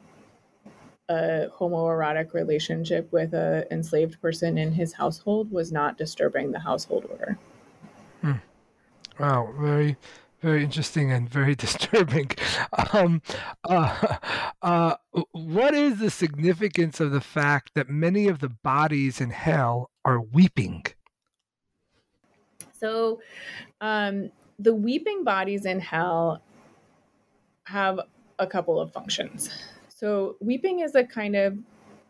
a 1.10 1.48
homoerotic 1.58 2.34
relationship 2.34 3.12
with 3.12 3.34
an 3.34 3.66
enslaved 3.72 4.22
person 4.22 4.58
in 4.58 4.72
his 4.74 4.94
household 4.94 5.52
was 5.52 5.72
not 5.72 5.98
disturbing 5.98 6.52
the 6.52 6.60
household 6.60 7.06
order. 7.10 7.38
Hmm. 8.22 8.34
Wow, 9.20 9.54
very, 9.58 9.96
very 10.42 10.64
interesting 10.64 11.12
and 11.12 11.30
very 11.30 11.56
disturbing. 11.66 12.32
Um, 12.94 13.22
uh, 13.64 14.18
uh, 14.62 14.96
what 15.32 15.74
is 15.74 16.00
the 16.00 16.12
significance 16.12 17.00
of 17.00 17.12
the 17.12 17.22
fact 17.22 17.72
that 17.76 17.90
many 17.90 18.28
of 18.28 18.40
the 18.40 18.50
bodies 18.50 19.22
in 19.22 19.30
hell 19.30 19.90
are 20.04 20.22
weeping? 20.22 20.84
So, 22.80 23.22
um, 23.82 24.30
the 24.60 24.74
weeping 24.74 25.24
bodies 25.24 25.66
in 25.66 25.80
hell 25.80 26.42
have 27.64 28.00
a 28.40 28.48
couple 28.48 28.80
of 28.80 28.92
functions. 28.92 29.50
So, 29.88 30.36
weeping 30.40 30.80
is 30.80 30.96
a 30.96 31.04
kind 31.04 31.36
of 31.36 31.58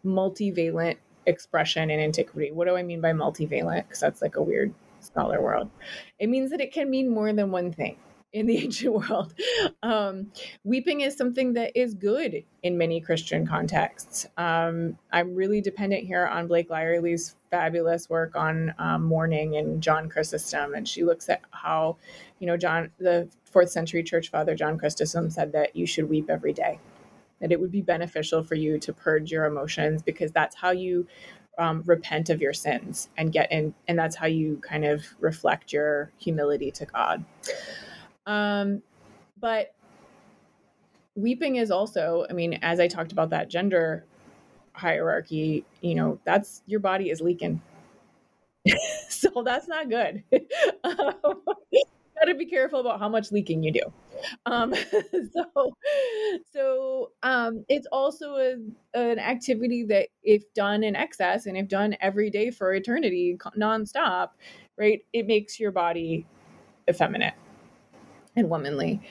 multivalent 0.05 0.97
expression 1.25 1.89
in 1.89 1.99
antiquity. 1.99 2.51
What 2.51 2.67
do 2.67 2.75
I 2.75 2.83
mean 2.83 3.01
by 3.01 3.11
multivalent? 3.11 3.83
Because 3.83 3.99
that's 3.99 4.21
like 4.21 4.35
a 4.35 4.41
weird 4.41 4.73
scholar 4.99 5.41
world. 5.41 5.69
It 6.19 6.27
means 6.27 6.51
that 6.51 6.61
it 6.61 6.73
can 6.73 6.89
mean 6.89 7.09
more 7.09 7.31
than 7.33 7.51
one 7.51 7.71
thing 7.71 7.97
in 8.33 8.45
the 8.45 8.57
ancient 8.63 8.93
world. 8.93 9.33
Um, 9.83 10.31
weeping 10.63 11.01
is 11.01 11.15
something 11.15 11.53
that 11.53 11.71
is 11.75 11.93
good 11.93 12.43
in 12.63 12.77
many 12.77 12.99
Christian 13.01 13.45
contexts. 13.47 14.27
Um, 14.37 14.97
I'm 15.11 15.35
really 15.35 15.61
dependent 15.61 16.05
here 16.05 16.25
on 16.25 16.47
Blake 16.47 16.69
Leyerle's 16.69 17.35
fabulous 17.49 18.09
work 18.09 18.35
on 18.35 18.73
um, 18.77 19.03
mourning 19.03 19.55
and 19.55 19.81
John 19.81 20.09
Chrysostom, 20.09 20.73
and 20.73 20.87
she 20.87 21.03
looks 21.03 21.29
at 21.29 21.41
how, 21.51 21.97
you 22.39 22.47
know, 22.47 22.57
John, 22.57 22.91
the 22.99 23.29
fourth 23.57 23.71
century 23.71 24.03
church 24.03 24.29
father 24.29 24.53
John 24.53 24.77
Chrysostom 24.77 25.31
said 25.31 25.51
that 25.53 25.75
you 25.75 25.87
should 25.87 26.07
weep 26.07 26.29
every 26.29 26.53
day, 26.53 26.77
that 27.41 27.51
it 27.51 27.59
would 27.59 27.71
be 27.71 27.81
beneficial 27.81 28.43
for 28.43 28.53
you 28.53 28.77
to 28.77 28.93
purge 28.93 29.31
your 29.31 29.45
emotions 29.45 30.03
because 30.03 30.31
that's 30.31 30.55
how 30.55 30.69
you 30.69 31.07
um, 31.57 31.81
repent 31.87 32.29
of 32.29 32.39
your 32.39 32.53
sins 32.53 33.09
and 33.17 33.33
get 33.33 33.51
in, 33.51 33.73
and 33.87 33.97
that's 33.97 34.15
how 34.15 34.27
you 34.27 34.61
kind 34.61 34.85
of 34.85 35.03
reflect 35.19 35.73
your 35.73 36.11
humility 36.19 36.69
to 36.69 36.85
God. 36.85 37.25
Um, 38.27 38.83
but 39.39 39.73
weeping 41.15 41.55
is 41.55 41.71
also, 41.71 42.27
I 42.29 42.33
mean, 42.33 42.59
as 42.61 42.79
I 42.79 42.87
talked 42.87 43.11
about 43.11 43.31
that 43.31 43.49
gender 43.49 44.05
hierarchy, 44.73 45.65
you 45.81 45.95
know, 45.95 46.19
that's 46.25 46.61
your 46.67 46.79
body 46.79 47.09
is 47.09 47.21
leaking. 47.21 47.59
so 49.09 49.41
that's 49.43 49.67
not 49.67 49.89
good. 49.89 50.23
um, 50.83 51.41
got 52.19 52.25
to 52.25 52.35
be 52.35 52.45
careful 52.45 52.79
about 52.79 52.99
how 52.99 53.09
much 53.09 53.31
leaking 53.31 53.63
you 53.63 53.71
do. 53.71 53.81
Um, 54.45 54.73
so, 55.33 55.73
so 56.51 57.11
um, 57.23 57.65
it's 57.69 57.87
also 57.91 58.35
a, 58.35 58.55
an 58.93 59.19
activity 59.19 59.83
that, 59.85 60.09
if 60.23 60.43
done 60.53 60.83
in 60.83 60.95
excess 60.95 61.45
and 61.45 61.57
if 61.57 61.67
done 61.67 61.95
every 62.01 62.29
day 62.29 62.51
for 62.51 62.73
eternity, 62.73 63.37
nonstop, 63.57 64.29
right, 64.77 65.01
it 65.13 65.27
makes 65.27 65.59
your 65.59 65.71
body 65.71 66.25
effeminate 66.89 67.33
and 68.35 68.49
womanly. 68.49 69.01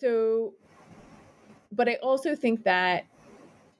So, 0.00 0.54
but 1.72 1.88
I 1.88 1.94
also 1.96 2.34
think 2.34 2.64
that 2.64 3.06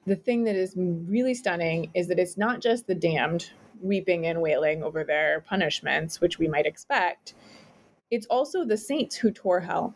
the 0.05 0.15
thing 0.15 0.43
that 0.43 0.55
is 0.55 0.73
really 0.75 1.33
stunning 1.33 1.91
is 1.93 2.07
that 2.07 2.19
it's 2.19 2.37
not 2.37 2.61
just 2.61 2.87
the 2.87 2.95
damned 2.95 3.51
weeping 3.81 4.25
and 4.25 4.41
wailing 4.41 4.83
over 4.83 5.03
their 5.03 5.41
punishments, 5.41 6.19
which 6.19 6.39
we 6.39 6.47
might 6.47 6.65
expect. 6.65 7.33
It's 8.11 8.25
also 8.27 8.65
the 8.65 8.77
saints 8.77 9.15
who 9.15 9.31
tour 9.31 9.59
hell. 9.59 9.93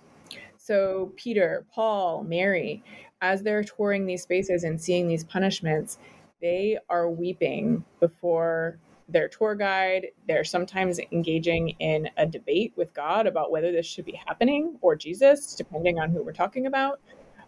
So, 0.57 1.11
Peter, 1.17 1.65
Paul, 1.73 2.23
Mary, 2.23 2.83
as 3.21 3.43
they're 3.43 3.63
touring 3.63 4.05
these 4.05 4.23
spaces 4.23 4.63
and 4.63 4.79
seeing 4.79 5.07
these 5.07 5.23
punishments, 5.23 5.97
they 6.41 6.77
are 6.89 7.09
weeping 7.09 7.83
before 7.99 8.77
their 9.09 9.27
tour 9.27 9.55
guide. 9.55 10.07
They're 10.27 10.43
sometimes 10.43 10.99
engaging 11.11 11.69
in 11.79 12.09
a 12.17 12.25
debate 12.25 12.73
with 12.75 12.93
God 12.93 13.27
about 13.27 13.51
whether 13.51 13.71
this 13.71 13.85
should 13.85 14.05
be 14.05 14.19
happening 14.27 14.77
or 14.81 14.95
Jesus, 14.95 15.55
depending 15.55 15.99
on 15.99 16.11
who 16.11 16.23
we're 16.23 16.33
talking 16.33 16.65
about. 16.67 16.99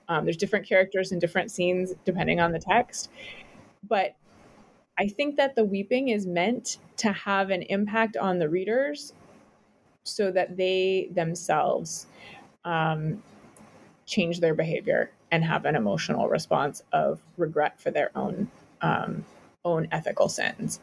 Um, 0.07 0.26
there's 0.26 0.38
different 0.38 0.68
characters 0.68 1.11
in 1.11 1.20
different 1.20 1.51
scenes 1.51 1.93
depending 2.05 2.39
on 2.39 2.51
the 2.51 2.59
text. 2.59 3.09
But 3.88 4.16
I 4.97 5.07
think 5.07 5.36
that 5.38 5.55
the 5.55 5.63
weeping 5.63 6.09
is 6.09 6.26
meant 6.26 6.78
to 6.97 7.11
have 7.11 7.49
an 7.49 7.63
impact 7.63 8.18
on 8.18 8.39
the 8.39 8.49
readers 8.49 9.13
so 10.06 10.32
that 10.32 10.56
they 10.56 11.10
themselves 11.14 12.08
um, 12.64 13.22
change 14.06 14.39
their 14.39 14.53
behavior 14.53 15.12
and 15.32 15.43
have 15.43 15.66
an 15.66 15.76
emotional 15.76 16.30
response 16.30 16.84
of 16.93 17.22
regret 17.38 17.80
for 17.80 17.91
their 17.91 18.12
own 18.16 18.49
um, 18.82 19.26
own 19.66 19.88
ethical 19.91 20.30
sins. 20.30 20.80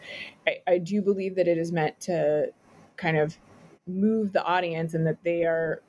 I, 0.46 0.58
I 0.66 0.78
do 0.78 1.00
believe 1.00 1.36
that 1.36 1.46
it 1.46 1.56
is 1.56 1.70
meant 1.70 2.00
to 2.02 2.52
kind 2.96 3.16
of 3.16 3.38
move 3.86 4.32
the 4.32 4.42
audience 4.42 4.94
and 4.94 5.06
that 5.06 5.22
they 5.22 5.44
are, 5.44 5.80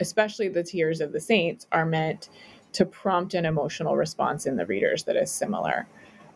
especially 0.00 0.48
the 0.48 0.64
tears 0.64 1.00
of 1.00 1.12
the 1.12 1.20
saints, 1.20 1.66
are 1.70 1.86
meant 1.86 2.28
to 2.72 2.84
prompt 2.84 3.34
an 3.34 3.46
emotional 3.46 3.96
response 3.96 4.46
in 4.46 4.56
the 4.56 4.66
readers 4.66 5.04
that 5.04 5.14
is 5.14 5.30
similar. 5.30 5.86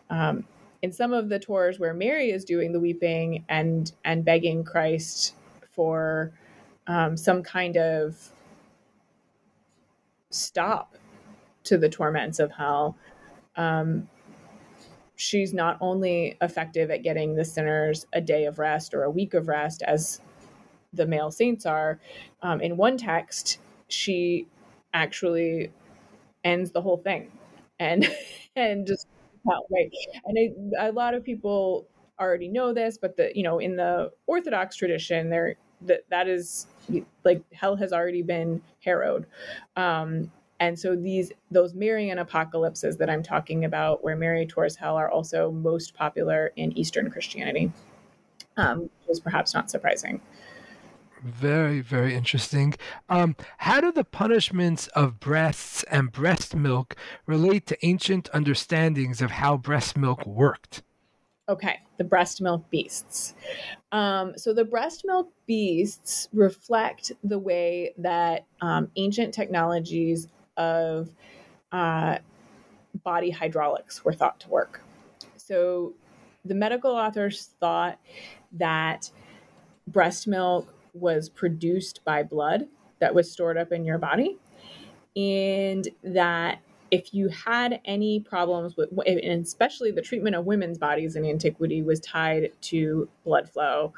Um, 0.09 0.45
in 0.81 0.93
some 0.93 1.11
of 1.11 1.27
the 1.27 1.39
tours 1.39 1.79
where 1.79 1.93
Mary 1.93 2.31
is 2.31 2.45
doing 2.45 2.71
the 2.71 2.79
weeping 2.79 3.43
and 3.49 3.91
and 4.05 4.23
begging 4.23 4.63
Christ 4.63 5.35
for 5.77 6.33
um, 6.87 7.15
some 7.15 7.43
kind 7.43 7.77
of 7.77 8.31
stop 10.31 10.95
to 11.63 11.77
the 11.77 11.87
torments 11.87 12.39
of 12.39 12.51
hell, 12.51 12.97
um, 13.55 14.09
she's 15.15 15.53
not 15.53 15.77
only 15.79 16.37
effective 16.41 16.89
at 16.89 17.03
getting 17.03 17.35
the 17.35 17.45
sinners 17.45 18.07
a 18.13 18.21
day 18.21 18.45
of 18.45 18.59
rest 18.59 18.93
or 18.93 19.03
a 19.03 19.11
week 19.11 19.33
of 19.35 19.47
rest, 19.47 19.83
as 19.83 20.19
the 20.93 21.05
male 21.05 21.31
saints 21.31 21.65
are. 21.65 21.99
Um, 22.41 22.61
in 22.61 22.77
one 22.77 22.97
text, 22.97 23.59
she 23.87 24.47
actually 24.93 25.71
ends 26.43 26.71
the 26.71 26.81
whole 26.81 26.97
thing, 26.97 27.31
and 27.79 28.09
and 28.55 28.87
just 28.87 29.07
right. 29.45 29.91
And 30.25 30.73
a 30.79 30.91
lot 30.91 31.13
of 31.13 31.23
people 31.23 31.87
already 32.19 32.47
know 32.47 32.73
this, 32.73 32.97
but 32.97 33.15
the 33.15 33.31
you 33.35 33.43
know 33.43 33.59
in 33.59 33.75
the 33.75 34.11
Orthodox 34.27 34.75
tradition, 34.75 35.29
there 35.29 35.55
that 35.81 36.01
that 36.09 36.27
is 36.27 36.67
like 37.23 37.43
hell 37.53 37.75
has 37.75 37.93
already 37.93 38.21
been 38.21 38.61
harrowed. 38.83 39.25
Um, 39.75 40.31
and 40.59 40.77
so 40.77 40.95
these 40.95 41.31
those 41.51 41.73
Marian 41.73 42.19
apocalypses 42.19 42.97
that 42.97 43.09
I'm 43.09 43.23
talking 43.23 43.65
about, 43.65 44.03
where 44.03 44.15
Mary 44.15 44.45
tours 44.45 44.75
hell, 44.75 44.95
are 44.95 45.09
also 45.09 45.51
most 45.51 45.93
popular 45.93 46.51
in 46.55 46.77
Eastern 46.77 47.11
Christianity, 47.11 47.71
um, 48.57 48.81
which 48.81 49.09
is 49.09 49.19
perhaps 49.19 49.53
not 49.53 49.69
surprising. 49.69 50.21
Very, 51.23 51.81
very 51.81 52.13
interesting. 52.13 52.75
Um, 53.09 53.35
how 53.57 53.81
do 53.81 53.91
the 53.91 54.03
punishments 54.03 54.87
of 54.89 55.19
breasts 55.19 55.83
and 55.83 56.11
breast 56.11 56.55
milk 56.55 56.95
relate 57.25 57.65
to 57.67 57.85
ancient 57.85 58.29
understandings 58.33 59.21
of 59.21 59.31
how 59.31 59.57
breast 59.57 59.97
milk 59.97 60.25
worked? 60.25 60.83
Okay, 61.49 61.79
the 61.97 62.03
breast 62.03 62.41
milk 62.41 62.69
beasts. 62.69 63.33
Um, 63.93 64.33
so 64.37 64.53
the 64.53 64.65
breast 64.65 65.03
milk 65.05 65.31
beasts 65.45 66.27
reflect 66.33 67.13
the 67.23 67.39
way 67.39 67.93
that 67.99 68.45
um, 68.59 68.91
ancient 68.97 69.33
technologies 69.33 70.27
of 70.57 71.09
uh, 71.71 72.17
body 73.03 73.29
hydraulics 73.29 74.03
were 74.03 74.11
thought 74.11 74.41
to 74.41 74.49
work. 74.49 74.81
So 75.37 75.93
the 76.43 76.55
medical 76.55 76.91
authors 76.91 77.51
thought 77.61 77.97
that 78.53 79.09
breast 79.87 80.27
milk 80.27 80.73
was 80.93 81.29
produced 81.29 82.01
by 82.03 82.23
blood 82.23 82.67
that 82.99 83.15
was 83.15 83.31
stored 83.31 83.57
up 83.57 83.71
in 83.71 83.85
your 83.85 83.97
body, 83.97 84.37
and 85.15 85.87
that 86.03 86.59
if 86.91 87.13
you 87.13 87.27
had 87.29 87.81
any 87.85 88.19
problems 88.19 88.77
with, 88.77 88.89
and 89.05 89.43
especially 89.43 89.91
the 89.91 90.01
treatment 90.01 90.35
of 90.35 90.45
women's 90.45 90.77
bodies 90.77 91.15
in 91.15 91.25
antiquity 91.25 91.81
was 91.81 91.99
tied 91.99 92.51
to 92.61 93.09
blood 93.25 93.49
flow, 93.49 93.93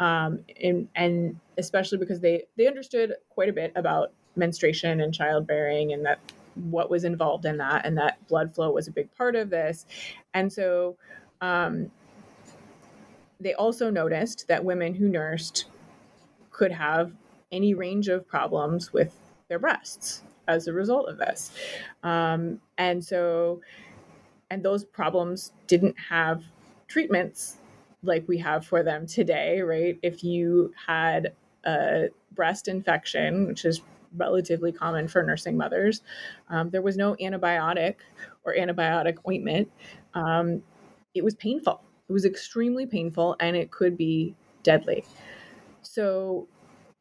um, 0.00 0.44
and, 0.62 0.88
and 0.94 1.38
especially 1.56 1.98
because 1.98 2.20
they 2.20 2.44
they 2.56 2.66
understood 2.66 3.14
quite 3.30 3.48
a 3.48 3.52
bit 3.52 3.72
about 3.74 4.12
menstruation 4.36 5.00
and 5.00 5.12
childbearing 5.12 5.92
and 5.92 6.04
that 6.04 6.20
what 6.70 6.90
was 6.90 7.04
involved 7.04 7.44
in 7.44 7.56
that 7.56 7.84
and 7.84 7.96
that 7.98 8.24
blood 8.28 8.54
flow 8.54 8.70
was 8.70 8.88
a 8.88 8.90
big 8.90 9.12
part 9.16 9.34
of 9.34 9.50
this. 9.50 9.86
And 10.34 10.52
so 10.52 10.96
um, 11.40 11.90
they 13.40 13.54
also 13.54 13.90
noticed 13.90 14.46
that 14.48 14.64
women 14.64 14.94
who 14.94 15.08
nursed 15.08 15.66
could 16.50 16.72
have 16.72 17.12
any 17.50 17.74
range 17.74 18.08
of 18.08 18.26
problems 18.26 18.92
with 18.92 19.14
their 19.48 19.58
breasts 19.58 20.22
as 20.48 20.66
a 20.68 20.72
result 20.72 21.08
of 21.08 21.18
this 21.18 21.52
um, 22.02 22.60
and 22.78 23.04
so 23.04 23.60
and 24.50 24.62
those 24.62 24.84
problems 24.84 25.52
didn't 25.66 25.96
have 25.98 26.42
treatments 26.86 27.58
like 28.02 28.26
we 28.28 28.38
have 28.38 28.64
for 28.66 28.82
them 28.82 29.06
today, 29.06 29.60
right? 29.60 29.98
If 30.02 30.22
you 30.24 30.72
had 30.86 31.32
a 31.64 32.08
breast 32.34 32.68
infection, 32.68 33.46
which 33.46 33.64
is 33.64 33.82
relatively 34.16 34.72
common 34.72 35.08
for 35.08 35.22
nursing 35.22 35.56
mothers, 35.56 36.02
um, 36.48 36.70
there 36.70 36.82
was 36.82 36.96
no 36.96 37.14
antibiotic 37.16 37.96
or 38.44 38.54
antibiotic 38.54 39.18
ointment. 39.28 39.70
Um, 40.14 40.62
it 41.14 41.24
was 41.24 41.34
painful. 41.34 41.82
It 42.08 42.12
was 42.12 42.24
extremely 42.24 42.86
painful 42.86 43.36
and 43.40 43.56
it 43.56 43.70
could 43.70 43.96
be 43.98 44.34
deadly. 44.62 45.04
So 45.82 46.48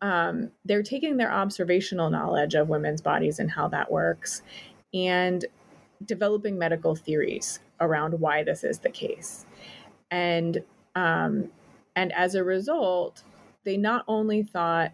um, 0.01 0.51
they're 0.65 0.83
taking 0.83 1.17
their 1.17 1.31
observational 1.31 2.09
knowledge 2.09 2.53
of 2.53 2.69
women's 2.69 3.01
bodies 3.01 3.39
and 3.39 3.49
how 3.49 3.67
that 3.69 3.91
works 3.91 4.41
and 4.93 5.45
developing 6.05 6.57
medical 6.57 6.95
theories 6.95 7.59
around 7.79 8.19
why 8.19 8.43
this 8.43 8.63
is 8.63 8.79
the 8.79 8.89
case. 8.89 9.45
And 10.11 10.63
um, 10.95 11.49
and 11.95 12.11
as 12.13 12.35
a 12.35 12.43
result, 12.43 13.23
they 13.63 13.77
not 13.77 14.03
only 14.07 14.43
thought 14.43 14.93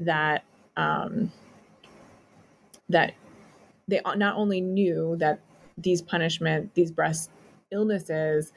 that 0.00 0.44
um, 0.76 1.32
that 2.88 3.14
they 3.88 4.00
not 4.16 4.36
only 4.36 4.60
knew 4.60 5.16
that 5.18 5.40
these 5.76 6.00
punishment, 6.00 6.74
these 6.74 6.90
breast 6.90 7.30
illnesses 7.70 8.52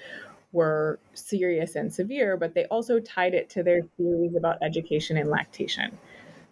were 0.51 0.99
serious 1.13 1.75
and 1.75 1.93
severe, 1.93 2.37
but 2.37 2.53
they 2.53 2.65
also 2.65 2.99
tied 2.99 3.33
it 3.33 3.49
to 3.51 3.63
their 3.63 3.81
theories 3.97 4.35
about 4.35 4.57
education 4.61 5.17
and 5.17 5.29
lactation. 5.29 5.97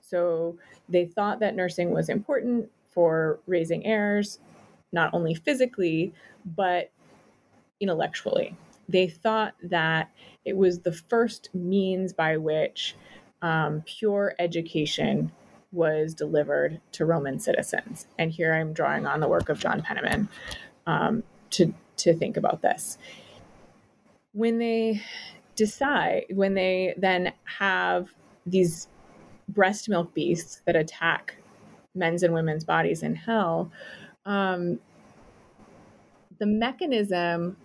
So 0.02 0.58
they 0.90 1.06
thought 1.06 1.40
that 1.40 1.56
nursing 1.56 1.92
was 1.92 2.10
important 2.10 2.70
for 2.90 3.40
raising 3.48 3.86
heirs, 3.86 4.40
not 4.92 5.14
only 5.14 5.34
physically, 5.34 6.14
but 6.46 6.92
intellectually. 7.80 8.56
They 8.88 9.08
thought 9.08 9.56
that 9.64 10.12
it 10.46 10.56
was 10.56 10.80
the 10.80 10.92
first 10.92 11.50
means 11.54 12.14
by 12.14 12.38
which 12.38 12.96
um, 13.42 13.82
pure 13.86 14.36
education 14.40 15.32
was 15.72 16.14
delivered 16.14 16.80
to 16.94 17.06
Roman 17.06 17.40
citizens. 17.40 18.08
And 18.18 18.32
here 18.32 18.54
I'm 18.54 18.74
drawing 18.74 19.06
on 19.06 19.20
the 19.20 19.28
work 19.28 19.50
of 19.50 19.60
John 19.60 19.82
Penniman 19.82 20.30
um, 20.88 21.24
to, 21.52 21.74
to 21.98 22.14
think 22.14 22.38
about 22.38 22.62
this. 22.62 22.98
When 24.36 24.60
they 24.60 25.02
decide, 25.56 26.26
when 26.30 26.56
they 26.56 26.94
then 26.98 27.32
have 27.46 28.10
these 28.46 28.90
breast 29.48 29.88
milk 29.88 30.14
beasts 30.14 30.62
that 30.66 30.76
attack 30.76 31.38
men's 31.96 32.22
and 32.22 32.34
women's 32.34 32.66
bodies 32.66 33.02
in 33.02 33.16
hell, 33.16 33.72
um, 34.26 34.78
the 36.38 36.46
mechanism 36.46 37.56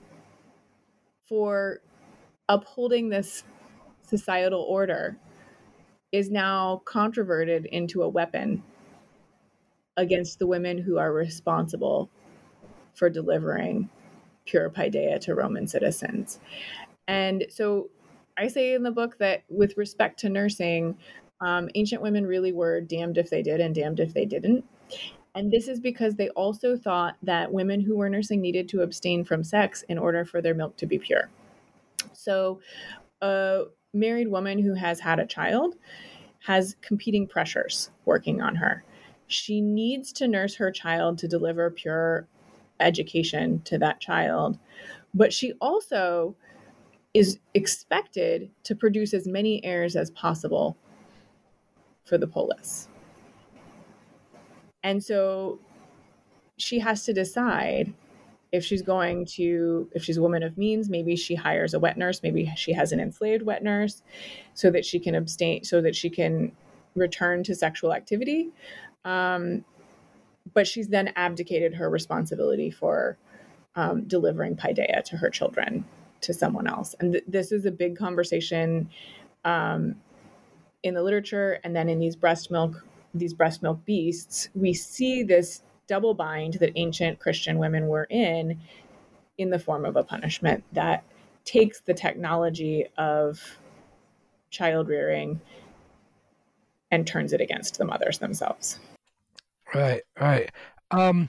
for 1.28 1.80
upholding 2.48 3.08
this 3.08 3.42
societal 4.06 4.62
order 4.62 5.16
is 6.12 6.30
now 6.30 6.82
controverted 6.84 7.66
into 7.66 8.02
a 8.02 8.08
weapon 8.08 8.62
against 9.96 10.38
the 10.38 10.46
women 10.46 10.78
who 10.78 10.98
are 10.98 11.12
responsible 11.12 12.08
for 12.94 13.10
delivering 13.10 13.88
pure 14.46 14.70
paideia 14.70 15.20
to 15.20 15.34
Roman 15.34 15.66
citizens. 15.66 16.40
And 17.08 17.46
so 17.50 17.90
I 18.36 18.48
say 18.48 18.74
in 18.74 18.82
the 18.82 18.90
book 18.90 19.18
that 19.18 19.42
with 19.48 19.76
respect 19.76 20.18
to 20.20 20.28
nursing, 20.28 20.96
um, 21.40 21.68
ancient 21.74 22.02
women 22.02 22.26
really 22.26 22.52
were 22.52 22.80
damned 22.80 23.18
if 23.18 23.30
they 23.30 23.42
did 23.42 23.60
and 23.60 23.74
damned 23.74 24.00
if 24.00 24.14
they 24.14 24.24
didn't. 24.24 24.64
And 25.34 25.50
this 25.50 25.68
is 25.68 25.78
because 25.80 26.14
they 26.14 26.28
also 26.30 26.76
thought 26.76 27.16
that 27.22 27.52
women 27.52 27.80
who 27.80 27.96
were 27.96 28.08
nursing 28.08 28.40
needed 28.40 28.68
to 28.70 28.82
abstain 28.82 29.24
from 29.24 29.44
sex 29.44 29.84
in 29.88 29.98
order 29.98 30.24
for 30.24 30.42
their 30.42 30.54
milk 30.54 30.76
to 30.78 30.86
be 30.86 30.98
pure. 30.98 31.30
So, 32.12 32.60
a 33.20 33.64
married 33.92 34.28
woman 34.28 34.58
who 34.58 34.74
has 34.74 35.00
had 35.00 35.20
a 35.20 35.26
child 35.26 35.76
has 36.40 36.76
competing 36.80 37.26
pressures 37.26 37.90
working 38.04 38.40
on 38.40 38.56
her. 38.56 38.82
She 39.26 39.60
needs 39.60 40.12
to 40.14 40.26
nurse 40.26 40.56
her 40.56 40.70
child 40.70 41.18
to 41.18 41.28
deliver 41.28 41.70
pure 41.70 42.26
education 42.80 43.62
to 43.62 43.78
that 43.78 44.00
child, 44.00 44.58
but 45.14 45.32
she 45.32 45.52
also 45.60 46.34
is 47.14 47.38
expected 47.54 48.50
to 48.64 48.74
produce 48.74 49.12
as 49.12 49.26
many 49.26 49.64
heirs 49.64 49.96
as 49.96 50.10
possible 50.10 50.76
for 52.04 52.18
the 52.18 52.26
polis. 52.26 52.88
And 54.82 55.02
so 55.02 55.58
she 56.56 56.78
has 56.78 57.04
to 57.04 57.12
decide 57.12 57.92
if 58.52 58.64
she's 58.64 58.82
going 58.82 59.24
to 59.24 59.88
if 59.92 60.02
she's 60.02 60.16
a 60.16 60.22
woman 60.22 60.42
of 60.42 60.58
means 60.58 60.88
maybe 60.88 61.14
she 61.16 61.34
hires 61.34 61.72
a 61.72 61.78
wet 61.78 61.96
nurse 61.96 62.20
maybe 62.22 62.50
she 62.56 62.72
has 62.72 62.90
an 62.92 62.98
enslaved 63.00 63.42
wet 63.42 63.62
nurse 63.62 64.02
so 64.54 64.70
that 64.70 64.84
she 64.84 64.98
can 64.98 65.14
abstain 65.14 65.62
so 65.62 65.80
that 65.80 65.94
she 65.94 66.10
can 66.10 66.50
return 66.96 67.44
to 67.44 67.54
sexual 67.54 67.92
activity 67.94 68.50
um, 69.04 69.64
but 70.54 70.66
she's 70.66 70.88
then 70.88 71.12
abdicated 71.16 71.74
her 71.74 71.90
responsibility 71.90 72.70
for 72.70 73.16
um, 73.76 74.04
delivering 74.06 74.56
paideia 74.56 75.02
to 75.04 75.16
her 75.16 75.30
children 75.30 75.84
to 76.20 76.34
someone 76.34 76.66
else 76.66 76.94
and 77.00 77.12
th- 77.12 77.24
this 77.26 77.52
is 77.52 77.66
a 77.66 77.70
big 77.70 77.96
conversation 77.96 78.88
um, 79.44 79.94
in 80.82 80.94
the 80.94 81.02
literature 81.02 81.60
and 81.64 81.74
then 81.74 81.88
in 81.88 81.98
these 81.98 82.16
breast 82.16 82.50
milk 82.50 82.84
these 83.14 83.32
breast 83.32 83.62
milk 83.62 83.84
beasts 83.84 84.48
we 84.54 84.72
see 84.72 85.22
this 85.22 85.62
double 85.90 86.14
bind 86.14 86.54
that 86.54 86.70
ancient 86.76 87.18
Christian 87.18 87.58
women 87.58 87.88
were 87.88 88.06
in 88.10 88.60
in 89.38 89.50
the 89.50 89.58
form 89.58 89.84
of 89.84 89.96
a 89.96 90.04
punishment 90.04 90.62
that 90.72 91.02
takes 91.44 91.80
the 91.80 91.92
technology 91.94 92.86
of 92.96 93.58
child 94.50 94.88
rearing 94.88 95.40
and 96.92 97.06
turns 97.06 97.32
it 97.32 97.40
against 97.40 97.78
the 97.78 97.84
mothers 97.84 98.18
themselves. 98.18 98.78
Right, 99.74 100.02
right. 100.20 100.50
Um, 100.90 101.28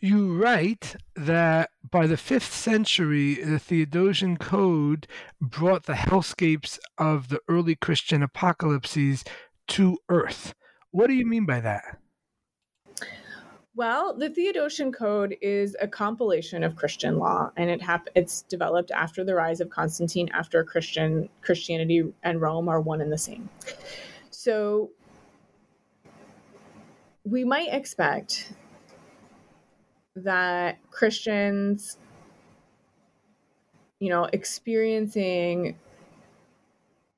you 0.00 0.36
write 0.36 0.96
that 1.14 1.70
by 1.90 2.06
the 2.06 2.16
fifth 2.16 2.52
century, 2.52 3.34
the 3.34 3.58
Theodosian 3.58 4.38
Code 4.38 5.06
brought 5.40 5.84
the 5.84 5.94
hellscapes 5.94 6.78
of 6.98 7.28
the 7.28 7.40
early 7.48 7.76
Christian 7.76 8.22
apocalypses 8.22 9.24
to 9.68 9.98
earth. 10.08 10.54
What 10.90 11.06
do 11.08 11.14
you 11.14 11.26
mean 11.26 11.46
by 11.46 11.60
that? 11.60 11.98
Well, 13.74 14.16
the 14.16 14.30
Theodosian 14.30 14.92
Code 14.94 15.36
is 15.42 15.76
a 15.82 15.86
compilation 15.86 16.64
of 16.64 16.76
Christian 16.76 17.18
law, 17.18 17.50
and 17.56 17.68
it 17.68 17.82
hap- 17.82 18.08
it's 18.14 18.42
developed 18.42 18.90
after 18.90 19.22
the 19.22 19.34
rise 19.34 19.60
of 19.60 19.68
Constantine, 19.68 20.30
after 20.32 20.64
Christian 20.64 21.28
Christianity 21.42 22.04
and 22.22 22.40
Rome 22.40 22.70
are 22.70 22.80
one 22.80 23.02
and 23.02 23.12
the 23.12 23.18
same. 23.18 23.50
So 24.30 24.90
we 27.26 27.44
might 27.44 27.72
expect 27.72 28.52
that 30.14 30.78
Christians, 30.90 31.98
you 33.98 34.08
know, 34.08 34.28
experiencing 34.32 35.76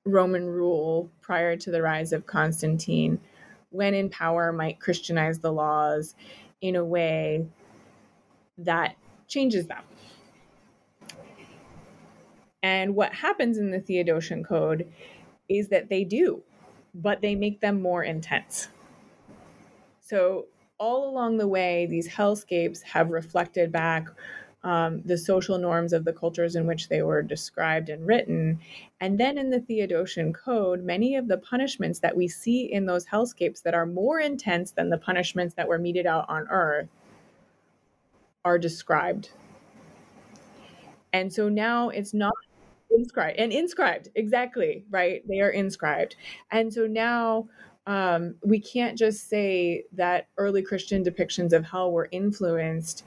Roman 0.06 0.46
rule 0.46 1.10
prior 1.20 1.56
to 1.56 1.70
the 1.70 1.82
rise 1.82 2.14
of 2.14 2.26
Constantine, 2.26 3.20
when 3.68 3.92
in 3.92 4.08
power, 4.08 4.50
might 4.50 4.80
Christianize 4.80 5.40
the 5.40 5.52
laws 5.52 6.14
in 6.62 6.74
a 6.74 6.84
way 6.84 7.46
that 8.56 8.96
changes 9.28 9.66
them. 9.66 9.82
And 12.62 12.96
what 12.96 13.12
happens 13.12 13.58
in 13.58 13.70
the 13.70 13.78
Theodosian 13.78 14.42
Code 14.42 14.90
is 15.50 15.68
that 15.68 15.90
they 15.90 16.02
do, 16.02 16.42
but 16.94 17.20
they 17.20 17.34
make 17.34 17.60
them 17.60 17.82
more 17.82 18.02
intense. 18.02 18.68
So, 20.08 20.46
all 20.78 21.10
along 21.10 21.36
the 21.36 21.48
way, 21.48 21.84
these 21.84 22.08
hellscapes 22.08 22.80
have 22.82 23.10
reflected 23.10 23.70
back 23.70 24.08
um, 24.62 25.02
the 25.04 25.18
social 25.18 25.58
norms 25.58 25.92
of 25.92 26.06
the 26.06 26.14
cultures 26.14 26.56
in 26.56 26.66
which 26.66 26.88
they 26.88 27.02
were 27.02 27.20
described 27.20 27.90
and 27.90 28.06
written. 28.06 28.58
And 29.00 29.20
then 29.20 29.36
in 29.36 29.50
the 29.50 29.60
Theodosian 29.60 30.32
Code, 30.32 30.82
many 30.82 31.16
of 31.16 31.28
the 31.28 31.36
punishments 31.36 31.98
that 31.98 32.16
we 32.16 32.26
see 32.26 32.72
in 32.72 32.86
those 32.86 33.04
hellscapes 33.04 33.62
that 33.64 33.74
are 33.74 33.84
more 33.84 34.18
intense 34.18 34.70
than 34.70 34.88
the 34.88 34.96
punishments 34.96 35.54
that 35.56 35.68
were 35.68 35.78
meted 35.78 36.06
out 36.06 36.24
on 36.26 36.46
earth 36.48 36.88
are 38.46 38.58
described. 38.58 39.28
And 41.12 41.30
so 41.30 41.50
now 41.50 41.90
it's 41.90 42.14
not 42.14 42.32
inscribed 42.90 43.38
and 43.38 43.52
inscribed, 43.52 44.08
exactly, 44.14 44.84
right? 44.90 45.22
They 45.28 45.40
are 45.40 45.50
inscribed. 45.50 46.16
And 46.50 46.72
so 46.72 46.86
now 46.86 47.48
um, 47.88 48.34
we 48.44 48.60
can't 48.60 48.98
just 48.98 49.30
say 49.30 49.84
that 49.94 50.28
early 50.36 50.60
Christian 50.62 51.02
depictions 51.02 51.54
of 51.54 51.64
hell 51.64 51.90
were 51.90 52.08
influenced 52.12 53.04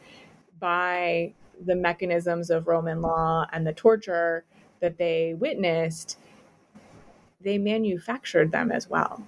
by 0.60 1.34
the 1.64 1.76
mechanisms 1.76 2.50
of 2.50 2.68
Roman 2.68 3.00
law 3.00 3.46
and 3.54 3.66
the 3.66 3.74
torture 3.74 4.44
that 4.80 4.98
they 4.98 5.36
witnessed, 5.36 6.18
they 7.40 7.60
manufactured 7.60 8.52
them 8.52 8.72
as 8.72 8.90
well. 8.90 9.24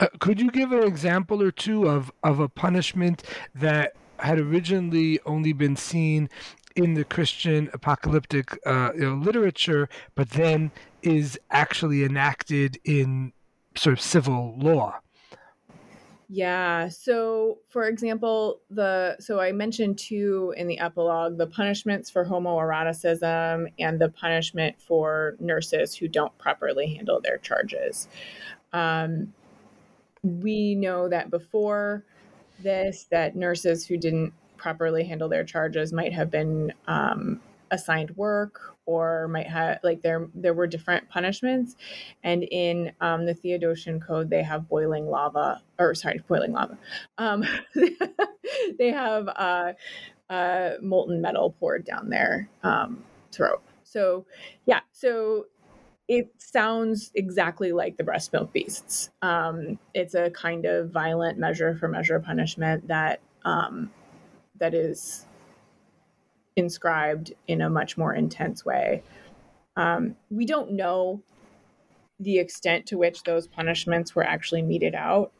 Uh, 0.00 0.06
could 0.18 0.40
you 0.40 0.50
give 0.50 0.72
an 0.72 0.82
example 0.82 1.42
or 1.42 1.50
two 1.50 1.86
of, 1.86 2.10
of 2.22 2.40
a 2.40 2.48
punishment 2.48 3.22
that 3.54 3.92
had 4.18 4.40
originally 4.40 5.20
only 5.26 5.52
been 5.52 5.76
seen 5.76 6.30
in 6.74 6.94
the 6.94 7.04
Christian 7.04 7.68
apocalyptic 7.74 8.58
uh, 8.64 8.92
you 8.94 9.00
know, 9.00 9.14
literature, 9.14 9.90
but 10.14 10.30
then 10.30 10.70
is 11.02 11.38
actually 11.50 12.02
enacted 12.02 12.80
in 12.84 13.34
sort 13.76 13.92
of 13.92 14.00
civil 14.00 14.54
law. 14.58 15.00
Yeah. 16.34 16.88
So, 16.88 17.58
for 17.68 17.84
example, 17.88 18.62
the 18.70 19.16
so 19.20 19.38
I 19.38 19.52
mentioned 19.52 19.98
two 19.98 20.54
in 20.56 20.66
the 20.66 20.78
epilogue 20.78 21.36
the 21.36 21.46
punishments 21.46 22.08
for 22.08 22.24
homoeroticism 22.24 23.66
and 23.78 24.00
the 24.00 24.08
punishment 24.08 24.80
for 24.80 25.36
nurses 25.40 25.94
who 25.94 26.08
don't 26.08 26.36
properly 26.38 26.94
handle 26.94 27.20
their 27.20 27.36
charges. 27.36 28.08
Um, 28.72 29.34
we 30.22 30.74
know 30.74 31.06
that 31.08 31.30
before 31.30 32.04
this, 32.60 33.06
that 33.10 33.36
nurses 33.36 33.86
who 33.86 33.98
didn't 33.98 34.32
properly 34.56 35.04
handle 35.04 35.28
their 35.28 35.44
charges 35.44 35.92
might 35.92 36.14
have 36.14 36.30
been 36.30 36.72
um, 36.86 37.40
assigned 37.72 38.10
work 38.16 38.76
or 38.86 39.26
might 39.28 39.48
have 39.48 39.78
like 39.82 40.02
there 40.02 40.28
there 40.34 40.54
were 40.54 40.68
different 40.68 41.08
punishments. 41.08 41.74
And 42.22 42.44
in 42.44 42.92
um, 43.00 43.26
the 43.26 43.34
theodosian 43.34 44.00
code 44.00 44.30
they 44.30 44.42
have 44.42 44.68
boiling 44.68 45.06
lava 45.06 45.62
or 45.78 45.94
sorry 45.94 46.22
boiling 46.28 46.52
lava. 46.52 46.78
Um, 47.18 47.44
they 48.78 48.90
have 48.90 49.26
uh, 49.28 49.72
uh, 50.30 50.70
molten 50.80 51.20
metal 51.20 51.56
poured 51.58 51.84
down 51.84 52.10
their 52.10 52.48
um, 52.62 53.02
throat. 53.32 53.62
So 53.82 54.26
yeah 54.66 54.80
so 54.92 55.46
it 56.08 56.30
sounds 56.38 57.10
exactly 57.14 57.72
like 57.72 57.96
the 57.96 58.04
breast 58.04 58.32
milk 58.32 58.52
beasts. 58.52 59.10
Um, 59.22 59.78
it's 59.94 60.14
a 60.14 60.30
kind 60.30 60.66
of 60.66 60.90
violent 60.90 61.38
measure 61.38 61.74
for 61.74 61.88
measure 61.88 62.20
punishment 62.20 62.88
that 62.88 63.20
um, 63.44 63.90
that 64.58 64.74
is 64.74 65.26
inscribed 66.56 67.32
in 67.48 67.60
a 67.60 67.70
much 67.70 67.96
more 67.96 68.14
intense 68.14 68.64
way. 68.64 69.02
Um, 69.76 70.16
we 70.30 70.44
don't 70.44 70.72
know 70.72 71.22
the 72.20 72.38
extent 72.38 72.86
to 72.86 72.98
which 72.98 73.22
those 73.24 73.46
punishments 73.46 74.14
were 74.14 74.24
actually 74.24 74.62
meted 74.62 74.94
out. 74.94 75.32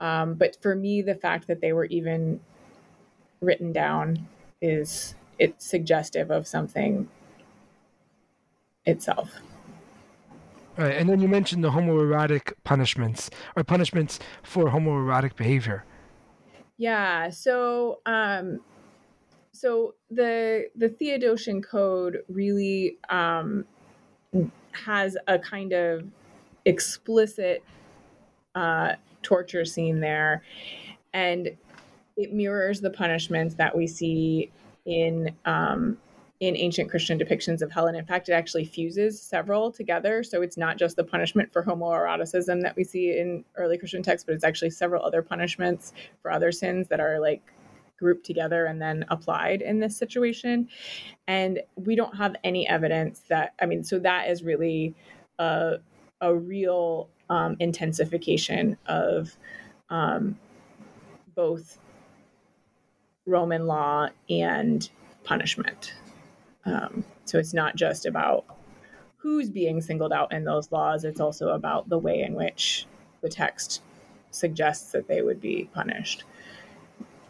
Um, 0.00 0.34
but 0.34 0.56
for 0.60 0.74
me, 0.74 1.02
the 1.02 1.14
fact 1.14 1.46
that 1.46 1.60
they 1.60 1.72
were 1.72 1.86
even 1.86 2.40
written 3.40 3.72
down 3.72 4.28
is 4.60 5.14
it's 5.38 5.66
suggestive 5.66 6.30
of 6.30 6.46
something 6.46 7.08
itself. 8.84 9.34
Right, 10.76 10.96
and 10.96 11.08
then 11.08 11.20
you 11.20 11.28
mentioned 11.28 11.64
the 11.64 11.70
homoerotic 11.70 12.52
punishments 12.64 13.30
or 13.56 13.64
punishments 13.64 14.18
for 14.42 14.66
homoerotic 14.66 15.36
behavior. 15.36 15.84
Yeah, 16.76 17.30
so 17.30 18.00
um, 18.04 18.60
so 19.56 19.94
the 20.10 20.68
the 20.76 20.88
Theodosian 20.88 21.64
Code 21.64 22.22
really 22.28 22.98
um, 23.08 23.64
has 24.72 25.16
a 25.26 25.38
kind 25.38 25.72
of 25.72 26.06
explicit 26.64 27.64
uh, 28.54 28.94
torture 29.22 29.64
scene 29.64 30.00
there, 30.00 30.42
and 31.12 31.50
it 32.16 32.32
mirrors 32.32 32.80
the 32.80 32.90
punishments 32.90 33.54
that 33.54 33.76
we 33.76 33.86
see 33.86 34.50
in 34.84 35.34
um, 35.44 35.96
in 36.40 36.56
ancient 36.56 36.90
Christian 36.90 37.18
depictions 37.18 37.62
of 37.62 37.70
hell. 37.72 37.86
And 37.86 37.96
in 37.96 38.04
fact, 38.04 38.28
it 38.28 38.32
actually 38.32 38.66
fuses 38.66 39.20
several 39.20 39.72
together. 39.72 40.22
So 40.22 40.42
it's 40.42 40.58
not 40.58 40.76
just 40.76 40.96
the 40.96 41.04
punishment 41.04 41.50
for 41.52 41.62
homoeroticism 41.62 42.60
that 42.62 42.76
we 42.76 42.84
see 42.84 43.18
in 43.18 43.44
early 43.56 43.78
Christian 43.78 44.02
texts, 44.02 44.26
but 44.26 44.34
it's 44.34 44.44
actually 44.44 44.70
several 44.70 45.02
other 45.02 45.22
punishments 45.22 45.94
for 46.20 46.30
other 46.30 46.52
sins 46.52 46.88
that 46.88 47.00
are 47.00 47.18
like 47.18 47.42
grouped 47.98 48.26
together 48.26 48.66
and 48.66 48.80
then 48.80 49.04
applied 49.08 49.62
in 49.62 49.80
this 49.80 49.96
situation. 49.96 50.68
And 51.26 51.60
we 51.76 51.96
don't 51.96 52.16
have 52.16 52.36
any 52.44 52.68
evidence 52.68 53.22
that, 53.28 53.54
I 53.60 53.66
mean, 53.66 53.84
so 53.84 53.98
that 54.00 54.28
is 54.28 54.42
really 54.42 54.94
a, 55.38 55.76
a 56.20 56.34
real 56.34 57.08
um, 57.30 57.56
intensification 57.58 58.76
of 58.86 59.36
um, 59.90 60.38
both 61.34 61.78
Roman 63.26 63.66
law 63.66 64.08
and 64.30 64.88
punishment. 65.24 65.94
Um, 66.64 67.04
so 67.24 67.38
it's 67.38 67.54
not 67.54 67.76
just 67.76 68.06
about 68.06 68.44
who's 69.16 69.50
being 69.50 69.80
singled 69.80 70.12
out 70.12 70.32
in 70.32 70.44
those 70.44 70.70
laws, 70.70 71.04
it's 71.04 71.20
also 71.20 71.48
about 71.48 71.88
the 71.88 71.98
way 71.98 72.22
in 72.22 72.34
which 72.34 72.86
the 73.22 73.28
text 73.28 73.82
suggests 74.30 74.92
that 74.92 75.08
they 75.08 75.22
would 75.22 75.40
be 75.40 75.68
punished. 75.74 76.24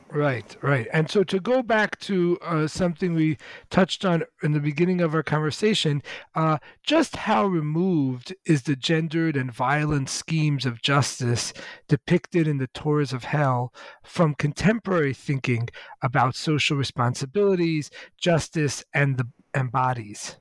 Right, 0.09 0.57
right. 0.63 0.87
And 0.93 1.11
so 1.11 1.25
to 1.25 1.41
go 1.41 1.63
back 1.63 1.99
to 2.01 2.39
uh, 2.41 2.69
something 2.69 3.13
we 3.13 3.39
touched 3.71 4.05
on 4.05 4.23
in 4.41 4.53
the 4.53 4.61
beginning 4.61 5.01
of 5.01 5.15
our 5.15 5.25
conversation, 5.25 6.01
uh, 6.35 6.59
just 6.85 7.17
how 7.17 7.45
removed 7.45 8.33
is 8.47 8.63
the 8.63 8.77
gendered 8.77 9.37
and 9.37 9.53
violent 9.53 10.09
schemes 10.09 10.65
of 10.65 10.81
justice 10.81 11.53
depicted 11.89 12.47
in 12.47 12.59
the 12.59 12.69
Tours 12.69 13.13
of 13.13 13.25
Hell 13.25 13.75
from 14.05 14.35
contemporary 14.35 15.13
thinking 15.13 15.69
about 16.03 16.37
social 16.37 16.77
responsibilities, 16.77 17.91
justice, 18.17 18.85
and 18.95 19.19
the 19.19 19.27
and 19.53 19.73
bodies? 19.73 20.37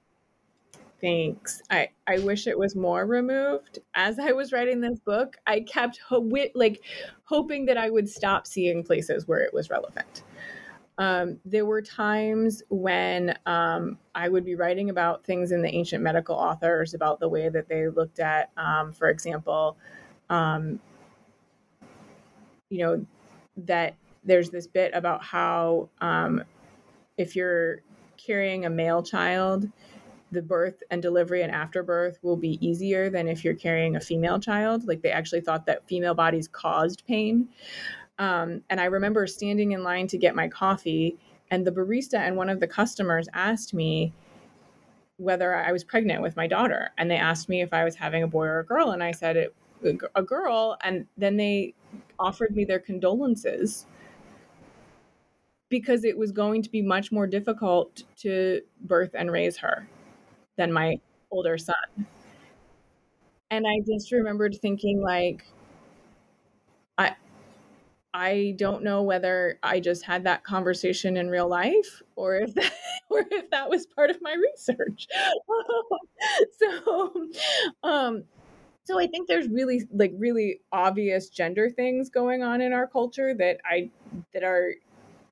Thanks. 1.06 1.62
I, 1.70 1.90
I 2.08 2.18
wish 2.18 2.48
it 2.48 2.58
was 2.58 2.76
more 2.76 3.06
removed. 3.06 3.78
As 3.94 4.18
I 4.18 4.32
was 4.32 4.52
writing 4.52 4.82
this 4.82 5.00
book, 5.00 5.38
I 5.46 5.60
kept 5.60 6.00
ho- 6.00 6.28
like 6.56 6.82
hoping 7.26 7.68
that 7.68 7.78
I 7.78 7.92
would 7.92 8.10
stop 8.10 8.48
seeing 8.48 8.84
places 8.84 9.28
where 9.28 9.42
it 9.42 9.54
was 9.54 9.70
relevant. 9.70 10.24
Um, 10.98 11.38
there 11.46 11.68
were 11.68 11.84
times 11.84 12.64
when 12.70 13.38
um, 13.46 14.00
I 14.16 14.30
would 14.30 14.44
be 14.44 14.56
writing 14.56 14.90
about 14.90 15.24
things 15.24 15.52
in 15.52 15.62
the 15.62 15.70
ancient 15.70 16.02
medical 16.02 16.36
authors 16.36 16.96
about 16.96 17.20
the 17.20 17.30
way 17.30 17.50
that 17.50 17.70
they 17.70 17.88
looked 17.88 18.20
at, 18.20 18.50
um, 18.58 18.92
for 18.92 19.10
example, 19.10 19.78
um, 20.32 20.80
you 22.72 22.80
know, 22.80 23.06
that 23.58 23.94
there's 24.24 24.50
this 24.50 24.66
bit 24.66 24.90
about 24.96 25.24
how 25.24 25.88
um, 26.02 26.44
if 27.16 27.36
you're 27.36 27.82
carrying 28.18 28.66
a 28.66 28.70
male 28.72 29.04
child, 29.04 29.70
the 30.32 30.42
birth 30.42 30.82
and 30.90 31.02
delivery 31.02 31.44
and 31.44 31.52
afterbirth 31.52 32.20
will 32.22 32.36
be 32.36 32.66
easier 32.66 33.10
than 33.10 33.28
if 33.28 33.44
you're 33.44 33.54
carrying 33.54 33.96
a 33.96 34.02
female 34.02 34.40
child. 34.40 34.88
Like 34.88 35.02
they 35.02 35.12
actually 35.12 35.42
thought 35.42 35.66
that 35.66 35.88
female 35.88 36.14
bodies 36.14 36.48
caused 36.48 37.04
pain. 37.08 37.50
Um, 38.18 38.62
and 38.70 38.80
I 38.80 38.86
remember 38.86 39.28
standing 39.28 39.74
in 39.74 39.84
line 39.84 40.08
to 40.08 40.18
get 40.18 40.36
my 40.36 40.48
coffee, 40.48 41.18
and 41.52 41.66
the 41.66 41.72
barista 41.72 42.20
and 42.20 42.36
one 42.38 42.50
of 42.50 42.60
the 42.60 42.68
customers 42.68 43.28
asked 43.34 43.74
me 43.74 44.14
whether 45.18 45.56
I 45.56 45.72
was 45.72 45.84
pregnant 45.84 46.22
with 46.22 46.36
my 46.36 46.48
daughter. 46.48 46.92
And 46.98 47.10
they 47.10 47.18
asked 47.18 47.50
me 47.50 47.62
if 47.62 47.74
I 47.74 47.84
was 47.84 47.96
having 47.96 48.24
a 48.24 48.28
boy 48.28 48.46
or 48.46 48.60
a 48.60 48.66
girl. 48.66 48.92
And 48.92 49.04
I 49.04 49.12
said, 49.12 49.38
it, 49.38 49.56
a 50.16 50.24
girl. 50.24 50.78
And 50.82 51.06
then 51.18 51.38
they 51.38 51.74
offered 52.20 52.56
me 52.56 52.66
their 52.66 52.80
condolences 52.80 53.86
because 55.70 56.04
it 56.04 56.18
was 56.18 56.32
going 56.32 56.62
to 56.64 56.70
be 56.70 56.82
much 56.82 57.12
more 57.12 57.28
difficult 57.28 58.04
to 58.18 58.62
birth 58.82 59.12
and 59.14 59.32
raise 59.32 59.58
her 59.58 59.88
than 60.58 60.72
my 60.72 61.00
older 61.32 61.58
son. 61.58 61.76
And 63.52 63.66
I 63.68 63.80
just 63.86 64.12
remembered 64.12 64.56
thinking 64.62 65.02
like 65.02 65.46
I 66.98 67.16
I 68.14 68.56
don't 68.58 68.84
know 68.84 69.04
whether 69.04 69.60
I 69.62 69.80
just 69.80 70.04
had 70.06 70.24
that 70.24 70.44
conversation 70.44 71.18
in 71.18 71.30
real 71.30 71.50
life 71.50 72.02
or 72.16 72.38
if 72.38 72.54
that, 72.56 72.74
or 73.10 73.26
if 73.30 73.50
that 73.52 73.70
was 73.70 73.86
part 73.86 74.10
of 74.10 74.22
my 74.22 74.34
research. 74.34 75.08
so 76.60 77.28
um 77.84 78.24
so 78.86 79.00
I 79.00 79.08
think 79.08 79.28
there's 79.28 79.48
really 79.50 79.88
like 79.94 80.14
really 80.18 80.62
obvious 80.72 81.30
gender 81.30 81.70
things 81.70 82.10
going 82.10 82.44
on 82.44 82.62
in 82.62 82.72
our 82.72 82.88
culture 82.88 83.34
that 83.34 83.58
I 83.66 83.90
that 84.34 84.44
are 84.44 84.76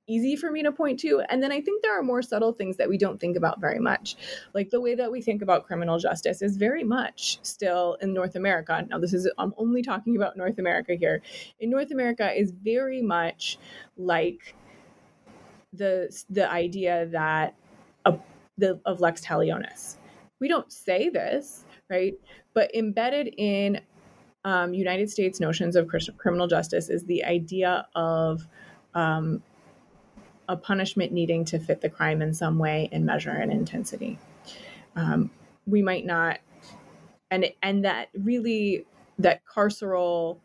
easy 0.07 0.35
for 0.35 0.51
me 0.51 0.63
to 0.63 0.71
point 0.71 0.99
to. 0.99 1.21
And 1.29 1.41
then 1.41 1.51
I 1.51 1.61
think 1.61 1.81
there 1.81 1.97
are 1.97 2.03
more 2.03 2.21
subtle 2.21 2.51
things 2.51 2.77
that 2.77 2.89
we 2.89 2.97
don't 2.97 3.19
think 3.19 3.37
about 3.37 3.61
very 3.61 3.79
much. 3.79 4.15
Like 4.53 4.69
the 4.69 4.81
way 4.81 4.95
that 4.95 5.11
we 5.11 5.21
think 5.21 5.41
about 5.41 5.65
criminal 5.65 5.97
justice 5.97 6.41
is 6.41 6.57
very 6.57 6.83
much 6.83 7.39
still 7.43 7.97
in 8.01 8.13
North 8.13 8.35
America. 8.35 8.85
Now, 8.89 8.99
this 8.99 9.13
is, 9.13 9.31
I'm 9.37 9.53
only 9.57 9.81
talking 9.81 10.15
about 10.15 10.35
North 10.35 10.59
America 10.59 10.95
here. 10.95 11.21
In 11.59 11.69
North 11.69 11.91
America 11.91 12.31
is 12.37 12.51
very 12.51 13.01
much 13.01 13.57
like 13.97 14.55
the, 15.71 16.13
the 16.29 16.49
idea 16.51 17.07
that 17.07 17.55
a, 18.05 18.17
the, 18.57 18.79
of 18.85 18.99
lex 18.99 19.21
talionis. 19.25 19.95
We 20.39 20.49
don't 20.49 20.71
say 20.71 21.09
this, 21.09 21.63
right? 21.89 22.13
But 22.53 22.75
embedded 22.75 23.33
in 23.37 23.79
um, 24.43 24.73
United 24.73 25.09
States 25.09 25.39
notions 25.39 25.77
of 25.77 25.87
criminal 26.17 26.47
justice 26.47 26.89
is 26.89 27.05
the 27.05 27.23
idea 27.23 27.87
of 27.95 28.45
um, 28.93 29.41
a 30.49 30.57
punishment 30.57 31.11
needing 31.11 31.45
to 31.45 31.59
fit 31.59 31.81
the 31.81 31.89
crime 31.89 32.21
in 32.21 32.33
some 32.33 32.59
way 32.59 32.89
and 32.91 33.05
measure 33.05 33.31
and 33.31 33.51
intensity. 33.51 34.19
Um, 34.95 35.31
we 35.65 35.81
might 35.81 36.05
not, 36.05 36.39
and 37.31 37.45
and 37.61 37.85
that 37.85 38.09
really 38.13 38.85
that 39.19 39.41
carceral 39.45 40.37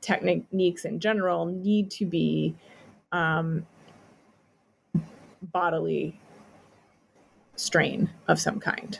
techniques 0.00 0.84
in 0.84 1.00
general 1.00 1.46
need 1.46 1.90
to 1.90 2.06
be 2.06 2.54
um, 3.12 3.66
bodily 5.42 6.18
strain 7.56 8.10
of 8.28 8.38
some 8.40 8.60
kind. 8.60 8.98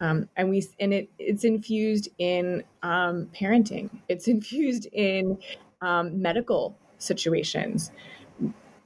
Um, 0.00 0.28
and 0.36 0.50
we 0.50 0.66
and 0.78 0.92
it 0.92 1.10
it's 1.18 1.44
infused 1.44 2.08
in 2.18 2.64
um, 2.82 3.30
parenting. 3.34 3.90
It's 4.08 4.28
infused 4.36 4.86
in 4.92 5.38
um, 5.80 6.20
medical 6.20 6.76
situations. 6.98 7.90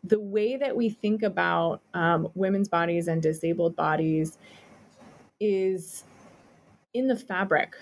The 0.05 0.21
way 0.21 0.57
that 0.57 0.77
we 0.77 0.89
think 0.89 1.23
about 1.23 1.83
um, 1.95 2.29
women's 2.35 2.69
bodies 2.69 3.07
and 3.09 3.23
disabled 3.23 3.77
bodies 3.77 4.39
is 5.39 6.05
in 6.95 7.07
the 7.07 7.17
fabric 7.17 7.77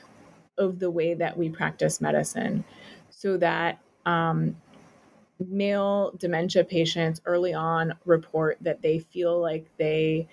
of 0.58 0.80
the 0.80 0.90
way 0.90 1.14
that 1.14 1.36
we 1.36 1.48
practice 1.48 2.00
medicine, 2.00 2.64
so 3.10 3.36
that 3.36 3.78
um, 4.06 4.56
male 5.38 6.12
dementia 6.18 6.64
patients 6.64 7.20
early 7.24 7.54
on 7.54 7.94
report 8.04 8.58
that 8.60 8.82
they 8.82 8.98
feel 8.98 9.40
like 9.40 9.66
they 9.76 10.26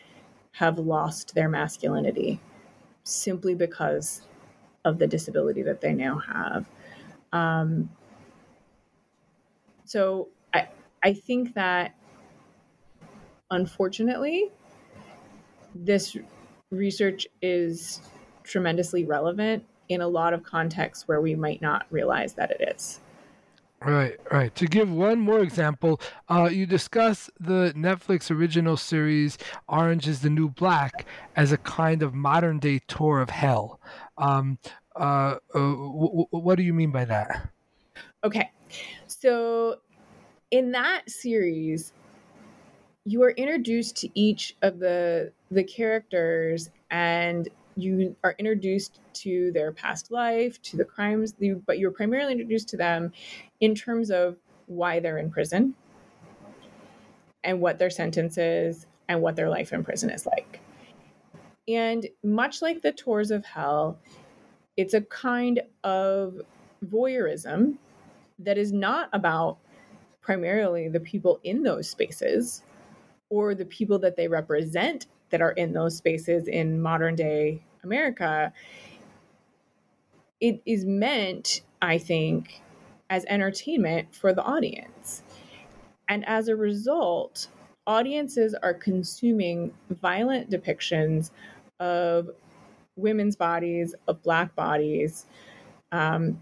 have 0.51 0.79
lost 0.79 1.35
their 1.35 1.49
masculinity 1.49 2.39
simply 3.03 3.53
because 3.53 4.23
of 4.83 4.97
the 4.97 5.05
disability 5.07 5.61
that 5.61 5.81
they 5.81 5.93
now 5.93 6.17
have. 6.17 6.65
Um, 7.31 7.89
so 9.83 10.29
I, 11.03 11.13
think 11.13 11.53
that 11.53 11.95
unfortunately, 13.51 14.51
this 15.73 16.17
research 16.71 17.27
is 17.41 18.01
tremendously 18.43 19.05
relevant 19.05 19.63
in 19.89 20.01
a 20.01 20.07
lot 20.07 20.33
of 20.33 20.43
contexts 20.43 21.07
where 21.07 21.21
we 21.21 21.35
might 21.35 21.61
not 21.61 21.85
realize 21.89 22.33
that 22.33 22.51
it 22.51 22.75
is. 22.75 22.99
Right, 23.81 24.17
right. 24.31 24.55
To 24.55 24.65
give 24.65 24.89
one 24.89 25.19
more 25.19 25.41
example, 25.41 26.01
uh, 26.27 26.49
you 26.51 26.65
discuss 26.65 27.29
the 27.39 27.71
Netflix 27.75 28.31
original 28.31 28.77
series 28.77 29.37
Orange 29.67 30.07
is 30.07 30.21
the 30.21 30.29
New 30.29 30.49
Black 30.49 31.05
as 31.35 31.51
a 31.51 31.57
kind 31.57 32.01
of 32.01 32.13
modern 32.13 32.57
day 32.57 32.79
tour 32.87 33.19
of 33.19 33.29
hell. 33.29 33.79
Um, 34.17 34.57
uh, 34.95 34.99
uh, 34.99 35.37
w- 35.53 36.07
w- 36.07 36.27
what 36.31 36.55
do 36.55 36.63
you 36.63 36.73
mean 36.73 36.91
by 36.91 37.05
that? 37.05 37.49
Okay. 38.23 38.49
So, 39.05 39.81
in 40.55 40.71
that 40.71 41.09
series, 41.09 41.91
you 43.03 43.21
are 43.23 43.31
introduced 43.31 43.97
to 43.97 44.09
each 44.17 44.55
of 44.61 44.79
the 44.79 45.33
the 45.51 45.65
characters 45.65 46.69
and 46.91 47.49
you 47.75 48.15
are 48.23 48.35
introduced 48.39 49.01
to 49.11 49.51
their 49.51 49.73
past 49.73 50.11
life, 50.11 50.61
to 50.61 50.77
the 50.77 50.85
crimes, 50.85 51.35
but 51.65 51.77
you're 51.77 51.91
primarily 51.91 52.31
introduced 52.31 52.69
to 52.69 52.77
them 52.77 53.11
in 53.59 53.75
terms 53.75 54.09
of 54.09 54.37
why 54.67 54.97
they're 55.01 55.17
in 55.17 55.29
prison 55.29 55.75
and 57.43 57.59
what 57.59 57.77
their 57.77 57.89
sentence 57.89 58.37
is 58.37 58.87
and 59.09 59.21
what 59.21 59.35
their 59.35 59.49
life 59.49 59.73
in 59.73 59.83
prison 59.83 60.09
is 60.09 60.25
like. 60.25 60.61
And 61.67 62.07
much 62.23 62.61
like 62.61 62.81
the 62.81 62.93
tours 62.93 63.29
of 63.29 63.43
hell, 63.43 63.99
it's 64.77 64.93
a 64.93 65.01
kind 65.01 65.61
of 65.83 66.39
voyeurism 66.85 67.75
that 68.39 68.57
is 68.57 68.71
not 68.71 69.09
about 69.11 69.57
primarily 70.25 70.87
the 70.87 70.99
people 70.99 71.39
in 71.43 71.61
those 71.61 71.87
spaces 71.87 72.63
or 73.29 73.53
the 73.53 73.65
people 73.65 73.99
that 73.99 74.17
they 74.17 74.27
represent 74.27 75.05
that 75.29 75.41
are 75.41 75.51
in 75.51 75.71
those 75.71 75.95
spaces 75.95 76.47
in 76.47 76.81
modern 76.81 77.15
day 77.15 77.61
America. 77.83 78.51
It 80.41 80.61
is 80.65 80.83
meant, 80.83 81.61
I 81.81 81.99
think, 81.99 82.61
as 83.09 83.23
entertainment 83.25 84.15
for 84.15 84.33
the 84.33 84.41
audience. 84.41 85.21
And 86.09 86.27
as 86.27 86.47
a 86.47 86.55
result, 86.55 87.47
audiences 87.85 88.55
are 88.63 88.73
consuming 88.73 89.73
violent 89.91 90.49
depictions 90.49 91.29
of 91.79 92.29
women's 92.95 93.35
bodies, 93.35 93.93
of 94.07 94.23
Black 94.23 94.55
bodies, 94.55 95.27
um, 95.91 96.41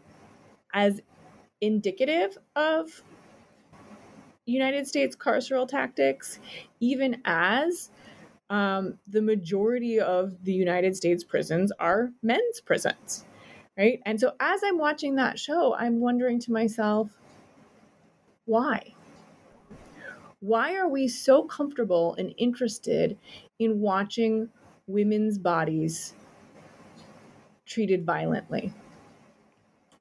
as 0.73 1.01
indicative 1.59 2.37
of 2.55 3.03
United 4.45 4.87
States 4.87 5.15
carceral 5.15 5.67
tactics, 5.67 6.39
even 6.79 7.21
as 7.25 7.91
um, 8.49 8.99
the 9.07 9.21
majority 9.21 9.99
of 9.99 10.43
the 10.43 10.53
United 10.53 10.95
States 10.95 11.23
prisons 11.23 11.71
are 11.79 12.11
men's 12.21 12.61
prisons 12.61 13.25
right? 13.77 14.01
And 14.05 14.19
so 14.19 14.33
as 14.39 14.61
I'm 14.63 14.77
watching 14.77 15.15
that 15.15 15.39
show, 15.39 15.73
I'm 15.75 15.99
wondering 15.99 16.39
to 16.41 16.51
myself, 16.51 17.09
why? 18.45 18.93
Why 20.39 20.75
are 20.75 20.87
we 20.87 21.07
so 21.07 21.43
comfortable 21.43 22.15
and 22.15 22.33
interested 22.37 23.17
in 23.59 23.79
watching 23.79 24.49
women's 24.87 25.37
bodies 25.37 26.13
treated 27.65 28.05
violently? 28.05 28.73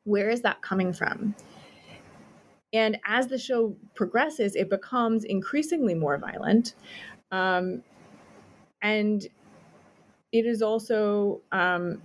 Where 0.05 0.31
is 0.31 0.43
that 0.43 0.63
coming 0.63 0.93
from? 0.93 1.37
And 2.73 2.99
as 3.05 3.27
the 3.27 3.39
show 3.39 3.77
progresses, 3.95 4.57
it 4.57 4.71
becomes 4.71 5.25
increasingly 5.25 5.95
more 5.95 6.17
violent. 6.19 6.75
Um, 7.31 7.83
and 8.81 9.27
it 10.33 10.47
is 10.47 10.63
also 10.63 11.41
um, 11.53 12.03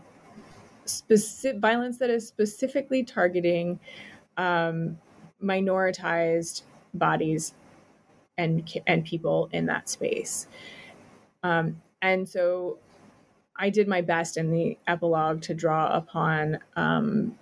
specific 0.86 1.60
violence 1.62 1.98
that 2.00 2.10
is 2.10 2.28
specifically 2.28 3.04
targeting 3.04 3.80
um, 4.38 5.00
minoritized 5.44 6.64
bodies 6.94 7.54
and 8.38 8.70
and 8.86 9.04
people 9.06 9.50
in 9.52 9.66
that 9.66 9.90
space. 9.90 10.48
Um, 11.44 11.82
and 12.02 12.28
so 12.28 12.78
I 13.56 13.70
did 13.70 13.88
my 13.88 14.02
best 14.02 14.38
in 14.38 14.52
the 14.52 14.78
epilogue 14.88 15.42
to 15.44 15.54
draw 15.54 15.96
upon 15.96 16.60
um, 16.76 17.38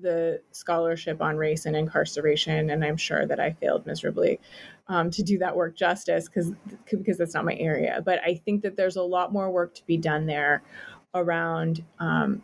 the 0.00 0.40
scholarship 0.52 1.20
on 1.20 1.36
race 1.36 1.66
and 1.66 1.76
incarceration, 1.76 2.70
and 2.70 2.84
I'm 2.84 2.96
sure 2.96 3.26
that 3.26 3.40
I 3.40 3.52
failed 3.52 3.86
miserably 3.86 4.40
um, 4.88 5.10
to 5.10 5.22
do 5.22 5.38
that 5.38 5.54
work 5.56 5.76
justice 5.76 6.28
because 6.28 6.52
because 6.90 7.18
that's 7.18 7.34
not 7.34 7.44
my 7.44 7.54
area. 7.54 8.02
But 8.04 8.20
I 8.24 8.34
think 8.34 8.62
that 8.62 8.76
there's 8.76 8.96
a 8.96 9.02
lot 9.02 9.32
more 9.32 9.50
work 9.50 9.74
to 9.74 9.86
be 9.86 9.96
done 9.96 10.26
there 10.26 10.62
around 11.14 11.84
um, 11.98 12.42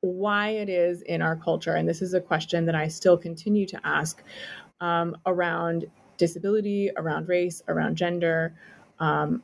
why 0.00 0.50
it 0.50 0.68
is 0.68 1.02
in 1.02 1.22
our 1.22 1.36
culture, 1.36 1.74
and 1.74 1.88
this 1.88 2.02
is 2.02 2.14
a 2.14 2.20
question 2.20 2.66
that 2.66 2.74
I 2.74 2.88
still 2.88 3.16
continue 3.16 3.66
to 3.66 3.80
ask 3.84 4.22
um, 4.80 5.16
around 5.26 5.86
disability, 6.16 6.90
around 6.96 7.28
race, 7.28 7.62
around 7.68 7.96
gender, 7.96 8.54
um, 8.98 9.42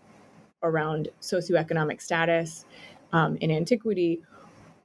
around 0.63 1.09
socioeconomic 1.21 2.01
status 2.01 2.65
um, 3.13 3.37
in 3.41 3.51
antiquity 3.51 4.23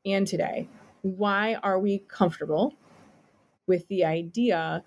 and 0.06 0.28
today. 0.28 0.68
Why 1.16 1.56
are 1.56 1.80
we 1.80 2.00
comfortable 2.08 2.76
with 3.68 3.88
the 3.88 4.06
idea 4.06 4.84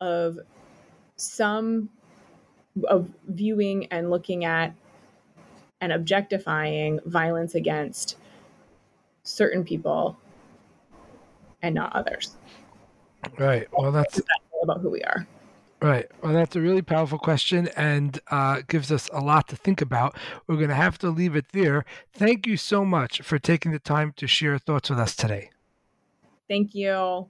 of 0.00 0.38
some 1.16 1.88
of 2.88 3.08
viewing 3.28 3.86
and 3.86 4.10
looking 4.10 4.44
at 4.44 4.74
and 5.80 5.92
objectifying 5.92 6.98
violence 7.06 7.54
against 7.54 8.16
certain 9.22 9.64
people 9.64 10.18
and 11.62 11.74
not 11.74 11.94
others. 11.94 12.36
Right. 13.38 13.68
Well, 13.72 13.92
that's 13.92 14.20
about 14.62 14.80
who 14.80 14.90
we 14.90 15.02
are. 15.02 15.26
Right. 15.82 16.10
Well, 16.22 16.32
that's 16.32 16.56
a 16.56 16.60
really 16.60 16.82
powerful 16.82 17.18
question 17.18 17.68
and 17.76 18.18
uh, 18.30 18.62
gives 18.68 18.90
us 18.90 19.10
a 19.12 19.20
lot 19.20 19.48
to 19.48 19.56
think 19.56 19.82
about. 19.82 20.16
We're 20.46 20.56
going 20.56 20.68
to 20.68 20.74
have 20.74 20.98
to 20.98 21.10
leave 21.10 21.36
it 21.36 21.46
there. 21.52 21.84
Thank 22.12 22.46
you 22.46 22.56
so 22.56 22.84
much 22.84 23.20
for 23.20 23.38
taking 23.38 23.72
the 23.72 23.78
time 23.78 24.14
to 24.16 24.26
share 24.26 24.58
thoughts 24.58 24.88
with 24.88 24.98
us 24.98 25.14
today. 25.14 25.50
Thank 26.48 26.74
you. 26.74 27.28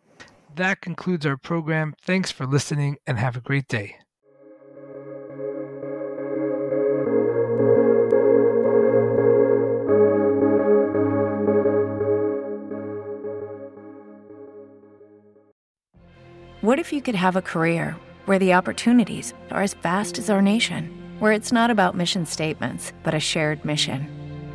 That 0.56 0.80
concludes 0.80 1.26
our 1.26 1.36
program. 1.36 1.94
Thanks 2.02 2.30
for 2.30 2.46
listening 2.46 2.96
and 3.06 3.18
have 3.18 3.36
a 3.36 3.40
great 3.40 3.68
day. 3.68 3.96
What 16.60 16.78
if 16.78 16.94
you 16.94 17.02
could 17.02 17.14
have 17.14 17.36
a 17.36 17.42
career 17.42 17.94
where 18.24 18.38
the 18.38 18.54
opportunities 18.54 19.34
are 19.50 19.60
as 19.60 19.74
vast 19.74 20.18
as 20.18 20.30
our 20.30 20.40
nation, 20.40 20.88
where 21.18 21.32
it's 21.32 21.52
not 21.52 21.70
about 21.70 21.94
mission 21.94 22.24
statements, 22.24 22.92
but 23.02 23.12
a 23.12 23.20
shared 23.20 23.64
mission? 23.66 24.23